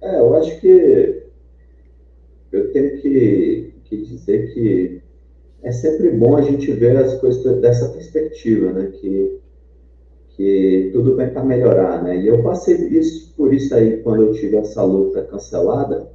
É, 0.01 0.19
eu 0.19 0.35
acho 0.35 0.59
que 0.59 1.23
eu 2.51 2.73
tenho 2.73 3.01
que, 3.01 3.73
que 3.85 3.97
dizer 3.97 4.53
que 4.53 5.01
é 5.65 5.71
sempre 5.71 6.11
bom 6.11 6.37
a 6.37 6.41
gente 6.41 6.71
ver 6.71 6.95
as 6.95 7.15
coisas 7.15 7.59
dessa 7.59 7.89
perspectiva, 7.89 8.71
né? 8.71 8.91
Que 8.93 9.39
que 10.35 10.89
tudo 10.91 11.15
vem 11.15 11.29
para 11.29 11.43
melhorar, 11.43 12.03
né? 12.03 12.17
E 12.17 12.27
eu 12.27 12.43
passei 12.43 12.75
isso, 12.89 13.33
por 13.37 13.53
isso 13.53 13.73
aí, 13.73 14.01
quando 14.01 14.23
eu 14.23 14.33
tive 14.33 14.57
essa 14.57 14.83
luta 14.83 15.23
cancelada, 15.23 16.11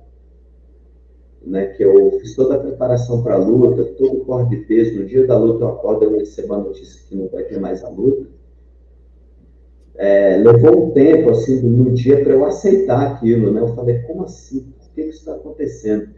né, 1.42 1.68
que 1.68 1.82
eu 1.82 2.18
fiz 2.20 2.36
toda 2.36 2.56
a 2.56 2.58
preparação 2.58 3.22
para 3.22 3.36
a 3.36 3.38
luta, 3.38 3.82
todo 3.96 4.18
o 4.18 4.24
corte 4.26 4.50
de 4.50 4.56
peso, 4.64 4.98
no 4.98 5.06
dia 5.06 5.26
da 5.26 5.38
luta 5.38 5.64
eu 5.64 5.68
acordo, 5.68 6.04
eu 6.04 6.18
recebo 6.18 6.52
a 6.52 6.58
notícia 6.58 7.00
que 7.08 7.16
não 7.16 7.28
vai 7.28 7.44
ter 7.44 7.58
mais 7.58 7.82
a 7.82 7.88
luta. 7.88 8.26
É, 9.94 10.36
levou 10.36 10.88
um 10.88 10.90
tempo, 10.90 11.30
assim, 11.30 11.60
no 11.62 11.92
dia 11.92 12.22
para 12.22 12.34
eu 12.34 12.44
aceitar 12.44 13.12
aquilo, 13.12 13.50
né? 13.50 13.60
Eu 13.60 13.74
falei, 13.74 14.00
como 14.00 14.24
assim? 14.24 14.72
Por 14.78 14.90
que 14.94 15.00
isso 15.02 15.20
está 15.20 15.34
acontecendo? 15.34 16.10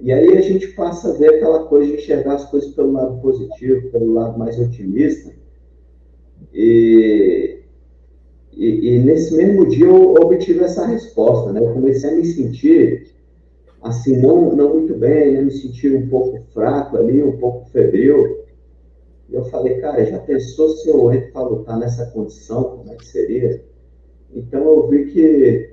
E 0.00 0.12
aí 0.12 0.36
a 0.36 0.40
gente 0.40 0.68
passa 0.68 1.10
a 1.10 1.12
ver 1.12 1.34
aquela 1.34 1.64
coisa 1.66 1.86
de 1.86 1.98
enxergar 1.98 2.34
as 2.34 2.44
coisas 2.50 2.70
pelo 2.70 2.92
lado 2.92 3.20
positivo, 3.20 3.90
pelo 3.90 4.12
lado 4.12 4.38
mais 4.38 4.58
otimista, 4.58 5.32
e, 6.52 7.60
e, 8.52 8.94
e, 8.94 8.98
nesse 9.00 9.36
mesmo 9.36 9.66
dia 9.66 9.86
eu 9.86 10.14
obtive 10.14 10.60
essa 10.60 10.86
resposta, 10.86 11.52
né? 11.52 11.60
Eu 11.60 11.72
comecei 11.72 12.10
a 12.10 12.14
me 12.14 12.24
sentir 12.24 13.08
assim, 13.82 14.16
não, 14.16 14.54
não 14.54 14.74
muito 14.74 14.94
bem, 14.94 15.32
né? 15.32 15.42
Me 15.42 15.50
sentir 15.50 15.94
um 15.94 16.08
pouco 16.08 16.40
fraco 16.52 16.96
ali, 16.96 17.22
um 17.22 17.36
pouco 17.38 17.68
febril. 17.70 18.38
E 19.28 19.34
eu 19.34 19.44
falei, 19.44 19.78
cara, 19.78 20.04
já 20.04 20.18
pensou 20.20 20.70
se 20.70 20.88
eu 20.88 21.12
entro 21.12 21.32
para 21.32 21.42
lutar 21.42 21.78
nessa 21.78 22.06
condição, 22.06 22.78
como 22.78 22.92
é 22.92 22.96
que 22.96 23.06
seria? 23.06 23.62
Então 24.34 24.62
eu 24.62 24.88
vi 24.88 25.06
que, 25.06 25.70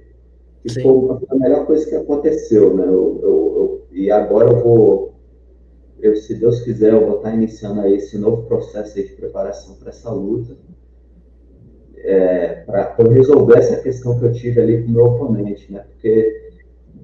que 0.61 0.82
foi 0.82 1.17
a 1.30 1.36
melhor 1.36 1.65
coisa 1.65 1.88
que 1.88 1.95
aconteceu, 1.95 2.76
né? 2.76 2.86
Eu, 2.86 3.19
eu, 3.23 3.53
eu, 3.57 3.74
e 3.95 4.11
agora 4.11 4.51
eu 4.51 4.59
vou, 4.59 5.15
eu, 5.99 6.15
se 6.15 6.35
Deus 6.35 6.61
quiser, 6.61 6.93
eu 6.93 7.07
vou 7.07 7.17
estar 7.17 7.33
iniciando 7.33 7.81
aí 7.81 7.95
esse 7.95 8.17
novo 8.17 8.43
processo 8.43 8.95
de 8.95 9.03
preparação 9.13 9.75
para 9.75 9.89
essa 9.89 10.11
luta 10.11 10.55
é, 12.05 12.63
para 12.65 12.93
eu 12.99 13.09
resolver 13.09 13.57
essa 13.57 13.77
questão 13.77 14.19
que 14.19 14.25
eu 14.25 14.31
tive 14.31 14.61
ali 14.61 14.83
com 14.83 14.89
o 14.89 14.91
meu 14.91 15.05
oponente, 15.05 15.71
né? 15.71 15.79
Porque 15.79 16.51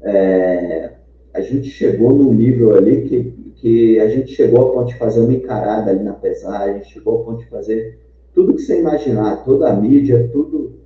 é, 0.03 0.91
a 1.33 1.41
gente 1.41 1.69
chegou 1.69 2.13
num 2.13 2.33
nível 2.33 2.75
ali 2.75 3.07
que, 3.07 3.51
que 3.55 3.99
a 3.99 4.07
gente 4.07 4.33
chegou 4.33 4.61
a 4.61 4.73
ponto 4.73 4.87
de 4.89 4.97
fazer 4.99 5.21
uma 5.21 5.33
encarada 5.33 5.89
ali 5.89 6.03
na 6.03 6.13
pesagem, 6.13 6.83
chegou 6.83 7.21
a 7.21 7.23
ponto 7.23 7.39
de 7.39 7.49
fazer 7.49 7.99
tudo 8.33 8.53
que 8.53 8.61
você 8.61 8.79
imaginar, 8.79 9.43
toda 9.43 9.69
a 9.69 9.73
mídia, 9.73 10.29
tudo, 10.31 10.79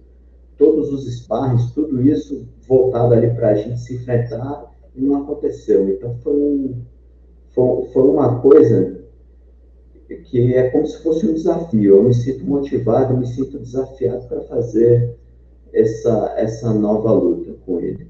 todos 0.58 0.94
os 0.94 1.14
sparrings, 1.14 1.72
tudo 1.72 2.02
isso 2.02 2.48
voltado 2.66 3.14
ali 3.14 3.30
para 3.32 3.50
a 3.50 3.56
gente 3.56 3.80
se 3.80 3.96
enfrentar 3.96 4.74
e 4.96 5.02
não 5.02 5.24
aconteceu. 5.24 5.90
Então 5.90 6.16
foi, 6.24 6.34
um, 6.34 6.82
foi, 7.54 7.86
foi 7.88 8.04
uma 8.04 8.40
coisa 8.40 9.04
que 10.26 10.54
é 10.54 10.70
como 10.70 10.86
se 10.86 11.02
fosse 11.02 11.26
um 11.26 11.34
desafio. 11.34 11.96
Eu 11.96 12.04
me 12.04 12.14
sinto 12.14 12.46
motivado, 12.46 13.14
eu 13.14 13.18
me 13.18 13.28
sinto 13.28 13.60
desafiado 13.60 14.28
para 14.28 14.42
fazer 14.42 15.16
essa, 15.74 16.34
essa 16.38 16.74
nova 16.74 17.12
luta 17.12 17.54
com 17.66 17.80
ele. 17.80 18.08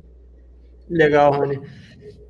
Legal, 0.89 1.33
Rony. 1.33 1.59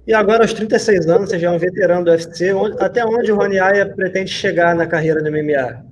E 0.07 0.13
agora, 0.13 0.43
aos 0.43 0.53
36 0.53 1.07
anos, 1.07 1.29
você 1.29 1.39
já 1.39 1.51
é 1.51 1.51
um 1.51 1.57
veterano 1.57 2.05
do 2.05 2.11
UFC. 2.11 2.51
Até 2.79 3.03
onde 3.03 3.31
o 3.31 3.35
Rony 3.35 3.59
Aya 3.59 3.87
pretende 3.87 4.31
chegar 4.31 4.75
na 4.75 4.85
carreira 4.85 5.21
do 5.21 5.31
MMA? 5.31 5.83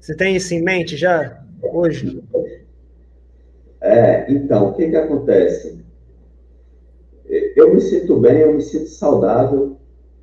Você 0.00 0.14
tem 0.14 0.34
isso 0.34 0.54
em 0.54 0.62
mente 0.62 0.96
já, 0.96 1.42
hoje? 1.62 2.22
É, 3.80 4.30
então, 4.32 4.70
o 4.70 4.74
que 4.74 4.88
que 4.88 4.96
acontece? 4.96 5.84
Eu 7.58 7.74
me 7.74 7.80
sinto 7.80 8.20
bem, 8.20 8.38
eu 8.38 8.54
me 8.54 8.62
sinto 8.62 8.86
saudável. 8.86 9.76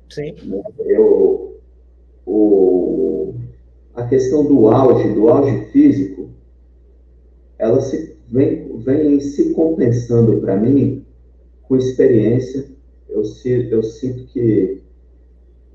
Sim. 0.08 0.34
Né? 0.44 0.62
Eu, 0.86 1.60
o, 2.24 3.34
a 3.94 4.06
questão 4.06 4.42
do 4.46 4.68
auge, 4.68 5.12
do 5.12 5.28
auge 5.28 5.66
físico, 5.66 6.30
ela 7.58 7.78
se, 7.82 8.16
vem, 8.26 8.78
vem 8.78 9.20
se 9.20 9.52
compensando 9.52 10.40
para 10.40 10.56
mim 10.56 11.04
com 11.64 11.76
experiência. 11.76 12.70
Eu, 13.06 13.22
eu 13.70 13.82
sinto 13.82 14.24
que 14.28 14.80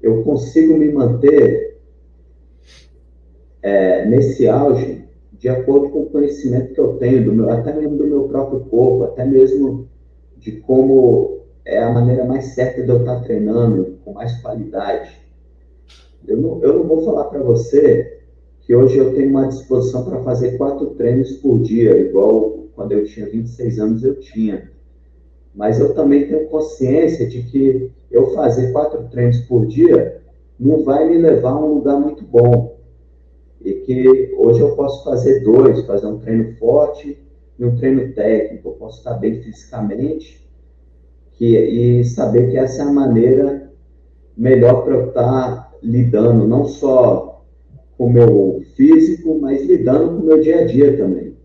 eu 0.02 0.24
consigo 0.24 0.76
me 0.76 0.92
manter 0.92 1.78
é, 3.62 4.04
nesse 4.08 4.48
auge 4.48 5.06
de 5.34 5.48
acordo 5.48 5.92
com 5.92 6.02
o 6.02 6.10
conhecimento 6.10 6.74
que 6.74 6.80
eu 6.80 6.98
tenho, 6.98 7.24
do 7.24 7.34
meu, 7.34 7.52
até 7.52 7.72
mesmo 7.72 7.98
do 7.98 8.08
meu 8.08 8.24
próprio 8.24 8.62
corpo, 8.62 9.04
até 9.04 9.24
mesmo 9.24 9.88
de 10.38 10.54
como 10.54 11.41
é 11.66 11.82
a 11.82 11.92
maneira 11.92 12.26
mais 12.26 12.54
certa 12.56 12.82
de 12.82 12.90
eu 12.90 13.00
estar 13.00 13.22
treinando, 13.22 13.98
com 14.04 14.14
mais 14.14 14.40
qualidade. 14.42 15.20
Eu 16.28 16.38
não, 16.38 16.64
eu 16.64 16.74
não 16.80 16.84
vou 16.84 17.04
falar 17.04 17.26
para 17.26 17.42
você 17.42 18.20
que 18.62 18.76
hoje 18.76 18.98
eu 18.98 19.14
tenho 19.14 19.30
uma 19.30 19.48
disposição 19.48 20.04
para 20.04 20.22
fazer 20.22 20.58
quatro 20.58 20.92
treinos 20.92 21.32
por 21.34 21.60
dia, 21.60 21.98
igual 21.98 22.68
quando 22.76 22.94
eu 22.94 23.06
tinha 23.06 23.30
26 23.30 23.80
anos 23.80 24.04
eu 24.04 24.20
tinha. 24.20 24.72
Mas 25.54 25.80
eu 25.80 25.94
também 25.94 26.28
tenho 26.28 26.48
consciência 26.48 27.28
de 27.28 27.44
que 27.44 27.92
eu 28.10 28.34
fazer 28.34 28.72
quatro 28.72 29.04
treinos 29.10 29.40
por 29.42 29.66
dia 29.66 30.22
não 30.60 30.84
vai 30.84 31.08
me 31.08 31.18
levar 31.18 31.52
a 31.52 31.60
um 31.60 31.76
lugar 31.76 32.00
muito 32.00 32.24
bom. 32.24 32.78
E 33.60 33.74
que 33.74 34.34
hoje 34.38 34.62
eu 34.62 34.76
posso 34.76 35.04
fazer 35.04 35.42
dois, 35.42 35.86
fazer 35.86 36.08
um 36.08 36.20
treino 36.20 36.56
forte 36.58 37.18
e 37.60 37.66
um 37.66 37.76
treino 37.76 38.14
técnico. 38.14 38.70
Eu 38.70 38.74
posso 38.74 39.00
estar 39.00 39.16
bem 39.16 39.42
fisicamente 39.42 40.41
que, 41.42 41.58
e 41.58 42.04
saber 42.06 42.52
que 42.52 42.58
essa 42.58 42.84
é 42.84 42.86
a 42.86 42.92
maneira 42.92 43.72
melhor 44.38 44.84
para 44.84 44.94
eu 44.94 45.08
estar 45.08 45.72
lidando 45.82 46.48
não 46.48 46.66
só 46.66 47.44
com 47.98 48.06
o 48.06 48.14
meu 48.14 48.62
físico, 48.76 49.40
mas 49.42 49.66
lidando 49.66 50.10
com 50.10 50.24
o 50.24 50.26
meu 50.28 50.40
dia 50.40 50.60
a 50.60 50.66
dia 50.66 50.96
também. 50.96 51.36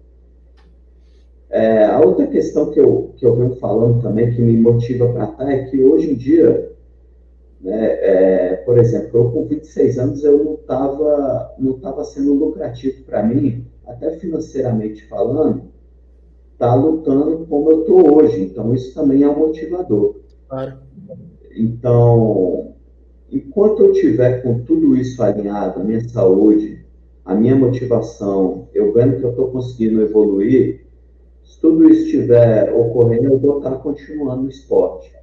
É, 1.49 1.87
a 1.87 1.99
outra 1.99 2.27
questão 2.27 2.71
que 2.73 2.79
eu, 2.79 3.15
que 3.17 3.25
eu 3.25 3.37
venho 3.37 3.57
falando 3.57 4.03
também, 4.03 4.35
que 4.35 4.43
me 4.43 4.55
motiva 4.59 5.09
para 5.09 5.31
estar, 5.31 5.51
é 5.51 5.65
que 5.65 5.83
hoje 5.83 6.11
em 6.11 6.15
dia, 6.15 6.73
né, 7.59 7.87
é, 8.03 8.57
por 8.67 8.77
exemplo, 8.77 9.19
eu 9.19 9.31
com 9.31 9.47
26 9.47 9.99
anos, 9.99 10.23
eu 10.23 10.45
não 10.45 10.55
estava 10.57 11.55
não 11.59 11.73
tava 11.79 12.05
sendo 12.05 12.35
lucrativo 12.35 13.03
para 13.05 13.23
mim, 13.23 13.65
até 13.87 14.11
financeiramente 14.19 15.07
falando, 15.09 15.63
estar 16.57 16.69
tá 16.69 16.75
lutando 16.75 17.47
como 17.47 17.71
eu 17.71 17.81
estou 17.81 18.17
hoje. 18.17 18.43
Então, 18.43 18.75
isso 18.75 18.95
também 18.95 19.23
é 19.23 19.29
um 19.29 19.39
motivador. 19.39 20.17
Claro. 20.49 20.79
Então, 21.55 22.75
enquanto 23.31 23.85
eu 23.85 23.93
tiver 23.93 24.43
com 24.43 24.61
tudo 24.61 24.97
isso 24.97 25.23
alinhado, 25.23 25.81
a 25.81 25.85
minha 25.85 26.07
saúde, 26.09 26.85
a 27.25 27.35
minha 27.35 27.55
motivação, 27.55 28.69
eu 28.75 28.93
vendo 28.93 29.19
que 29.19 29.25
eu 29.25 29.31
estou 29.31 29.49
conseguindo 29.49 30.03
evoluir, 30.03 30.87
se 31.45 31.61
tudo 31.61 31.89
isso 31.89 32.07
estiver 32.07 32.73
ocorrendo, 32.73 33.33
eu 33.33 33.39
vou 33.39 33.59
estar 33.59 33.73
continuando 33.77 34.43
no 34.43 34.49
esporte. 34.49 35.15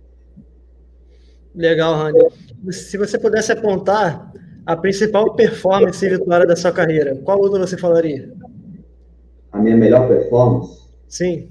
Legal, 1.56 1.96
Rani. 1.96 2.20
Se 2.72 2.98
você 2.98 3.18
pudesse 3.18 3.52
apontar 3.52 4.32
a 4.66 4.76
principal 4.76 5.34
performance 5.36 6.04
e 6.06 6.10
vitória 6.10 6.48
da 6.48 6.56
sua 6.56 6.72
carreira, 6.72 7.16
qual 7.24 7.40
outra 7.40 7.60
você 7.60 7.78
falaria? 7.78 8.34
A 9.52 9.60
minha 9.60 9.76
melhor 9.76 10.08
performance? 10.08 10.83
Sim. 11.14 11.48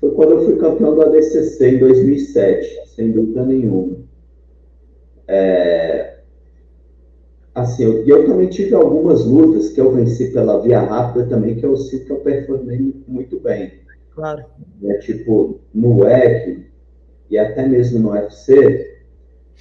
Foi 0.00 0.12
quando 0.12 0.30
eu 0.30 0.44
fui 0.46 0.56
campeão 0.56 0.94
do 0.94 1.02
ADCC 1.02 1.74
em 1.74 1.78
2007, 1.78 2.88
sem 2.96 3.12
dúvida 3.12 3.44
nenhuma. 3.44 3.98
É, 5.28 6.20
assim, 7.54 7.84
eu, 7.84 8.06
eu 8.06 8.26
também 8.26 8.48
tive 8.48 8.74
algumas 8.74 9.26
lutas 9.26 9.68
que 9.68 9.78
eu 9.78 9.92
venci 9.92 10.30
pela 10.32 10.58
via 10.62 10.80
rápida 10.80 11.26
também, 11.26 11.56
que 11.56 11.66
eu 11.66 11.76
sinto 11.76 12.06
que 12.06 12.12
eu 12.12 12.20
performei 12.20 12.94
muito 13.06 13.38
bem. 13.40 13.74
Claro. 14.14 14.46
É, 14.84 14.94
tipo, 14.94 15.60
no 15.74 15.98
WEC 15.98 16.64
e 17.28 17.36
até 17.36 17.68
mesmo 17.68 17.98
no 17.98 18.12
UFC, 18.12 18.96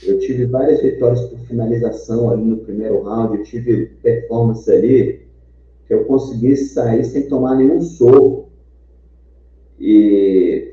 eu 0.03 0.19
tive 0.19 0.45
várias 0.45 0.81
vitórias 0.81 1.19
por 1.23 1.37
finalização 1.39 2.31
ali 2.31 2.45
no 2.45 2.59
primeiro 2.59 3.01
round, 3.01 3.39
eu 3.39 3.43
tive 3.43 3.87
performance 4.01 4.71
ali 4.71 5.27
que 5.85 5.93
eu 5.93 6.05
consegui 6.05 6.55
sair 6.55 7.03
sem 7.03 7.27
tomar 7.27 7.55
nenhum 7.55 7.81
soco. 7.81 8.48
E 9.79 10.69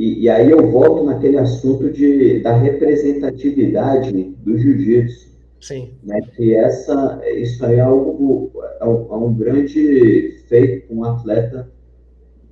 e, 0.00 0.22
e, 0.22 0.28
aí 0.30 0.50
eu 0.50 0.70
volto 0.70 1.04
naquele 1.04 1.36
assunto 1.36 1.90
de, 1.90 2.40
da 2.40 2.56
representatividade 2.56 4.34
do 4.38 4.56
jiu-jitsu. 4.56 5.28
Sim. 5.60 5.90
Né, 6.02 6.18
que 6.34 6.54
essa, 6.54 7.20
isso 7.34 7.62
aí 7.66 7.76
é, 7.76 7.80
algo, 7.80 8.50
é, 8.80 8.84
um, 8.86 9.12
é 9.12 9.16
um 9.16 9.34
grande 9.34 10.38
feito 10.48 10.88
com 10.88 10.94
um 10.94 11.04
atleta 11.04 11.70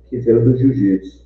que 0.05 0.19
veio 0.19 0.43
do 0.43 0.55
jiu-jitsu. 0.55 1.25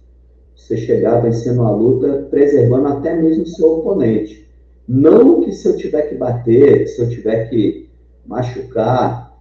você 0.56 0.78
chegar 0.78 1.20
vencendo 1.20 1.62
a 1.64 1.72
luta, 1.72 2.26
preservando 2.30 2.88
até 2.88 3.14
mesmo 3.22 3.44
o 3.44 3.48
seu 3.48 3.80
oponente. 3.80 4.48
Não 4.88 5.42
que 5.42 5.52
se 5.52 5.68
eu 5.68 5.76
tiver 5.76 6.04
que 6.04 6.16
bater, 6.16 6.88
se 6.88 7.02
eu 7.02 7.10
tiver 7.10 7.50
que 7.50 7.90
machucar, 8.26 9.38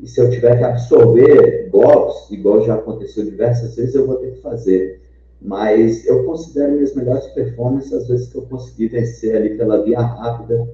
e 0.00 0.08
se 0.08 0.20
eu 0.20 0.28
tiver 0.30 0.58
que 0.58 0.64
absorver 0.64 1.63
golpes, 1.74 2.30
igual 2.30 2.64
já 2.64 2.76
aconteceu 2.76 3.24
diversas 3.24 3.74
vezes, 3.74 3.96
eu 3.96 4.06
vou 4.06 4.16
ter 4.16 4.34
que 4.34 4.40
fazer. 4.40 5.00
Mas 5.42 6.06
eu 6.06 6.24
considero 6.24 6.72
minhas 6.72 6.94
melhores 6.94 7.26
performances 7.28 7.92
as 7.92 8.06
vezes 8.06 8.28
que 8.28 8.38
eu 8.38 8.42
consegui 8.42 8.86
vencer 8.86 9.36
ali 9.36 9.58
pela 9.58 9.82
via 9.82 10.00
rápida, 10.00 10.68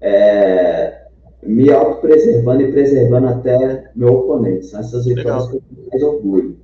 é, 0.00 1.06
me 1.40 1.70
auto-preservando 1.70 2.62
e 2.62 2.72
preservando 2.72 3.28
até 3.28 3.90
meu 3.94 4.08
oponente. 4.08 4.66
São 4.66 4.80
essas 4.80 5.06
vitórias 5.06 5.46
Legal. 5.46 5.48
que 5.48 5.56
eu 5.56 5.62
tenho 5.76 5.88
mais 5.88 6.02
orgulho. 6.02 6.56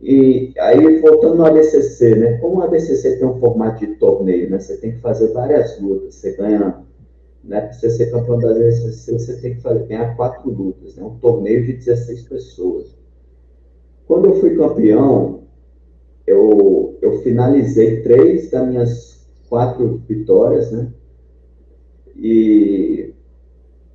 E 0.00 0.54
aí, 0.58 1.00
voltando 1.00 1.34
no 1.34 1.44
ADCC, 1.44 2.14
né? 2.14 2.38
Como 2.38 2.60
o 2.60 2.62
ADCC 2.62 3.16
tem 3.16 3.26
um 3.26 3.40
formato 3.40 3.84
de 3.84 3.96
torneio, 3.96 4.48
né? 4.48 4.60
Você 4.60 4.76
tem 4.76 4.92
que 4.92 5.00
fazer 5.00 5.32
várias 5.32 5.80
lutas, 5.80 6.14
você 6.14 6.36
ganha, 6.36 6.86
né? 7.48 7.62
Para 7.62 7.72
você 7.72 7.90
ser 7.90 8.10
campeão 8.10 8.38
da 8.38 8.50
ADCC, 8.50 9.12
você 9.12 9.40
tem 9.40 9.54
que 9.54 9.62
fazer, 9.62 9.86
ganhar 9.86 10.14
quatro 10.14 10.50
lutas, 10.50 10.94
né? 10.94 11.02
Um 11.02 11.18
torneio 11.18 11.64
de 11.64 11.72
16 11.72 12.22
pessoas. 12.28 12.96
Quando 14.06 14.26
eu 14.26 14.34
fui 14.40 14.56
campeão, 14.56 15.44
eu, 16.26 16.98
eu 17.00 17.22
finalizei 17.22 18.02
três 18.02 18.50
das 18.50 18.68
minhas 18.68 19.26
quatro 19.48 20.02
vitórias, 20.06 20.70
né? 20.70 20.92
E 22.14 23.14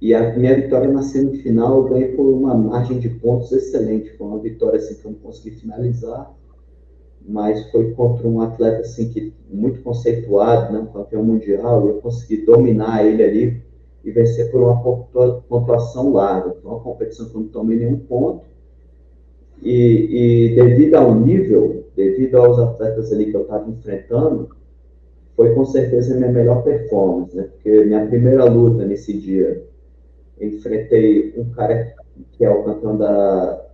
e 0.03 0.13
a 0.13 0.37
minha 0.37 0.53
vitória 0.53 0.91
na 0.91 1.01
semifinal 1.01 1.77
eu 1.77 1.83
ganhei 1.85 2.09
por 2.09 2.25
uma 2.25 2.53
margem 2.53 2.99
de 2.99 3.07
pontos 3.07 3.53
excelente. 3.53 4.11
Foi 4.17 4.27
uma 4.27 4.39
vitória 4.39 4.77
assim, 4.77 4.95
que 4.95 5.05
eu 5.05 5.11
não 5.11 5.19
consegui 5.19 5.51
finalizar, 5.51 6.29
mas 7.27 7.71
foi 7.71 7.91
contra 7.91 8.27
um 8.27 8.41
atleta 8.41 8.81
assim, 8.81 9.09
que, 9.09 9.33
muito 9.49 9.81
conceituado, 9.81 10.73
né, 10.73 10.79
um 10.79 10.87
campeão 10.87 11.23
mundial, 11.23 11.87
eu 11.87 11.95
consegui 11.95 12.45
dominar 12.45 13.05
ele 13.05 13.23
ali 13.23 13.63
e 14.03 14.11
vencer 14.11 14.51
por 14.51 14.61
uma 14.61 14.81
pontuação 15.47 16.11
larga. 16.11 16.55
Foi 16.61 16.71
uma 16.71 16.79
competição 16.81 17.29
que 17.29 17.35
eu 17.35 17.41
não 17.41 17.47
tomei 17.47 17.77
nenhum 17.77 17.97
ponto. 17.97 18.43
E, 19.61 20.49
e 20.51 20.55
devido 20.55 20.95
ao 20.95 21.15
nível, 21.15 21.85
devido 21.95 22.35
aos 22.35 22.59
atletas 22.59 23.13
ali 23.13 23.31
que 23.31 23.37
eu 23.37 23.43
estava 23.43 23.69
enfrentando, 23.69 24.49
foi 25.35 25.55
com 25.55 25.63
certeza 25.65 26.13
a 26.13 26.17
minha 26.17 26.31
melhor 26.31 26.63
performance, 26.63 27.35
né? 27.35 27.43
Porque 27.43 27.85
minha 27.85 28.05
primeira 28.05 28.43
luta 28.45 28.85
nesse 28.85 29.17
dia 29.17 29.65
enfrentei 30.39 31.33
um 31.37 31.49
cara 31.51 31.95
que 32.33 32.43
é 32.43 32.49
o 32.49 32.63
campeão 32.63 32.97
da 32.97 33.65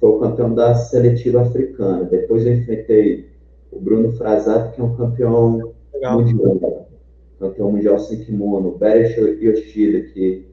foi 0.00 0.10
o 0.10 0.18
campeão 0.18 0.54
da 0.54 0.74
seletiva 0.74 1.42
africana. 1.42 2.04
Depois 2.04 2.46
eu 2.46 2.54
enfrentei 2.54 3.28
o 3.70 3.80
Bruno 3.80 4.12
Frazato, 4.12 4.74
que 4.74 4.80
é 4.80 4.84
um 4.84 4.96
campeão 4.96 5.72
Legal. 5.92 6.20
mundial, 6.20 6.88
campeão 7.38 7.72
mundial 7.72 7.98
sem 7.98 8.24
kimono, 8.24 8.68
o 8.70 8.78
Beresh 8.78 9.16
Yoshida, 9.16 10.00
que 10.12 10.46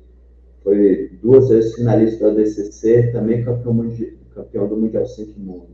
foi 0.63 1.11
duas 1.21 1.49
vezes 1.49 1.75
finalista 1.75 2.31
do 2.31 2.39
ADCC, 2.39 3.11
também 3.11 3.43
campeão, 3.43 3.73
mundial, 3.73 4.11
campeão 4.33 4.67
do 4.67 4.77
mundial 4.77 5.05
sem 5.05 5.25
kimono. 5.25 5.67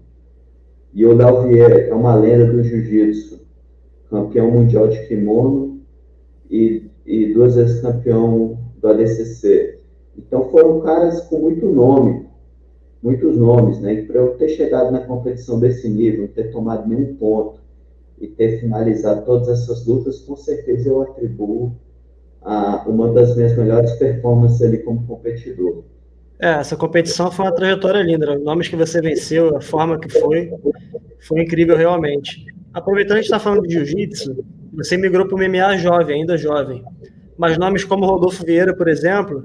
E 0.93 1.05
o 1.05 1.13
Léo 1.13 1.43
Vieira, 1.43 1.83
que 1.83 1.89
é 1.91 1.93
uma 1.93 2.15
lenda 2.15 2.51
do 2.51 2.63
jiu-jitsu, 2.63 3.39
campeão 4.09 4.49
mundial 4.49 4.87
de 4.87 5.07
kimono 5.07 5.79
e, 6.49 6.89
e 7.05 7.31
duas 7.33 7.55
vezes 7.55 7.81
campeão 7.81 8.57
do 8.81 8.87
ADCC. 8.87 9.79
Então 10.17 10.49
foram 10.49 10.81
caras 10.81 11.21
com 11.21 11.39
muito 11.39 11.67
nome, 11.67 12.25
muitos 13.01 13.37
nomes, 13.37 13.79
né? 13.79 13.93
E 13.93 14.05
para 14.05 14.19
eu 14.19 14.35
ter 14.35 14.49
chegado 14.49 14.91
na 14.91 14.99
competição 14.99 15.59
desse 15.59 15.89
nível, 15.89 16.27
ter 16.29 16.51
tomado 16.51 16.87
nenhum 16.87 17.15
ponto 17.15 17.59
e 18.19 18.27
ter 18.27 18.59
finalizado 18.59 19.25
todas 19.25 19.47
essas 19.47 19.85
lutas, 19.85 20.19
com 20.19 20.35
certeza 20.35 20.89
eu 20.89 21.01
atribuo 21.01 21.71
a 22.41 22.83
uma 22.87 23.13
das 23.13 23.35
minhas 23.35 23.57
melhores 23.57 23.91
performances 23.93 24.61
ali 24.61 24.79
como 24.79 25.05
competidor. 25.05 25.83
É, 26.41 26.51
essa 26.51 26.75
competição 26.75 27.29
foi 27.31 27.45
uma 27.45 27.51
trajetória 27.53 28.01
linda. 28.01 28.37
Os 28.37 28.43
nomes 28.43 28.67
que 28.67 28.75
você 28.75 29.01
venceu, 29.01 29.57
a 29.57 29.61
forma 29.61 29.99
que 29.99 30.09
foi, 30.09 30.51
foi 31.19 31.41
incrível 31.41 31.75
realmente. 31.75 32.45
Aproveitando 32.73 33.15
que 33.15 33.19
a 33.19 33.21
gente 33.21 33.25
está 33.25 33.39
falando 33.39 33.63
de 33.63 33.73
jiu-jitsu, 33.73 34.45
você 34.73 34.95
migrou 34.95 35.27
para 35.27 35.35
o 35.35 35.37
MMA 35.37 35.77
jovem, 35.77 36.21
ainda 36.21 36.37
jovem. 36.37 36.83
Mas 37.37 37.57
nomes 37.57 37.83
como 37.83 38.05
Rodolfo 38.05 38.45
Vieira, 38.45 38.73
por 38.73 38.87
exemplo, 38.87 39.43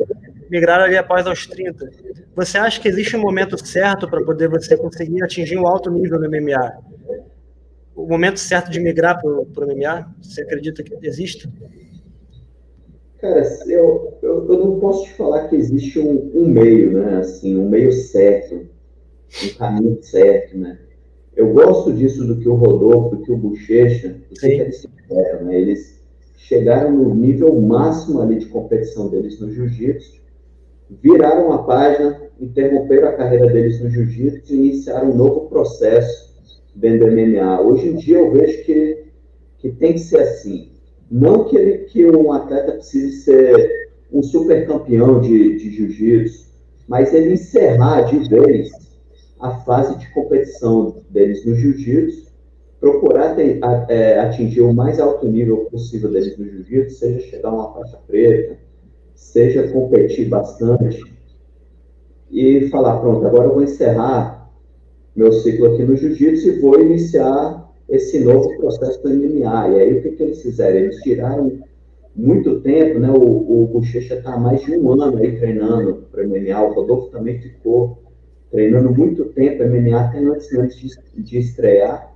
migraram 0.51 0.85
ali 0.85 0.97
após 0.97 1.27
aos 1.27 1.47
30. 1.47 1.91
Você 2.35 2.59
acha 2.59 2.81
que 2.81 2.89
existe 2.89 3.17
um 3.17 3.21
momento 3.21 3.57
certo 3.65 4.09
para 4.09 4.23
poder 4.23 4.49
você 4.49 4.77
conseguir 4.77 5.23
atingir 5.23 5.57
um 5.57 5.67
alto 5.67 5.91
nível 5.91 6.19
no 6.19 6.29
MMA? 6.29 6.73
O 7.95 8.07
momento 8.07 8.41
certo 8.41 8.71
de 8.71 8.81
migrar 8.81 9.21
para 9.21 9.31
o 9.31 9.47
MMA? 9.57 10.15
Você 10.21 10.43
acredita 10.43 10.83
que 10.83 10.95
existe? 11.07 11.49
Cara, 13.21 13.43
eu, 13.67 14.19
eu, 14.21 14.47
eu, 14.49 14.59
não 14.59 14.81
posso 14.81 15.05
te 15.05 15.15
falar 15.15 15.49
que 15.49 15.57
existe 15.57 15.99
um, 15.99 16.31
um, 16.35 16.47
meio, 16.47 16.93
né? 16.93 17.19
Assim, 17.19 17.57
um 17.57 17.69
meio 17.69 17.91
certo, 17.93 18.67
um 19.43 19.49
caminho 19.57 19.99
certo, 20.03 20.59
né? 20.59 20.79
Eu 21.35 21.53
gosto 21.53 21.93
disso 21.93 22.25
do 22.25 22.37
que 22.37 22.49
o 22.49 22.55
Rodolfo, 22.55 23.17
do 23.17 23.23
que 23.23 23.33
o 23.33 23.37
Bochecha, 23.37 24.17
que 24.29 24.47
eles 24.47 24.87
fizeram, 25.07 25.45
né? 25.47 25.59
Eles 25.59 26.01
chegaram 26.37 26.93
no 26.93 27.15
nível 27.15 27.59
máximo 27.61 28.21
ali 28.21 28.39
de 28.39 28.47
competição 28.47 29.09
deles 29.09 29.41
no 29.41 29.51
jiu-jitsu 29.51 30.24
viraram 30.91 31.53
a 31.53 31.63
página, 31.63 32.21
interromperam 32.41 33.09
a 33.09 33.13
carreira 33.13 33.47
deles 33.47 33.81
no 33.81 33.91
jiu-jitsu 33.91 34.53
e 34.53 34.57
iniciaram 34.57 35.11
um 35.11 35.17
novo 35.17 35.49
processo 35.49 36.35
dentro 36.75 37.07
do 37.07 37.13
MMA. 37.13 37.61
Hoje 37.61 37.89
em 37.89 37.97
dia 37.97 38.19
eu 38.19 38.33
vejo 38.33 38.65
que, 38.65 39.05
que 39.59 39.71
tem 39.71 39.95
que 39.95 40.01
ser 40.01 40.19
assim. 40.19 40.71
Não 41.11 41.45
que, 41.45 41.57
ele, 41.57 41.79
que 41.85 42.05
um 42.07 42.33
atleta 42.33 42.73
precise 42.73 43.23
ser 43.23 43.91
um 44.13 44.23
super 44.23 44.67
campeão 44.67 45.21
de, 45.21 45.57
de 45.59 45.71
jiu-jitsu, 45.71 46.47
mas 46.89 47.13
ele 47.15 47.35
encerrar 47.35 48.03
de 48.03 48.29
vez 48.29 48.71
a 49.41 49.51
fase 49.61 49.99
de 49.99 50.13
competição 50.13 51.03
deles 51.11 51.45
no 51.45 51.55
jiu-jitsu, 51.55 52.33
procurar 52.81 53.35
ter, 53.35 53.59
a, 53.63 53.87
é, 53.89 54.19
atingir 54.21 54.61
o 54.61 54.73
mais 54.73 55.01
alto 55.01 55.27
nível 55.27 55.67
possível 55.71 56.11
deles 56.11 56.37
no 56.39 56.45
jiu-jitsu, 56.45 56.99
seja 56.99 57.21
chegar 57.21 57.49
a 57.49 57.55
uma 57.55 57.73
faixa 57.73 57.99
preta, 58.07 58.59
seja 59.15 59.69
competir 59.69 60.29
bastante 60.29 61.03
e 62.31 62.69
falar, 62.69 62.99
pronto, 62.99 63.27
agora 63.27 63.45
eu 63.49 63.55
vou 63.55 63.63
encerrar 63.63 64.51
meu 65.15 65.33
ciclo 65.33 65.73
aqui 65.73 65.85
no 65.85 65.97
jiu-jitsu 65.97 66.49
e 66.49 66.61
vou 66.61 66.81
iniciar 66.81 67.73
esse 67.89 68.19
novo 68.21 68.57
processo 68.57 69.03
do 69.03 69.11
MMA. 69.11 69.69
E 69.69 69.81
aí 69.81 69.99
o 69.99 70.03
que, 70.03 70.11
que 70.11 70.23
eles 70.23 70.43
fizeram? 70.43 70.77
Eles 70.77 70.97
tiraram 71.03 71.61
muito 72.15 72.61
tempo, 72.61 72.99
né? 72.99 73.11
O, 73.11 73.63
o 73.63 73.67
Bochecha 73.67 74.15
está 74.15 74.35
há 74.35 74.39
mais 74.39 74.63
de 74.63 74.77
um 74.77 74.91
ano 75.01 75.19
aí 75.19 75.39
treinando 75.39 76.07
para 76.11 76.27
MMA, 76.27 76.63
o 76.63 76.75
Rodolfo 76.75 77.11
também 77.11 77.39
ficou 77.39 77.99
treinando 78.51 78.93
muito 78.93 79.25
tempo 79.27 79.65
MMA, 79.65 80.01
até 80.01 80.19
antes, 80.19 80.53
antes 80.55 80.77
de, 80.79 81.23
de 81.23 81.39
estrear. 81.39 82.13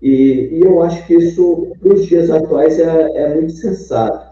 E, 0.00 0.50
e, 0.52 0.60
eu 0.60 0.82
acho 0.82 1.06
que 1.06 1.14
isso, 1.14 1.72
para 1.80 1.94
os 1.94 2.06
dias 2.06 2.30
atuais, 2.30 2.78
é, 2.78 3.10
é 3.16 3.34
muito 3.34 3.52
sensato 3.52 4.27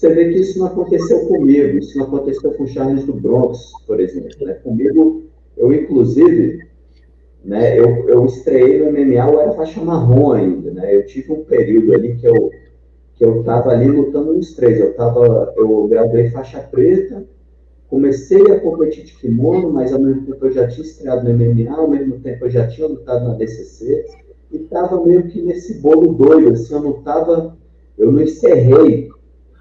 você 0.00 0.14
vê 0.14 0.32
que 0.32 0.38
isso 0.38 0.58
não 0.58 0.66
aconteceu 0.66 1.26
comigo, 1.26 1.76
isso 1.76 1.98
não 1.98 2.06
aconteceu 2.06 2.52
com 2.52 2.64
o 2.64 2.66
Charles 2.66 3.04
do 3.04 3.12
Bronx, 3.12 3.70
por 3.86 4.00
exemplo. 4.00 4.46
Né? 4.46 4.54
Comigo, 4.54 5.24
eu 5.58 5.70
inclusive, 5.74 6.66
né, 7.44 7.78
eu, 7.78 8.08
eu 8.08 8.24
estreiei 8.24 8.78
no 8.78 8.90
MMA, 8.90 9.30
eu 9.30 9.40
era 9.40 9.52
faixa 9.52 9.78
marrom 9.82 10.32
ainda, 10.32 10.70
né? 10.70 10.96
Eu 10.96 11.04
tive 11.04 11.30
um 11.32 11.44
período 11.44 11.94
ali 11.94 12.16
que 12.16 12.26
eu 12.26 12.50
que 13.14 13.24
eu 13.26 13.40
estava 13.40 13.72
ali 13.72 13.86
lutando 13.86 14.32
nos 14.32 14.54
três. 14.54 14.80
Eu 14.80 14.94
tava, 14.94 15.52
eu 15.54 15.86
graduei 15.86 16.30
faixa 16.30 16.58
preta, 16.60 17.22
comecei 17.86 18.40
a 18.50 18.58
competir 18.58 19.04
de 19.04 19.12
kimono, 19.12 19.70
mas 19.70 19.92
ao 19.92 20.00
mesmo 20.00 20.24
tempo 20.24 20.46
eu 20.46 20.52
já 20.52 20.66
tinha 20.66 20.86
estreado 20.86 21.28
no 21.28 21.38
MMA, 21.38 21.76
ao 21.76 21.90
mesmo 21.90 22.18
tempo 22.20 22.46
eu 22.46 22.50
já 22.50 22.66
tinha 22.66 22.88
lutado 22.88 23.28
na 23.28 23.34
DCC 23.34 24.06
e 24.50 24.56
estava 24.56 25.04
meio 25.04 25.24
que 25.24 25.42
nesse 25.42 25.74
bolo 25.74 26.14
doido, 26.14 26.54
assim, 26.54 26.72
eu 26.72 26.80
não 26.80 26.98
estava, 27.00 27.54
eu 27.98 28.10
não 28.10 28.22
encerrei 28.22 29.10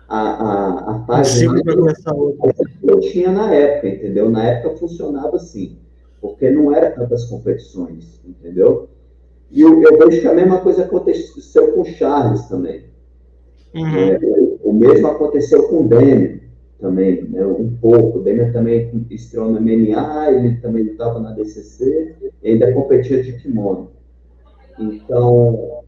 a, 0.10 0.20
a, 0.20 0.96
a 0.96 1.00
página 1.00 1.62
que 1.62 2.90
eu 2.90 3.00
tinha 3.00 3.32
na 3.32 3.54
época, 3.54 3.88
entendeu? 3.88 4.30
Na 4.30 4.44
época 4.44 4.78
funcionava 4.78 5.36
assim, 5.36 5.78
porque 6.20 6.50
não 6.50 6.76
era 6.76 6.90
tantas 6.90 7.26
competições, 7.26 8.20
entendeu? 8.26 8.90
E 9.52 9.62
eu, 9.62 9.82
eu 9.84 9.98
vejo 10.00 10.22
que 10.22 10.28
a 10.28 10.34
mesma 10.34 10.60
coisa 10.62 10.84
aconteceu 10.84 11.74
com 11.74 11.82
o 11.82 11.86
Charles 11.86 12.48
também. 12.48 12.86
Uhum. 13.76 13.96
É, 13.96 14.20
o 14.64 14.74
mesmo 14.74 15.08
aconteceu 15.08 15.68
com 15.70 15.82
o 15.82 15.88
Demian 15.88 16.40
também, 16.80 17.24
né, 17.26 17.46
um 17.46 17.78
pouco. 17.80 18.18
O 18.18 18.22
Demian 18.24 18.52
também 18.52 19.06
estreou 19.12 19.52
na 19.52 19.60
MMA, 19.60 20.32
ele 20.32 20.58
também 20.58 20.88
estava 20.88 21.20
na 21.20 21.32
DCC, 21.34 22.16
e 22.42 22.50
ainda 22.50 22.74
competia 22.74 23.22
de 23.22 23.34
kimono. 23.34 23.92
Então, 24.80 25.84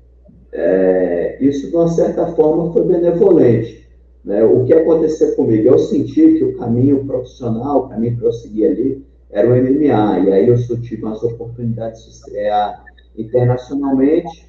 é, 0.52 1.38
isso 1.42 1.70
de 1.70 1.76
uma 1.76 1.88
certa 1.88 2.28
forma 2.28 2.72
foi 2.72 2.84
benevolente. 2.84 3.81
Né? 4.24 4.44
O 4.44 4.64
que 4.66 4.74
aconteceu 4.74 5.36
comigo? 5.36 5.68
Eu 5.68 5.80
senti 5.80 6.38
que 6.38 6.44
o 6.44 6.58
caminho 6.58 7.06
profissional, 7.06 7.86
o 7.86 7.90
caminho 7.90 8.18
que 8.18 8.26
eu 8.26 8.34
segui 8.34 8.66
ali, 8.66 9.06
era 9.30 9.48
o 9.48 9.56
MMA. 9.56 10.20
E 10.20 10.32
aí 10.32 10.48
eu 10.48 10.58
tive 10.82 11.04
umas 11.04 11.24
oportunidades 11.24 12.04
de 12.04 12.12
estrear 12.12 12.84
internacionalmente, 13.18 14.48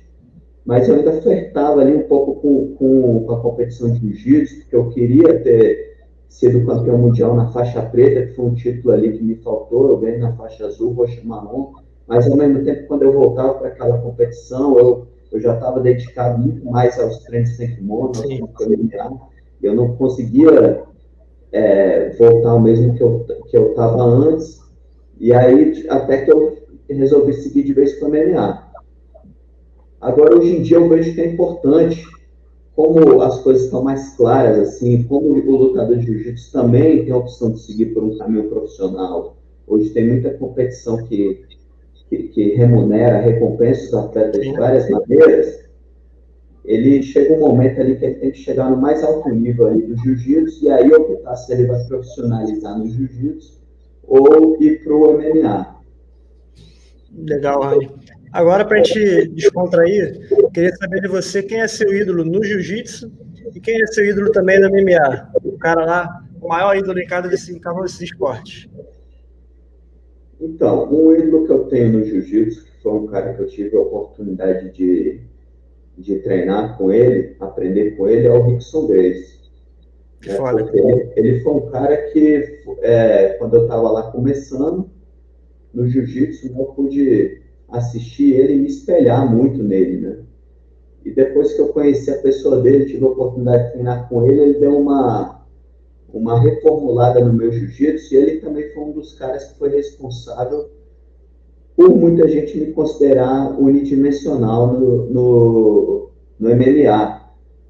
mas 0.64 0.89
eu 0.89 0.97
ainda 0.97 1.20
flertava 1.20 1.81
ali 1.81 1.97
um 1.97 2.03
pouco 2.05 2.41
com, 2.41 2.75
com, 2.77 3.25
com 3.25 3.33
a 3.33 3.41
competição 3.41 3.91
de 3.91 3.99
jiu-jitsu, 4.01 4.61
porque 4.61 4.77
eu 4.77 4.89
queria 4.91 5.41
ter 5.41 5.93
sido 6.29 6.64
campeão 6.64 6.99
mundial 6.99 7.35
na 7.35 7.49
faixa 7.49 7.83
preta, 7.83 8.27
que 8.27 8.35
foi 8.35 8.45
um 8.47 8.55
título 8.55 8.95
ali 8.95 9.12
que 9.12 9.23
me 9.23 9.35
faltou, 9.37 9.91
eu 9.91 9.99
ganhei 9.99 10.18
na 10.18 10.33
faixa 10.33 10.66
azul, 10.66 10.93
roxo 10.93 11.20
marrom, 11.27 11.73
mas 12.07 12.27
ao 12.27 12.37
mesmo 12.37 12.64
tempo, 12.64 12.87
quando 12.87 13.03
eu 13.03 13.12
voltava 13.12 13.55
para 13.55 13.68
aquela 13.68 13.99
competição, 13.99 14.79
eu, 14.79 15.07
eu 15.31 15.41
já 15.41 15.55
estava 15.55 15.81
dedicado 15.81 16.39
muito 16.39 16.64
mais 16.64 16.99
aos 16.99 17.18
treinos 17.25 17.57
sem 17.57 17.75
kimono, 17.75 18.12
eu 19.62 19.74
não 19.74 19.96
conseguia 19.96 20.82
é, 21.52 22.10
voltar 22.18 22.50
ao 22.50 22.60
mesmo 22.60 22.94
que 22.94 23.02
eu 23.02 23.26
que 23.48 23.56
eu 23.56 23.70
estava 23.70 24.02
antes, 24.02 24.60
e 25.20 25.32
aí 25.32 25.86
até 25.88 26.24
que 26.24 26.32
eu 26.32 26.56
resolvi 26.88 27.34
seguir 27.34 27.62
de 27.64 27.72
vez 27.72 27.98
com 27.98 28.06
o 28.06 28.08
MMA. 28.08 28.72
Agora, 30.00 30.36
hoje 30.36 30.56
em 30.56 30.62
dia, 30.62 30.78
eu 30.78 30.88
vejo 30.88 31.14
que 31.14 31.20
é 31.20 31.32
importante, 31.32 32.04
como 32.74 33.22
as 33.22 33.40
coisas 33.40 33.64
estão 33.64 33.82
mais 33.82 34.16
claras, 34.16 34.58
assim, 34.58 35.02
como 35.04 35.28
o 35.28 35.56
lutador 35.56 35.96
de 35.96 36.06
jiu-jitsu 36.06 36.52
também 36.52 37.04
tem 37.04 37.12
a 37.12 37.18
opção 37.18 37.52
de 37.52 37.60
seguir 37.60 37.86
por 37.94 38.02
um 38.02 38.18
caminho 38.18 38.48
profissional. 38.48 39.36
Hoje 39.66 39.90
tem 39.90 40.08
muita 40.08 40.30
competição 40.34 41.04
que, 41.04 41.44
que, 42.08 42.22
que 42.24 42.54
remunera, 42.54 43.20
recompensa 43.20 43.86
os 43.86 43.94
atletas 43.94 44.40
de 44.40 44.52
várias 44.54 44.88
maneiras. 44.90 45.62
Ele 46.64 47.02
chega 47.02 47.34
um 47.34 47.40
momento 47.40 47.80
ali 47.80 47.96
que 47.96 48.04
ele 48.04 48.14
tem 48.14 48.30
que 48.30 48.38
chegar 48.38 48.70
no 48.70 48.76
mais 48.76 49.02
alto 49.02 49.28
nível 49.30 49.66
ali 49.66 49.82
do 49.82 49.96
jiu-jitsu 49.96 50.64
e 50.64 50.70
aí 50.70 50.92
optar 50.92 51.34
se 51.36 51.52
ele 51.52 51.66
vai 51.66 51.82
profissionalizar 51.84 52.78
no 52.78 52.88
jiu-jitsu 52.88 53.60
ou 54.04 54.56
ir 54.62 54.84
para 54.84 54.94
o 54.94 55.18
MMA. 55.18 55.76
Legal, 57.14 57.60
Rani. 57.60 57.90
Agora, 58.32 58.64
para 58.64 58.80
a 58.80 58.82
gente 58.82 59.28
descontrair, 59.28 60.26
queria 60.54 60.74
saber 60.76 61.02
de 61.02 61.08
você 61.08 61.42
quem 61.42 61.60
é 61.60 61.68
seu 61.68 61.92
ídolo 61.92 62.24
no 62.24 62.42
jiu-jitsu 62.42 63.12
e 63.54 63.60
quem 63.60 63.82
é 63.82 63.86
seu 63.88 64.06
ídolo 64.06 64.30
também 64.32 64.58
no 64.60 64.70
MMA. 64.70 65.30
O 65.44 65.58
cara 65.58 65.84
lá, 65.84 66.24
o 66.40 66.48
maior 66.48 66.76
ídolo 66.76 66.98
em 66.98 67.06
cada 67.06 67.28
desses, 67.28 67.58
cada 67.58 67.78
um 67.78 67.82
desses 67.82 68.00
esportes. 68.00 68.68
Então, 70.40 70.92
um 70.92 71.14
ídolo 71.14 71.46
que 71.46 71.52
eu 71.52 71.64
tenho 71.64 71.92
no 71.92 72.04
jiu-jitsu, 72.04 72.64
que 72.64 72.82
foi 72.82 72.92
um 72.92 73.06
cara 73.06 73.34
que 73.34 73.42
eu 73.42 73.46
tive 73.48 73.76
a 73.76 73.80
oportunidade 73.80 74.70
de, 74.70 75.20
de 75.97 76.18
treinar 76.20 76.76
com 76.78 76.90
ele, 76.90 77.36
aprender 77.40 77.97
com 77.97 78.09
ele, 78.09 78.26
é 78.26 78.32
o 78.32 78.43
Rickson 78.43 78.86
Grace. 78.86 79.32
É, 80.26 80.36
ele, 80.78 81.12
ele, 81.16 81.40
foi 81.40 81.53
um 81.53 81.70
cara 81.70 81.97
que, 82.11 82.61
é, 82.80 83.30
quando 83.38 83.55
eu 83.55 83.62
estava 83.62 83.90
lá 83.90 84.11
começando 84.12 84.88
no 85.74 85.88
jiu-jitsu, 85.88 86.47
eu 86.57 86.66
pude 86.66 87.43
assistir 87.68 88.34
ele 88.34 88.55
e 88.55 88.59
me 88.59 88.68
espelhar 88.68 89.28
muito 89.28 89.62
nele, 89.62 89.97
né? 90.01 90.18
E 91.05 91.11
depois 91.11 91.53
que 91.55 91.61
eu 91.61 91.68
conheci 91.68 92.11
a 92.11 92.22
pessoa 92.22 92.61
dele, 92.61 92.86
tive 92.86 93.05
a 93.05 93.09
oportunidade 93.09 93.66
de 93.66 93.72
treinar 93.72 94.09
com 94.09 94.24
ele, 94.24 94.40
ele 94.40 94.61
deu 94.61 94.78
uma, 94.78 95.45
uma 96.12 96.40
reformulada 96.40 97.24
no 97.24 97.32
meu 97.32 97.51
jiu-jitsu 97.51 98.14
e 98.14 98.16
ele 98.16 98.40
também 98.40 98.72
foi 98.72 98.84
um 98.84 98.93
dos 98.93 99.14
caras 99.14 99.45
que 99.45 99.59
foi 99.59 99.70
responsável 99.70 100.70
por 101.77 101.91
muita 101.91 102.29
gente 102.29 102.59
me 102.59 102.73
considerar 102.73 103.59
unidimensional 103.59 104.66
no, 104.73 105.07
no, 105.07 106.11
no 106.39 106.49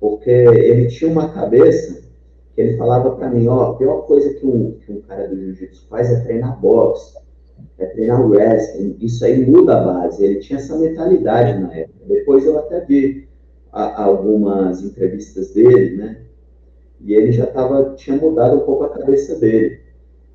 porque 0.00 0.30
ele 0.30 0.86
tinha 0.88 1.10
uma 1.10 1.28
cabeça 1.28 2.02
que 2.54 2.60
ele 2.60 2.76
falava 2.76 3.12
para 3.12 3.30
mim, 3.30 3.46
ó, 3.46 3.70
a 3.70 3.74
pior 3.76 4.02
coisa 4.06 4.34
que 4.34 4.46
um, 4.46 4.72
que 4.84 4.92
um 4.92 5.00
cara 5.02 5.28
do 5.28 5.36
jiu-jitsu 5.36 5.86
faz 5.88 6.10
é 6.10 6.20
treinar 6.20 6.60
boxe 6.60 7.22
é 7.78 7.86
treinar 7.86 8.24
wrestling, 8.28 8.96
isso 9.00 9.24
aí 9.24 9.44
muda 9.44 9.78
a 9.78 9.84
base. 9.84 10.24
Ele 10.24 10.40
tinha 10.40 10.58
essa 10.58 10.76
mentalidade 10.76 11.58
na 11.60 11.74
época. 11.74 12.04
Depois 12.06 12.44
eu 12.44 12.58
até 12.58 12.80
vi 12.80 13.28
a, 13.72 14.04
algumas 14.04 14.82
entrevistas 14.82 15.52
dele, 15.52 15.96
né? 15.96 16.18
E 17.00 17.14
ele 17.14 17.32
já 17.32 17.46
tava, 17.46 17.94
tinha 17.96 18.16
mudado 18.16 18.56
um 18.56 18.60
pouco 18.60 18.84
a 18.84 18.90
cabeça 18.90 19.38
dele. 19.38 19.80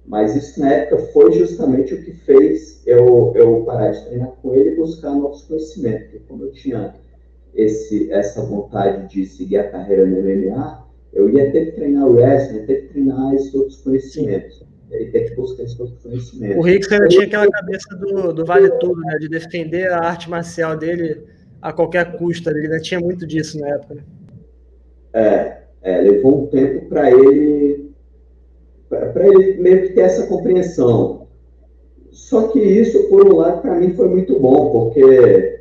Mas 0.08 0.36
isso 0.36 0.60
na 0.60 0.72
época 0.72 1.04
foi 1.12 1.34
justamente 1.34 1.94
o 1.94 2.02
que 2.02 2.14
fez 2.14 2.82
eu, 2.86 3.34
eu 3.36 3.64
parar 3.66 3.92
de 3.92 4.06
treinar 4.06 4.32
com 4.42 4.54
ele 4.54 4.72
e 4.72 4.76
buscar 4.76 5.12
novos 5.12 5.44
conhecimentos. 5.44 6.04
Porque 6.04 6.20
como 6.28 6.44
eu 6.46 6.52
tinha 6.54 6.96
esse, 7.54 8.12
essa 8.12 8.42
vontade 8.42 9.14
de 9.14 9.26
seguir 9.26 9.58
a 9.58 9.70
carreira 9.70 10.06
no 10.06 10.22
MMA, 10.22 10.88
eu 11.12 11.30
ia 11.30 11.52
ter 11.52 11.66
que 11.66 11.72
treinar 11.74 12.08
wrestling, 12.08 12.60
ia 12.60 12.66
ter 12.66 12.82
que 12.84 12.88
treinar 12.94 13.34
esses 13.36 13.54
outros 13.54 13.82
conhecimentos. 13.82 14.60
Sim. 14.60 14.68
Ele 14.90 15.12
quer 15.12 15.30
que 15.30 15.36
busque 15.36 15.62
esse 15.62 15.76
conhecimento. 15.76 16.58
O 16.58 16.62
Rick 16.62 16.94
ainda 16.94 17.08
tinha 17.10 17.26
aquela 17.26 17.50
cabeça 17.50 17.96
do, 17.98 18.32
do 18.32 18.46
vale 18.46 18.70
tudo, 18.80 19.02
né? 19.02 19.18
De 19.20 19.28
defender 19.28 19.92
a 19.92 20.00
arte 20.00 20.30
marcial 20.30 20.78
dele 20.78 21.24
a 21.62 21.74
qualquer 21.74 22.18
custo. 22.18 22.50
Ele 22.50 22.62
ainda 22.62 22.80
tinha 22.80 23.00
muito 23.02 23.28
disso 23.28 23.60
na 23.60 23.68
época. 23.68 23.96
Né? 23.96 24.04
É, 25.14 25.58
é, 25.82 26.02
levou 26.02 26.44
um 26.44 26.48
tempo 26.48 26.88
para 26.88 27.12
ele 27.12 27.92
para 28.90 29.28
ele 29.28 29.62
meio 29.62 29.84
que 29.84 29.94
ter 29.94 30.02
essa 30.02 30.28
compreensão. 30.28 31.28
Só 32.12 32.48
que 32.48 32.60
isso, 32.60 33.04
por 33.10 33.26
um 33.26 33.38
lado, 33.38 33.62
para 33.62 33.76
mim 33.76 33.94
foi 33.94 34.08
muito 34.10 34.40
bom, 34.40 34.72
porque 34.72 35.58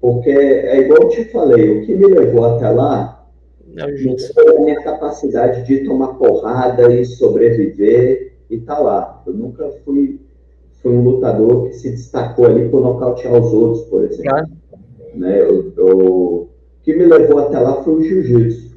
porque 0.00 0.30
é 0.30 0.80
igual 0.80 1.02
eu 1.02 1.08
te 1.08 1.24
falei, 1.24 1.70
o 1.70 1.84
que 1.84 1.94
me 1.94 2.06
levou 2.06 2.44
até 2.44 2.70
lá 2.70 3.18
não 3.66 4.18
foi 4.18 4.56
a 4.56 4.60
minha 4.60 4.82
capacidade 4.82 5.66
de 5.66 5.84
tomar 5.84 6.14
porrada 6.14 6.92
e 6.92 7.04
sobreviver 7.04 8.32
e 8.48 8.58
tá 8.58 8.78
lá. 8.78 9.22
Eu 9.26 9.34
nunca 9.34 9.68
fui, 9.84 10.20
fui 10.82 10.92
um 10.92 11.02
lutador 11.02 11.68
que 11.68 11.74
se 11.74 11.90
destacou 11.90 12.46
ali 12.46 12.68
por 12.68 12.80
nocautear 12.80 13.34
os 13.34 13.52
outros, 13.52 13.84
por 13.86 14.04
exemplo. 14.04 14.24
Claro. 14.24 14.48
Né? 15.14 15.42
Eu, 15.42 15.72
eu, 15.76 15.98
o 15.98 16.48
que 16.82 16.94
me 16.94 17.04
levou 17.04 17.38
até 17.38 17.58
lá 17.58 17.82
foi 17.82 17.94
o 17.94 18.02
jiu-jitsu. 18.02 18.76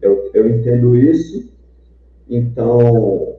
Eu, 0.00 0.30
eu 0.34 0.48
entendo 0.48 0.94
isso, 0.94 1.50
então 2.28 3.36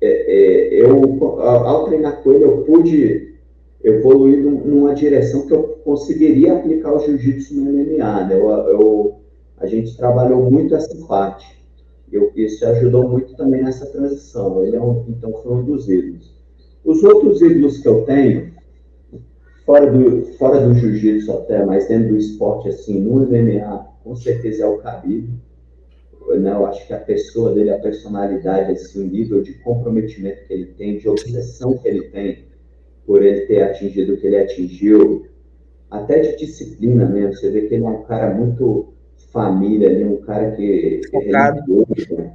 é, 0.00 0.06
é, 0.08 0.82
eu, 0.82 1.40
ao 1.40 1.86
treinar 1.86 2.22
com 2.22 2.32
ele, 2.32 2.44
eu 2.44 2.62
pude 2.62 3.34
evoluir 3.82 4.38
numa 4.38 4.94
direção 4.94 5.46
que 5.46 5.54
eu 5.54 5.62
conseguiria 5.84 6.54
aplicar 6.54 6.92
o 6.92 6.98
jiu-jitsu 6.98 7.54
no 7.54 7.72
MMA. 7.72 8.24
Né? 8.24 8.34
Eu, 8.34 8.48
eu, 8.48 9.14
a 9.58 9.66
gente 9.66 9.96
trabalhou 9.96 10.50
muito 10.50 10.74
essa 10.74 10.94
parte. 11.06 11.56
Eu, 12.10 12.32
isso 12.36 12.66
ajudou 12.66 13.08
muito 13.08 13.34
também 13.36 13.62
nessa 13.62 13.86
transição. 13.86 14.64
Ele 14.64 14.76
é 14.76 14.82
um, 14.82 15.04
então 15.08 15.32
foi 15.42 15.52
um 15.52 15.64
dos 15.64 15.88
ídolos. 15.88 16.34
Os 16.84 17.02
outros 17.02 17.40
ídolos 17.40 17.78
que 17.78 17.88
eu 17.88 18.02
tenho, 18.02 18.52
fora 19.64 19.90
do, 19.90 20.26
fora 20.38 20.60
do 20.60 20.74
jiu-jitsu 20.74 21.32
até, 21.32 21.64
mas 21.64 21.88
dentro 21.88 22.10
do 22.10 22.16
esporte, 22.16 22.68
assim, 22.68 23.00
no 23.00 23.26
MMA, 23.26 23.86
com 24.04 24.14
certeza 24.14 24.64
é 24.64 24.66
o 24.66 24.78
Khabib. 24.78 25.28
Né? 26.34 26.50
Eu 26.50 26.66
acho 26.66 26.86
que 26.86 26.92
a 26.92 26.98
pessoa 26.98 27.54
dele, 27.54 27.70
a 27.70 27.78
personalidade, 27.78 28.72
assim, 28.72 29.02
o 29.02 29.06
nível 29.06 29.42
de 29.42 29.54
comprometimento 29.54 30.46
que 30.46 30.52
ele 30.52 30.66
tem, 30.66 30.98
de 30.98 31.08
obsessão 31.08 31.76
que 31.78 31.86
ele 31.88 32.08
tem 32.08 32.44
por 33.06 33.22
ele 33.22 33.42
ter 33.42 33.62
atingido 33.62 34.14
o 34.14 34.16
que 34.16 34.26
ele 34.26 34.38
atingiu, 34.38 35.26
até 35.90 36.18
de 36.18 36.36
disciplina 36.36 37.06
mesmo. 37.06 37.34
Você 37.34 37.50
vê 37.50 37.62
que 37.62 37.74
ele 37.74 37.84
é 37.84 37.88
um 37.88 38.02
cara 38.02 38.34
muito 38.34 38.88
família 39.32 39.88
ali, 39.88 40.04
um 40.04 40.16
cara 40.22 40.50
que, 40.52 41.00
que 41.08 41.16
é 41.16 41.20
religioso, 41.20 42.14
né? 42.16 42.32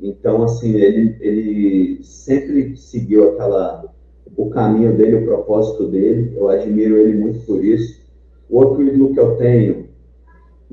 Então, 0.00 0.42
assim, 0.42 0.74
ele, 0.74 1.16
ele 1.20 2.02
sempre 2.02 2.76
seguiu 2.76 3.30
aquela, 3.30 3.94
o 4.36 4.50
caminho 4.50 4.96
dele, 4.96 5.16
o 5.16 5.24
propósito 5.24 5.88
dele. 5.88 6.32
Eu 6.36 6.48
admiro 6.48 6.98
ele 6.98 7.16
muito 7.16 7.46
por 7.46 7.64
isso. 7.64 8.02
O 8.50 8.58
outro 8.58 8.82
ídolo 8.82 9.14
que 9.14 9.20
eu 9.20 9.36
tenho, 9.36 9.86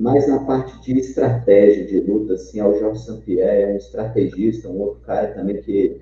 mais 0.00 0.26
na 0.26 0.40
parte 0.40 0.80
de 0.80 0.98
estratégia 0.98 1.84
de 1.84 2.00
luta, 2.00 2.32
assim, 2.32 2.58
é 2.58 2.66
o 2.66 2.78
Jorge 2.78 3.04
é 3.38 3.66
um 3.66 3.76
estrategista, 3.76 4.68
um 4.68 4.80
outro 4.80 5.00
cara 5.02 5.28
também 5.28 5.60
que, 5.60 6.00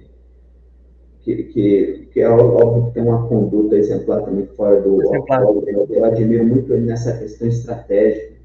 que, 1.20 1.42
que, 1.42 2.09
que 2.12 2.20
é 2.20 2.30
óbvio 2.30 2.86
que 2.86 2.94
tem 2.94 3.03
uma 3.03 3.26
conduta 3.26 3.76
exemplar 3.76 4.22
também 4.24 4.46
fora 4.46 4.80
do... 4.80 5.03
Exemplar. 5.03 5.42
Eu, 5.42 5.86
eu 5.90 6.05
admiro 6.05 6.46
muito 6.46 6.72
ele 6.72 6.86
nessa 6.86 7.18
questão 7.18 7.49
estratégica 7.49 8.38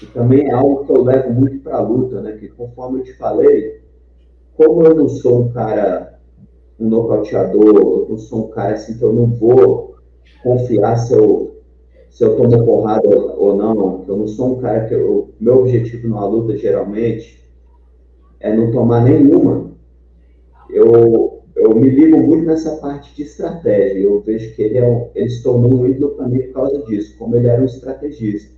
e 0.00 0.06
também 0.06 0.48
é 0.48 0.52
algo 0.52 0.84
que 0.84 0.92
eu 0.92 1.02
levo 1.02 1.32
muito 1.32 1.58
para 1.60 1.76
a 1.76 1.82
luta, 1.82 2.20
né? 2.20 2.32
Que 2.32 2.48
conforme 2.48 3.00
eu 3.00 3.04
te 3.04 3.14
falei, 3.14 3.80
como 4.56 4.82
eu 4.82 4.94
não 4.94 5.08
sou 5.08 5.42
um 5.42 5.52
cara, 5.52 6.20
um 6.78 6.88
nocauteador, 6.88 7.76
eu 7.76 8.06
não 8.08 8.18
sou 8.18 8.46
um 8.46 8.50
cara 8.50 8.74
assim 8.74 8.96
que 8.96 9.02
eu 9.02 9.12
não 9.12 9.26
vou 9.26 9.96
confiar 10.42 10.96
se 10.98 11.14
eu, 11.14 11.53
se 12.14 12.22
eu 12.22 12.36
tomo 12.36 12.64
porrada 12.64 13.08
ou 13.08 13.56
não, 13.56 14.04
eu 14.06 14.16
não 14.16 14.28
sou 14.28 14.52
um 14.52 14.60
cara 14.60 14.86
que 14.86 14.94
eu, 14.94 15.30
meu 15.40 15.58
objetivo 15.58 16.06
numa 16.06 16.24
luta 16.24 16.56
geralmente 16.56 17.42
é 18.38 18.54
não 18.54 18.70
tomar 18.70 19.02
nenhuma. 19.02 19.72
Eu, 20.70 21.42
eu 21.56 21.74
me 21.74 21.90
ligo 21.90 22.16
muito 22.18 22.46
nessa 22.46 22.76
parte 22.76 23.12
de 23.16 23.24
estratégia. 23.24 23.98
Eu 23.98 24.20
vejo 24.20 24.54
que 24.54 24.62
ele, 24.62 24.78
é 24.78 24.86
um, 24.86 25.08
ele 25.12 25.28
se 25.28 25.42
tornou 25.42 25.74
um 25.74 25.88
ídolo 25.88 26.14
para 26.14 26.28
mim 26.28 26.38
por 26.42 26.52
causa 26.52 26.78
disso, 26.84 27.18
como 27.18 27.34
ele 27.34 27.48
era 27.48 27.60
um 27.60 27.64
estrategista. 27.64 28.54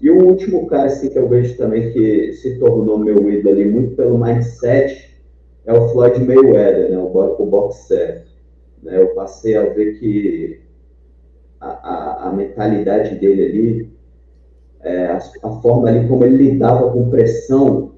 E 0.00 0.08
o 0.08 0.24
último 0.24 0.68
cara 0.68 0.84
assim, 0.84 1.10
que 1.10 1.18
eu 1.18 1.28
vejo 1.28 1.56
também 1.56 1.92
que 1.92 2.32
se 2.34 2.60
tornou 2.60 2.96
meu 2.96 3.28
ídolo 3.28 3.52
ali 3.52 3.64
muito 3.64 3.96
pelo 3.96 4.16
mindset 4.16 5.18
é 5.66 5.72
o 5.72 5.88
Floyd 5.88 6.24
Mayweather, 6.24 6.92
né, 6.92 6.96
o, 6.96 7.08
o 7.42 7.46
boxer. 7.46 8.22
Né, 8.84 9.02
eu 9.02 9.08
passei 9.16 9.56
a 9.56 9.64
ver 9.64 9.98
que 9.98 10.69
a, 11.60 12.28
a 12.28 12.32
mentalidade 12.32 13.16
dele 13.16 13.44
ali, 13.44 13.90
é, 14.82 15.06
a, 15.06 15.16
a, 15.16 15.50
forma 15.60 15.88
ali 15.88 16.08
como 16.08 16.24
ele 16.24 16.50
lidava 16.50 16.90
com 16.90 17.10
pressão, 17.10 17.92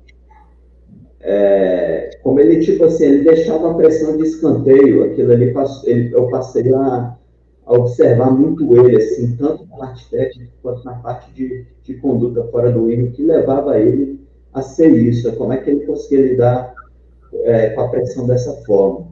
é, 1.21 2.11
como 2.23 2.41
ele, 2.41 2.61
tipo 2.61 2.85
assim, 2.85 3.05
ele 3.05 3.25
deixava 3.25 3.71
a 3.71 3.75
pressão 3.75 4.17
de 4.17 4.25
escanteio, 4.25 5.05
aquilo 5.05 5.33
ali, 5.33 5.55
ele, 5.85 6.13
eu 6.13 6.29
passei 6.29 6.75
a, 6.75 7.17
a, 7.65 7.73
observar 7.73 8.31
muito 8.33 8.75
ele, 8.77 8.97
assim, 8.97 9.37
tanto 9.37 9.65
na 9.67 9.77
parte 9.77 10.11
técnica 10.11 10.51
quanto 10.61 10.85
na 10.85 10.95
parte 10.95 11.33
de, 11.33 11.65
de 11.85 11.95
conduta 11.95 12.43
fora 12.49 12.73
do 12.73 12.91
hino, 12.91 13.13
que 13.13 13.23
levava 13.23 13.79
ele 13.79 14.21
a 14.53 14.63
ser 14.63 14.91
isso, 14.91 15.33
como 15.37 15.53
é 15.53 15.59
que 15.59 15.71
ele 15.71 15.87
conseguia 15.87 16.27
lidar 16.27 16.75
é, 17.45 17.71
com 17.71 17.81
a 17.83 17.89
pressão 17.89 18.27
dessa 18.27 18.53
forma. 18.65 19.07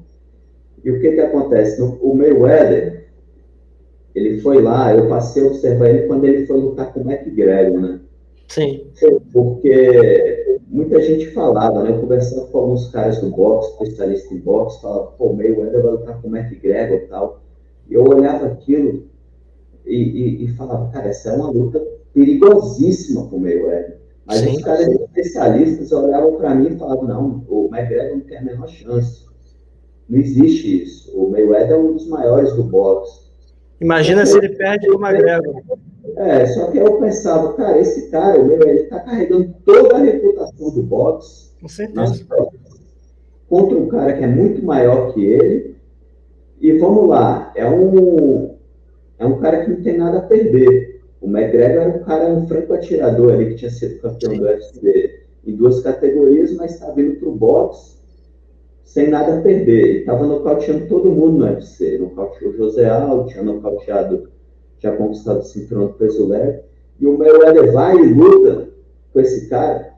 E 0.83 0.91
o 0.91 1.01
que 1.01 1.13
que 1.13 1.21
acontece? 1.21 1.81
No, 1.81 1.95
o 2.03 2.15
Mayweather, 2.15 3.00
ele 4.15 4.41
foi 4.41 4.63
lá, 4.63 4.95
eu 4.95 5.09
passei 5.09 5.43
a 5.43 5.47
observar 5.47 5.89
ele 5.89 6.07
quando 6.07 6.25
ele 6.25 6.47
foi 6.47 6.59
lutar 6.59 6.93
com 6.93 7.01
o 7.01 7.11
McGregor, 7.11 7.81
né? 7.81 8.01
Sim. 8.49 8.85
Porque 9.33 10.59
muita 10.69 11.01
gente 11.03 11.31
falava, 11.31 11.83
né? 11.83 11.93
Conversando 11.99 12.47
com 12.49 12.59
alguns 12.59 12.91
caras 12.91 13.21
do 13.21 13.31
boxe, 13.31 13.71
especialistas 13.73 14.33
em 14.33 14.39
boxe, 14.39 14.81
falava, 14.81 15.13
pô, 15.13 15.27
o 15.27 15.37
Mayweather 15.37 15.83
vai 15.83 15.93
lutar 15.93 16.21
com 16.21 16.29
o 16.29 16.37
McGregor 16.37 16.97
e 16.97 17.07
tal. 17.07 17.41
E 17.89 17.95
eu 17.95 18.05
olhava 18.05 18.47
aquilo 18.47 19.05
e, 19.87 19.97
e, 19.97 20.45
e 20.45 20.49
falava, 20.49 20.91
cara, 20.91 21.09
essa 21.09 21.31
é 21.31 21.33
uma 21.37 21.51
luta 21.51 21.81
perigosíssima 22.13 23.27
com 23.27 23.37
o 23.37 23.41
Mayweather. 23.41 23.99
Mas 24.27 24.41
Sim. 24.41 24.57
os 24.57 24.63
caras 24.63 24.89
especialistas 24.89 25.93
olhavam 25.93 26.37
para 26.37 26.55
mim 26.55 26.75
e 26.75 26.79
falavam, 26.79 27.05
não, 27.05 27.45
o 27.49 27.69
McGregor 27.73 28.17
não 28.17 28.25
tem 28.25 28.39
a 28.39 28.43
menor 28.43 28.69
chance. 28.69 29.27
Não 30.09 30.19
existe 30.19 30.83
isso. 30.83 31.17
O 31.17 31.31
Mayweather 31.31 31.73
é 31.73 31.77
um 31.77 31.95
dos 31.95 32.09
maiores 32.09 32.53
do 32.55 32.65
boxe. 32.65 33.30
Imagina 33.81 34.27
se 34.27 34.37
ele 34.37 34.51
perde 34.51 34.91
o 34.91 35.01
McGregor. 35.01 35.63
É, 36.17 36.47
só 36.47 36.71
que 36.71 36.79
eu 36.79 36.99
pensava, 36.99 37.55
cara, 37.55 37.79
esse 37.79 38.11
cara, 38.11 38.43
meu, 38.43 38.61
ele 38.61 38.85
tá 38.85 39.01
carregando 39.01 39.55
toda 39.65 39.97
a 39.97 40.01
reputação 40.01 40.71
do 40.71 40.83
boxe. 40.83 41.51
Com 41.61 41.69
certeza. 41.69 42.27
Contra 43.49 43.77
um 43.77 43.89
cara 43.89 44.13
que 44.13 44.23
é 44.23 44.27
muito 44.27 44.63
maior 44.63 45.13
que 45.15 45.25
ele. 45.25 45.77
E 46.61 46.73
vamos 46.79 47.09
lá, 47.09 47.53
é 47.57 47.67
um, 47.69 48.55
é 49.19 49.25
um 49.25 49.39
cara 49.39 49.65
que 49.65 49.71
não 49.71 49.83
tem 49.83 49.97
nada 49.97 50.19
a 50.19 50.23
perder. 50.23 51.01
O 51.21 51.27
McGregor 51.27 51.83
era 51.83 51.89
um 51.89 52.05
cara, 52.05 52.29
um 52.29 52.47
franco 52.47 52.75
atirador 52.75 53.33
ali, 53.33 53.47
que 53.47 53.55
tinha 53.55 53.71
sido 53.71 54.01
campeão 54.01 54.33
Sim. 54.33 54.39
do 54.39 54.45
UFC 54.45 55.21
em 55.47 55.57
duas 55.57 55.81
categorias, 55.81 56.55
mas 56.55 56.75
está 56.75 56.91
vindo 56.91 57.19
para 57.19 57.29
o 57.29 57.35
boxe 57.35 58.00
sem 58.91 59.09
nada 59.09 59.39
a 59.39 59.41
perder. 59.41 59.89
Ele 59.89 59.99
estava 60.01 60.27
nocauteando 60.27 60.89
todo 60.89 61.13
mundo 61.13 61.39
no 61.39 61.45
UFC. 61.45 61.97
Nocauteou 61.99 62.53
José 62.55 62.89
Aldo, 62.89 63.29
tinha 63.29 63.43
nocauteado, 63.43 64.29
tinha 64.79 64.93
conquistado 64.97 65.39
o 65.39 65.45
cinturão 65.45 65.87
do 65.87 65.93
peso 65.93 66.27
leve. 66.27 66.61
E 66.99 67.07
o 67.07 67.17
Mayweather 67.17 67.73
vai 67.73 67.97
e 67.97 68.13
luta 68.13 68.69
com 69.13 69.21
esse 69.21 69.49
cara, 69.49 69.95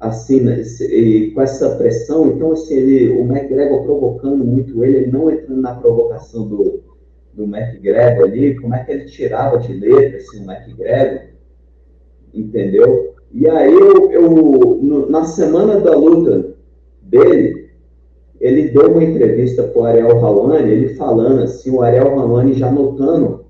assim, 0.00 0.40
né, 0.40 0.62
e 0.80 1.30
com 1.34 1.42
essa 1.42 1.76
pressão. 1.76 2.28
Então, 2.28 2.52
assim, 2.52 2.74
ele, 2.74 3.10
o 3.10 3.20
McGregor 3.20 3.84
provocando 3.84 4.42
muito 4.42 4.82
ele, 4.82 4.96
ele 4.96 5.10
não 5.10 5.30
entrando 5.30 5.60
na 5.60 5.74
provocação 5.74 6.48
do, 6.48 6.82
do 7.34 7.44
McGregor 7.44 8.24
ali, 8.24 8.58
como 8.58 8.74
é 8.74 8.82
que 8.82 8.92
ele 8.92 9.04
tirava 9.04 9.58
de 9.58 9.74
letra, 9.74 10.16
assim, 10.16 10.42
o 10.42 10.50
McGregor, 10.50 11.20
entendeu? 12.32 13.14
E 13.30 13.46
aí, 13.46 13.72
eu, 13.72 14.10
eu 14.10 14.30
no, 14.30 15.10
na 15.10 15.24
semana 15.24 15.78
da 15.80 15.94
luta 15.94 16.54
dele, 17.02 17.61
ele 18.42 18.70
deu 18.70 18.90
uma 18.90 19.04
entrevista 19.04 19.62
para 19.62 19.80
o 19.80 19.84
Ariel 19.84 20.18
Rawani, 20.18 20.72
ele 20.72 20.94
falando 20.94 21.44
assim, 21.44 21.70
o 21.70 21.80
Ariel 21.80 22.16
Rawani 22.16 22.54
já 22.54 22.68
notando 22.68 23.44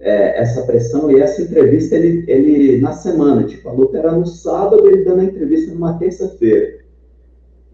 é, 0.00 0.42
essa 0.42 0.62
pressão, 0.62 1.08
e 1.12 1.20
essa 1.20 1.42
entrevista, 1.42 1.94
ele, 1.94 2.24
ele, 2.26 2.80
na 2.80 2.92
semana, 2.92 3.44
tipo, 3.44 3.68
a 3.68 3.72
luta 3.72 3.96
era 3.98 4.10
no 4.10 4.26
sábado, 4.26 4.84
ele 4.84 5.04
dando 5.04 5.20
a 5.20 5.24
entrevista 5.24 5.72
numa 5.72 5.96
terça-feira. 5.96 6.78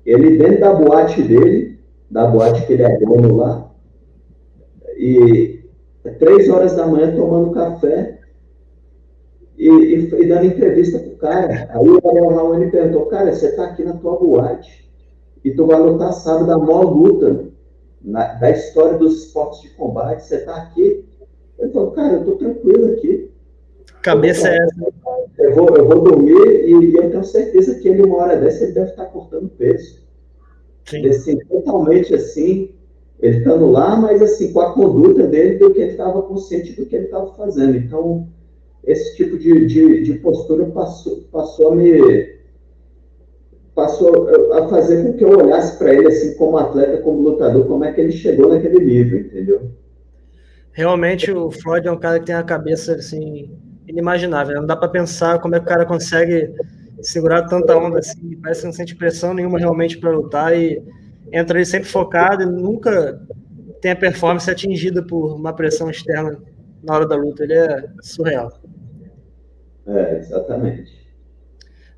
Ele 0.05 0.37
dentro 0.37 0.61
da 0.61 0.75
boate 0.75 1.23
dele, 1.23 1.79
da 2.11 2.27
boate 2.27 2.67
que 2.67 2.75
ele 2.75 2.83
é 2.83 2.99
dono 2.99 3.37
lá, 3.37 3.73
e 4.99 5.65
três 6.19 6.51
horas 6.51 6.77
da 6.77 6.87
manhã 6.87 7.17
tomando 7.17 7.55
café, 7.55 8.19
e, 9.57 9.71
e, 9.71 10.23
e 10.23 10.29
dando 10.29 10.45
entrevista 10.45 10.99
pro 10.99 11.17
cara. 11.17 11.67
Aí 11.71 11.89
o 11.89 12.07
Ariel 12.07 12.29
Rawani 12.29 12.71
perguntou, 12.71 13.07
cara, 13.07 13.33
você 13.35 13.53
tá 13.53 13.65
aqui 13.65 13.83
na 13.83 13.95
tua 13.95 14.19
boate, 14.19 14.84
e 15.45 15.51
tu 15.51 15.67
vai 15.67 15.79
lutar 15.79 16.13
sábado 16.15 16.47
da 16.47 16.57
maior 16.57 16.91
luta 16.91 17.45
na, 18.03 18.35
da 18.35 18.51
história 18.51 18.97
dos 18.97 19.25
esportes 19.25 19.61
de 19.61 19.69
combate. 19.71 20.25
Você 20.25 20.37
está 20.37 20.57
aqui. 20.57 21.05
Eu 21.59 21.71
falo, 21.71 21.91
cara, 21.91 22.15
eu 22.15 22.21
estou 22.21 22.37
tranquilo 22.37 22.93
aqui. 22.93 23.31
Cabeça 24.01 24.49
é 24.49 24.57
essa. 24.57 24.95
Eu 25.39 25.55
vou, 25.55 25.69
eu 25.77 25.87
vou 25.87 26.01
dormir 26.03 26.33
e, 26.33 26.95
eu 26.95 27.11
tenho 27.11 27.25
certeza 27.25 27.75
que 27.79 27.89
ele, 27.89 28.03
uma 28.03 28.17
hora 28.17 28.37
dessa, 28.37 28.65
ele 28.65 28.73
deve 28.73 28.91
estar 28.91 29.07
cortando 29.07 29.49
peso. 29.51 30.03
Sim. 30.87 31.07
Assim, 31.09 31.39
totalmente 31.47 32.15
assim, 32.15 32.71
ele 33.21 33.39
estando 33.39 33.71
lá, 33.71 33.97
mas 33.97 34.23
assim, 34.23 34.53
com 34.53 34.61
a 34.61 34.73
conduta 34.73 35.27
dele, 35.27 35.59
do 35.59 35.73
que 35.73 35.81
ele 35.81 35.93
estava 35.93 36.23
consciente 36.23 36.73
do 36.73 36.87
que 36.87 36.95
ele 36.95 37.07
estava 37.07 37.35
fazendo. 37.35 37.77
Então, 37.77 38.29
esse 38.85 39.17
tipo 39.17 39.39
de, 39.39 39.67
de, 39.67 40.03
de 40.03 40.15
postura 40.15 40.67
passou, 40.67 41.23
passou 41.33 41.73
a 41.73 41.77
me 41.77 42.35
passou 43.75 44.29
a 44.55 44.69
fazer 44.69 45.03
com 45.03 45.13
que 45.15 45.25
eu 45.25 45.39
olhasse 45.39 45.77
para 45.79 45.93
ele 45.93 46.07
assim 46.09 46.35
como 46.37 46.57
atleta, 46.57 46.99
como 46.99 47.23
lutador, 47.23 47.67
como 47.67 47.85
é 47.85 47.93
que 47.93 48.01
ele 48.01 48.13
chegou 48.13 48.49
naquele 48.49 48.85
nível, 48.85 49.21
entendeu? 49.21 49.71
Realmente 50.73 51.31
o 51.31 51.51
Floyd 51.51 51.87
é 51.87 51.93
um 51.93 51.99
cara 51.99 52.21
que 52.21 52.27
tem 52.27 52.35
a 52.35 52.43
cabeça 52.43 52.95
assim 52.95 53.51
inimaginável. 53.87 54.57
Não 54.57 54.67
dá 54.67 54.77
para 54.77 54.89
pensar 54.89 55.41
como 55.41 55.55
é 55.55 55.59
que 55.59 55.67
o 55.67 55.69
cara 55.69 55.85
consegue 55.85 56.55
segurar 57.03 57.47
tanta 57.47 57.77
onda 57.77 57.99
assim, 57.99 58.39
parece 58.41 58.61
que 58.61 58.67
não 58.67 58.73
sente 58.73 58.97
pressão 58.97 59.35
nenhuma 59.35 59.59
realmente 59.59 59.99
para 59.99 60.11
lutar 60.11 60.57
e 60.57 60.83
entra 61.33 61.59
ali 61.59 61.67
sempre 61.67 61.89
focado 61.89 62.43
e 62.43 62.47
nunca 62.47 63.21
tem 63.81 63.91
a 63.91 63.97
performance 63.97 64.51
atingida 64.51 65.03
por 65.03 65.35
uma 65.35 65.53
pressão 65.53 65.91
externa 65.91 66.39
na 66.83 66.95
hora 66.95 67.07
da 67.07 67.17
luta. 67.17 67.45
Ele 67.45 67.55
é 67.55 67.85
surreal. 68.01 68.53
É, 69.87 70.19
exatamente. 70.19 71.04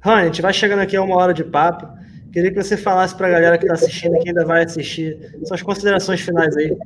Han, 0.07 0.15
a 0.15 0.25
gente 0.27 0.41
vai 0.41 0.53
chegando 0.53 0.79
aqui 0.79 0.97
a 0.97 1.03
uma 1.03 1.17
hora 1.17 1.35
de 1.35 1.43
papo. 1.43 1.89
Queria 2.33 2.53
que 2.53 2.63
você 2.63 2.77
falasse 2.77 3.17
para 3.17 3.27
a 3.27 3.31
galera 3.31 3.59
que 3.59 3.65
está 3.65 3.75
assistindo 3.75 4.15
e 4.15 4.21
que 4.21 4.29
ainda 4.29 4.45
vai 4.45 4.63
assistir 4.63 5.37
suas 5.45 5.63
considerações 5.63 6.21
finais 6.21 6.57
aí. 6.57 6.77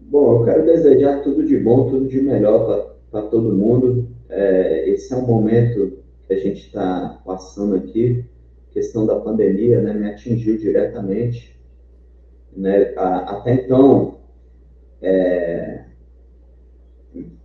Bom, 0.00 0.40
eu 0.40 0.44
quero 0.44 0.66
desejar 0.66 1.22
tudo 1.22 1.42
de 1.46 1.56
bom, 1.58 1.88
tudo 1.88 2.06
de 2.06 2.20
melhor 2.20 2.96
para 3.10 3.22
todo 3.22 3.54
mundo. 3.54 4.08
É, 4.28 4.90
esse 4.90 5.14
é 5.14 5.16
um 5.16 5.26
momento 5.26 6.00
que 6.26 6.34
a 6.34 6.38
gente 6.38 6.66
está 6.66 7.20
passando 7.24 7.76
aqui, 7.76 8.24
questão 8.72 9.06
da 9.06 9.16
pandemia, 9.16 9.80
né, 9.80 9.94
me 9.94 10.10
atingiu 10.10 10.58
diretamente. 10.58 11.56
Né, 12.54 12.92
a, 12.96 13.38
até 13.38 13.54
então, 13.54 14.18
é, 15.00 15.84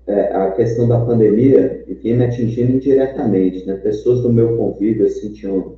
é, 0.08 0.36
a 0.36 0.52
questão 0.52 0.88
da 0.88 1.06
pandemia 1.06 1.84
vinha 2.02 2.18
me 2.18 2.26
atingindo 2.26 2.74
indiretamente, 2.74 3.66
né? 3.66 3.76
Pessoas 3.76 4.22
do 4.22 4.32
meu 4.32 4.58
convívio, 4.58 5.06
assim, 5.06 5.32
tinham, 5.34 5.78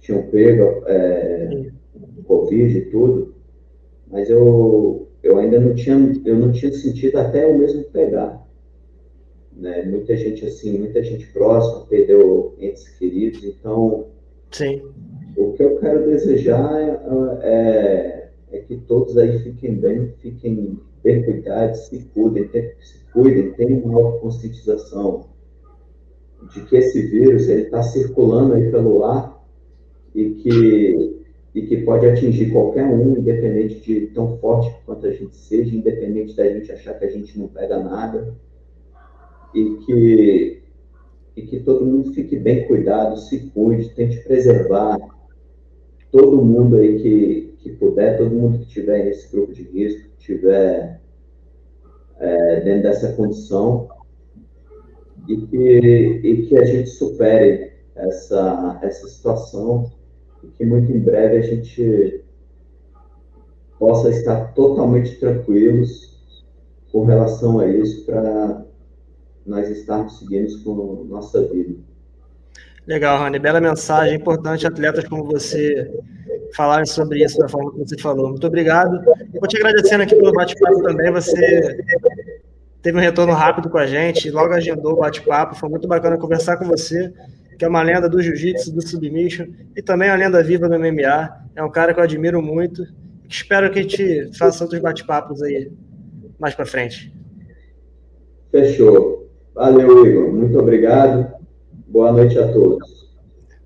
tinham 0.00 0.22
pego 0.22 0.82
é, 0.86 1.68
Covid 2.28 2.78
e 2.78 2.84
tudo, 2.90 3.34
mas 4.06 4.28
eu, 4.28 5.08
eu 5.22 5.38
ainda 5.38 5.58
não 5.58 5.74
tinha, 5.74 5.96
eu 6.24 6.36
não 6.36 6.52
tinha 6.52 6.70
sentido 6.72 7.16
até 7.16 7.44
eu 7.44 7.58
mesmo 7.58 7.84
pegar. 7.84 8.46
Né? 9.56 9.82
Muita 9.82 10.14
gente, 10.16 10.44
assim, 10.46 10.78
muita 10.78 11.02
gente 11.02 11.26
próxima 11.32 11.86
perdeu 11.86 12.54
entes 12.60 12.86
queridos, 12.90 13.42
então... 13.42 14.06
Sim. 14.52 14.82
O 15.36 15.52
que 15.52 15.62
eu 15.62 15.78
quero 15.78 16.06
desejar 16.06 16.80
é, 16.80 17.48
é, 17.48 18.17
é 18.50 18.58
que 18.58 18.76
todos 18.78 19.16
aí 19.16 19.38
fiquem 19.40 19.74
bem, 19.74 20.12
fiquem 20.18 20.78
bem 21.02 21.22
cuidados, 21.24 21.86
se 21.86 22.00
cuidem, 22.14 22.48
se 22.80 23.04
cuidem, 23.12 23.52
tenham 23.52 23.80
uma 23.80 24.00
autoconscientização 24.00 25.26
de 26.52 26.62
que 26.62 26.76
esse 26.76 27.02
vírus 27.02 27.48
está 27.48 27.82
circulando 27.82 28.54
aí 28.54 28.70
pelo 28.70 29.04
ar 29.04 29.44
e 30.14 30.30
que 30.30 31.18
e 31.54 31.62
que 31.62 31.78
pode 31.78 32.06
atingir 32.06 32.52
qualquer 32.52 32.84
um, 32.84 33.18
independente 33.18 33.80
de 33.80 34.06
tão 34.08 34.38
forte 34.38 34.72
quanto 34.84 35.06
a 35.06 35.12
gente 35.12 35.34
seja, 35.34 35.74
independente 35.74 36.36
da 36.36 36.48
gente 36.48 36.70
achar 36.70 36.94
que 36.94 37.04
a 37.04 37.10
gente 37.10 37.36
não 37.38 37.48
pega 37.48 37.82
nada, 37.82 38.34
e 39.54 39.76
que 39.84 40.62
e 41.34 41.42
que 41.42 41.60
todo 41.60 41.86
mundo 41.86 42.12
fique 42.12 42.36
bem 42.36 42.66
cuidado, 42.66 43.16
se 43.16 43.50
cuide, 43.50 43.94
tente 43.94 44.18
preservar 44.24 44.98
todo 46.10 46.44
mundo 46.44 46.76
aí 46.76 47.00
que, 47.00 47.47
que 47.68 47.76
puder, 47.76 48.16
todo 48.16 48.34
mundo 48.34 48.58
que 48.60 48.66
tiver 48.66 49.04
nesse 49.04 49.30
grupo 49.30 49.52
de 49.52 49.62
risco, 49.62 50.08
tiver 50.18 51.00
é, 52.18 52.60
dentro 52.60 52.82
dessa 52.82 53.12
condição 53.12 53.88
e 55.28 55.36
que, 55.36 56.20
e 56.24 56.46
que 56.46 56.58
a 56.58 56.64
gente 56.64 56.88
supere 56.90 57.72
essa, 57.94 58.78
essa 58.82 59.08
situação 59.08 59.90
e 60.42 60.48
que 60.48 60.64
muito 60.64 60.90
em 60.90 61.00
breve 61.00 61.36
a 61.38 61.42
gente 61.42 62.24
possa 63.78 64.10
estar 64.10 64.52
totalmente 64.54 65.18
tranquilos 65.18 66.08
com 66.90 67.04
relação 67.04 67.60
a 67.60 67.66
isso, 67.66 68.04
para 68.04 68.66
nós 69.46 69.68
estarmos 69.68 70.18
seguindo 70.18 70.62
com 70.64 71.04
nossa 71.04 71.42
vida. 71.46 71.87
Legal, 72.88 73.18
Rani, 73.18 73.38
bela 73.38 73.60
mensagem, 73.60 74.16
importante 74.16 74.66
atletas 74.66 75.04
como 75.04 75.22
você 75.24 75.92
falarem 76.56 76.86
sobre 76.86 77.22
isso 77.22 77.38
da 77.38 77.46
forma 77.46 77.70
que 77.70 77.80
você 77.80 77.98
falou. 77.98 78.30
Muito 78.30 78.46
obrigado. 78.46 79.04
Vou 79.38 79.46
te 79.46 79.58
agradecendo 79.58 80.04
aqui 80.04 80.16
pelo 80.16 80.32
bate-papo 80.32 80.82
também, 80.82 81.12
você 81.12 81.76
teve 82.80 82.96
um 82.96 83.00
retorno 83.00 83.34
rápido 83.34 83.68
com 83.68 83.76
a 83.76 83.86
gente, 83.86 84.30
logo 84.30 84.54
agendou 84.54 84.94
o 84.94 85.00
bate-papo, 85.00 85.54
foi 85.54 85.68
muito 85.68 85.86
bacana 85.86 86.16
conversar 86.16 86.56
com 86.56 86.64
você, 86.64 87.12
que 87.58 87.64
é 87.66 87.68
uma 87.68 87.82
lenda 87.82 88.08
do 88.08 88.22
jiu-jitsu, 88.22 88.74
do 88.74 88.80
submission, 88.80 89.48
e 89.76 89.82
também 89.82 90.08
uma 90.08 90.16
lenda 90.16 90.42
viva 90.42 90.66
do 90.66 90.78
MMA, 90.78 91.30
é 91.56 91.62
um 91.62 91.70
cara 91.70 91.92
que 91.92 92.00
eu 92.00 92.04
admiro 92.04 92.40
muito, 92.40 92.86
espero 93.28 93.70
que 93.70 93.80
a 93.80 93.82
gente 93.82 94.30
faça 94.38 94.64
outros 94.64 94.80
bate-papos 94.80 95.42
aí 95.42 95.70
mais 96.38 96.54
para 96.54 96.64
frente. 96.64 97.12
Fechou. 98.50 99.28
Valeu, 99.54 100.06
Igor. 100.06 100.32
Muito 100.32 100.58
obrigado. 100.58 101.37
Boa 101.88 102.12
noite 102.12 102.38
a 102.38 102.52
todos. 102.52 103.08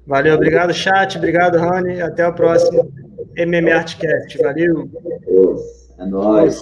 Valeu, 0.06 0.34
obrigado, 0.34 0.72
chat. 0.72 1.16
Obrigado, 1.16 1.58
Rony. 1.58 2.00
Até 2.00 2.26
o 2.26 2.32
próximo 2.32 2.90
MMA 3.36 3.74
Artcast. 3.74 4.38
Valeu. 4.38 4.88
É 5.98 6.06
nóis. 6.06 6.60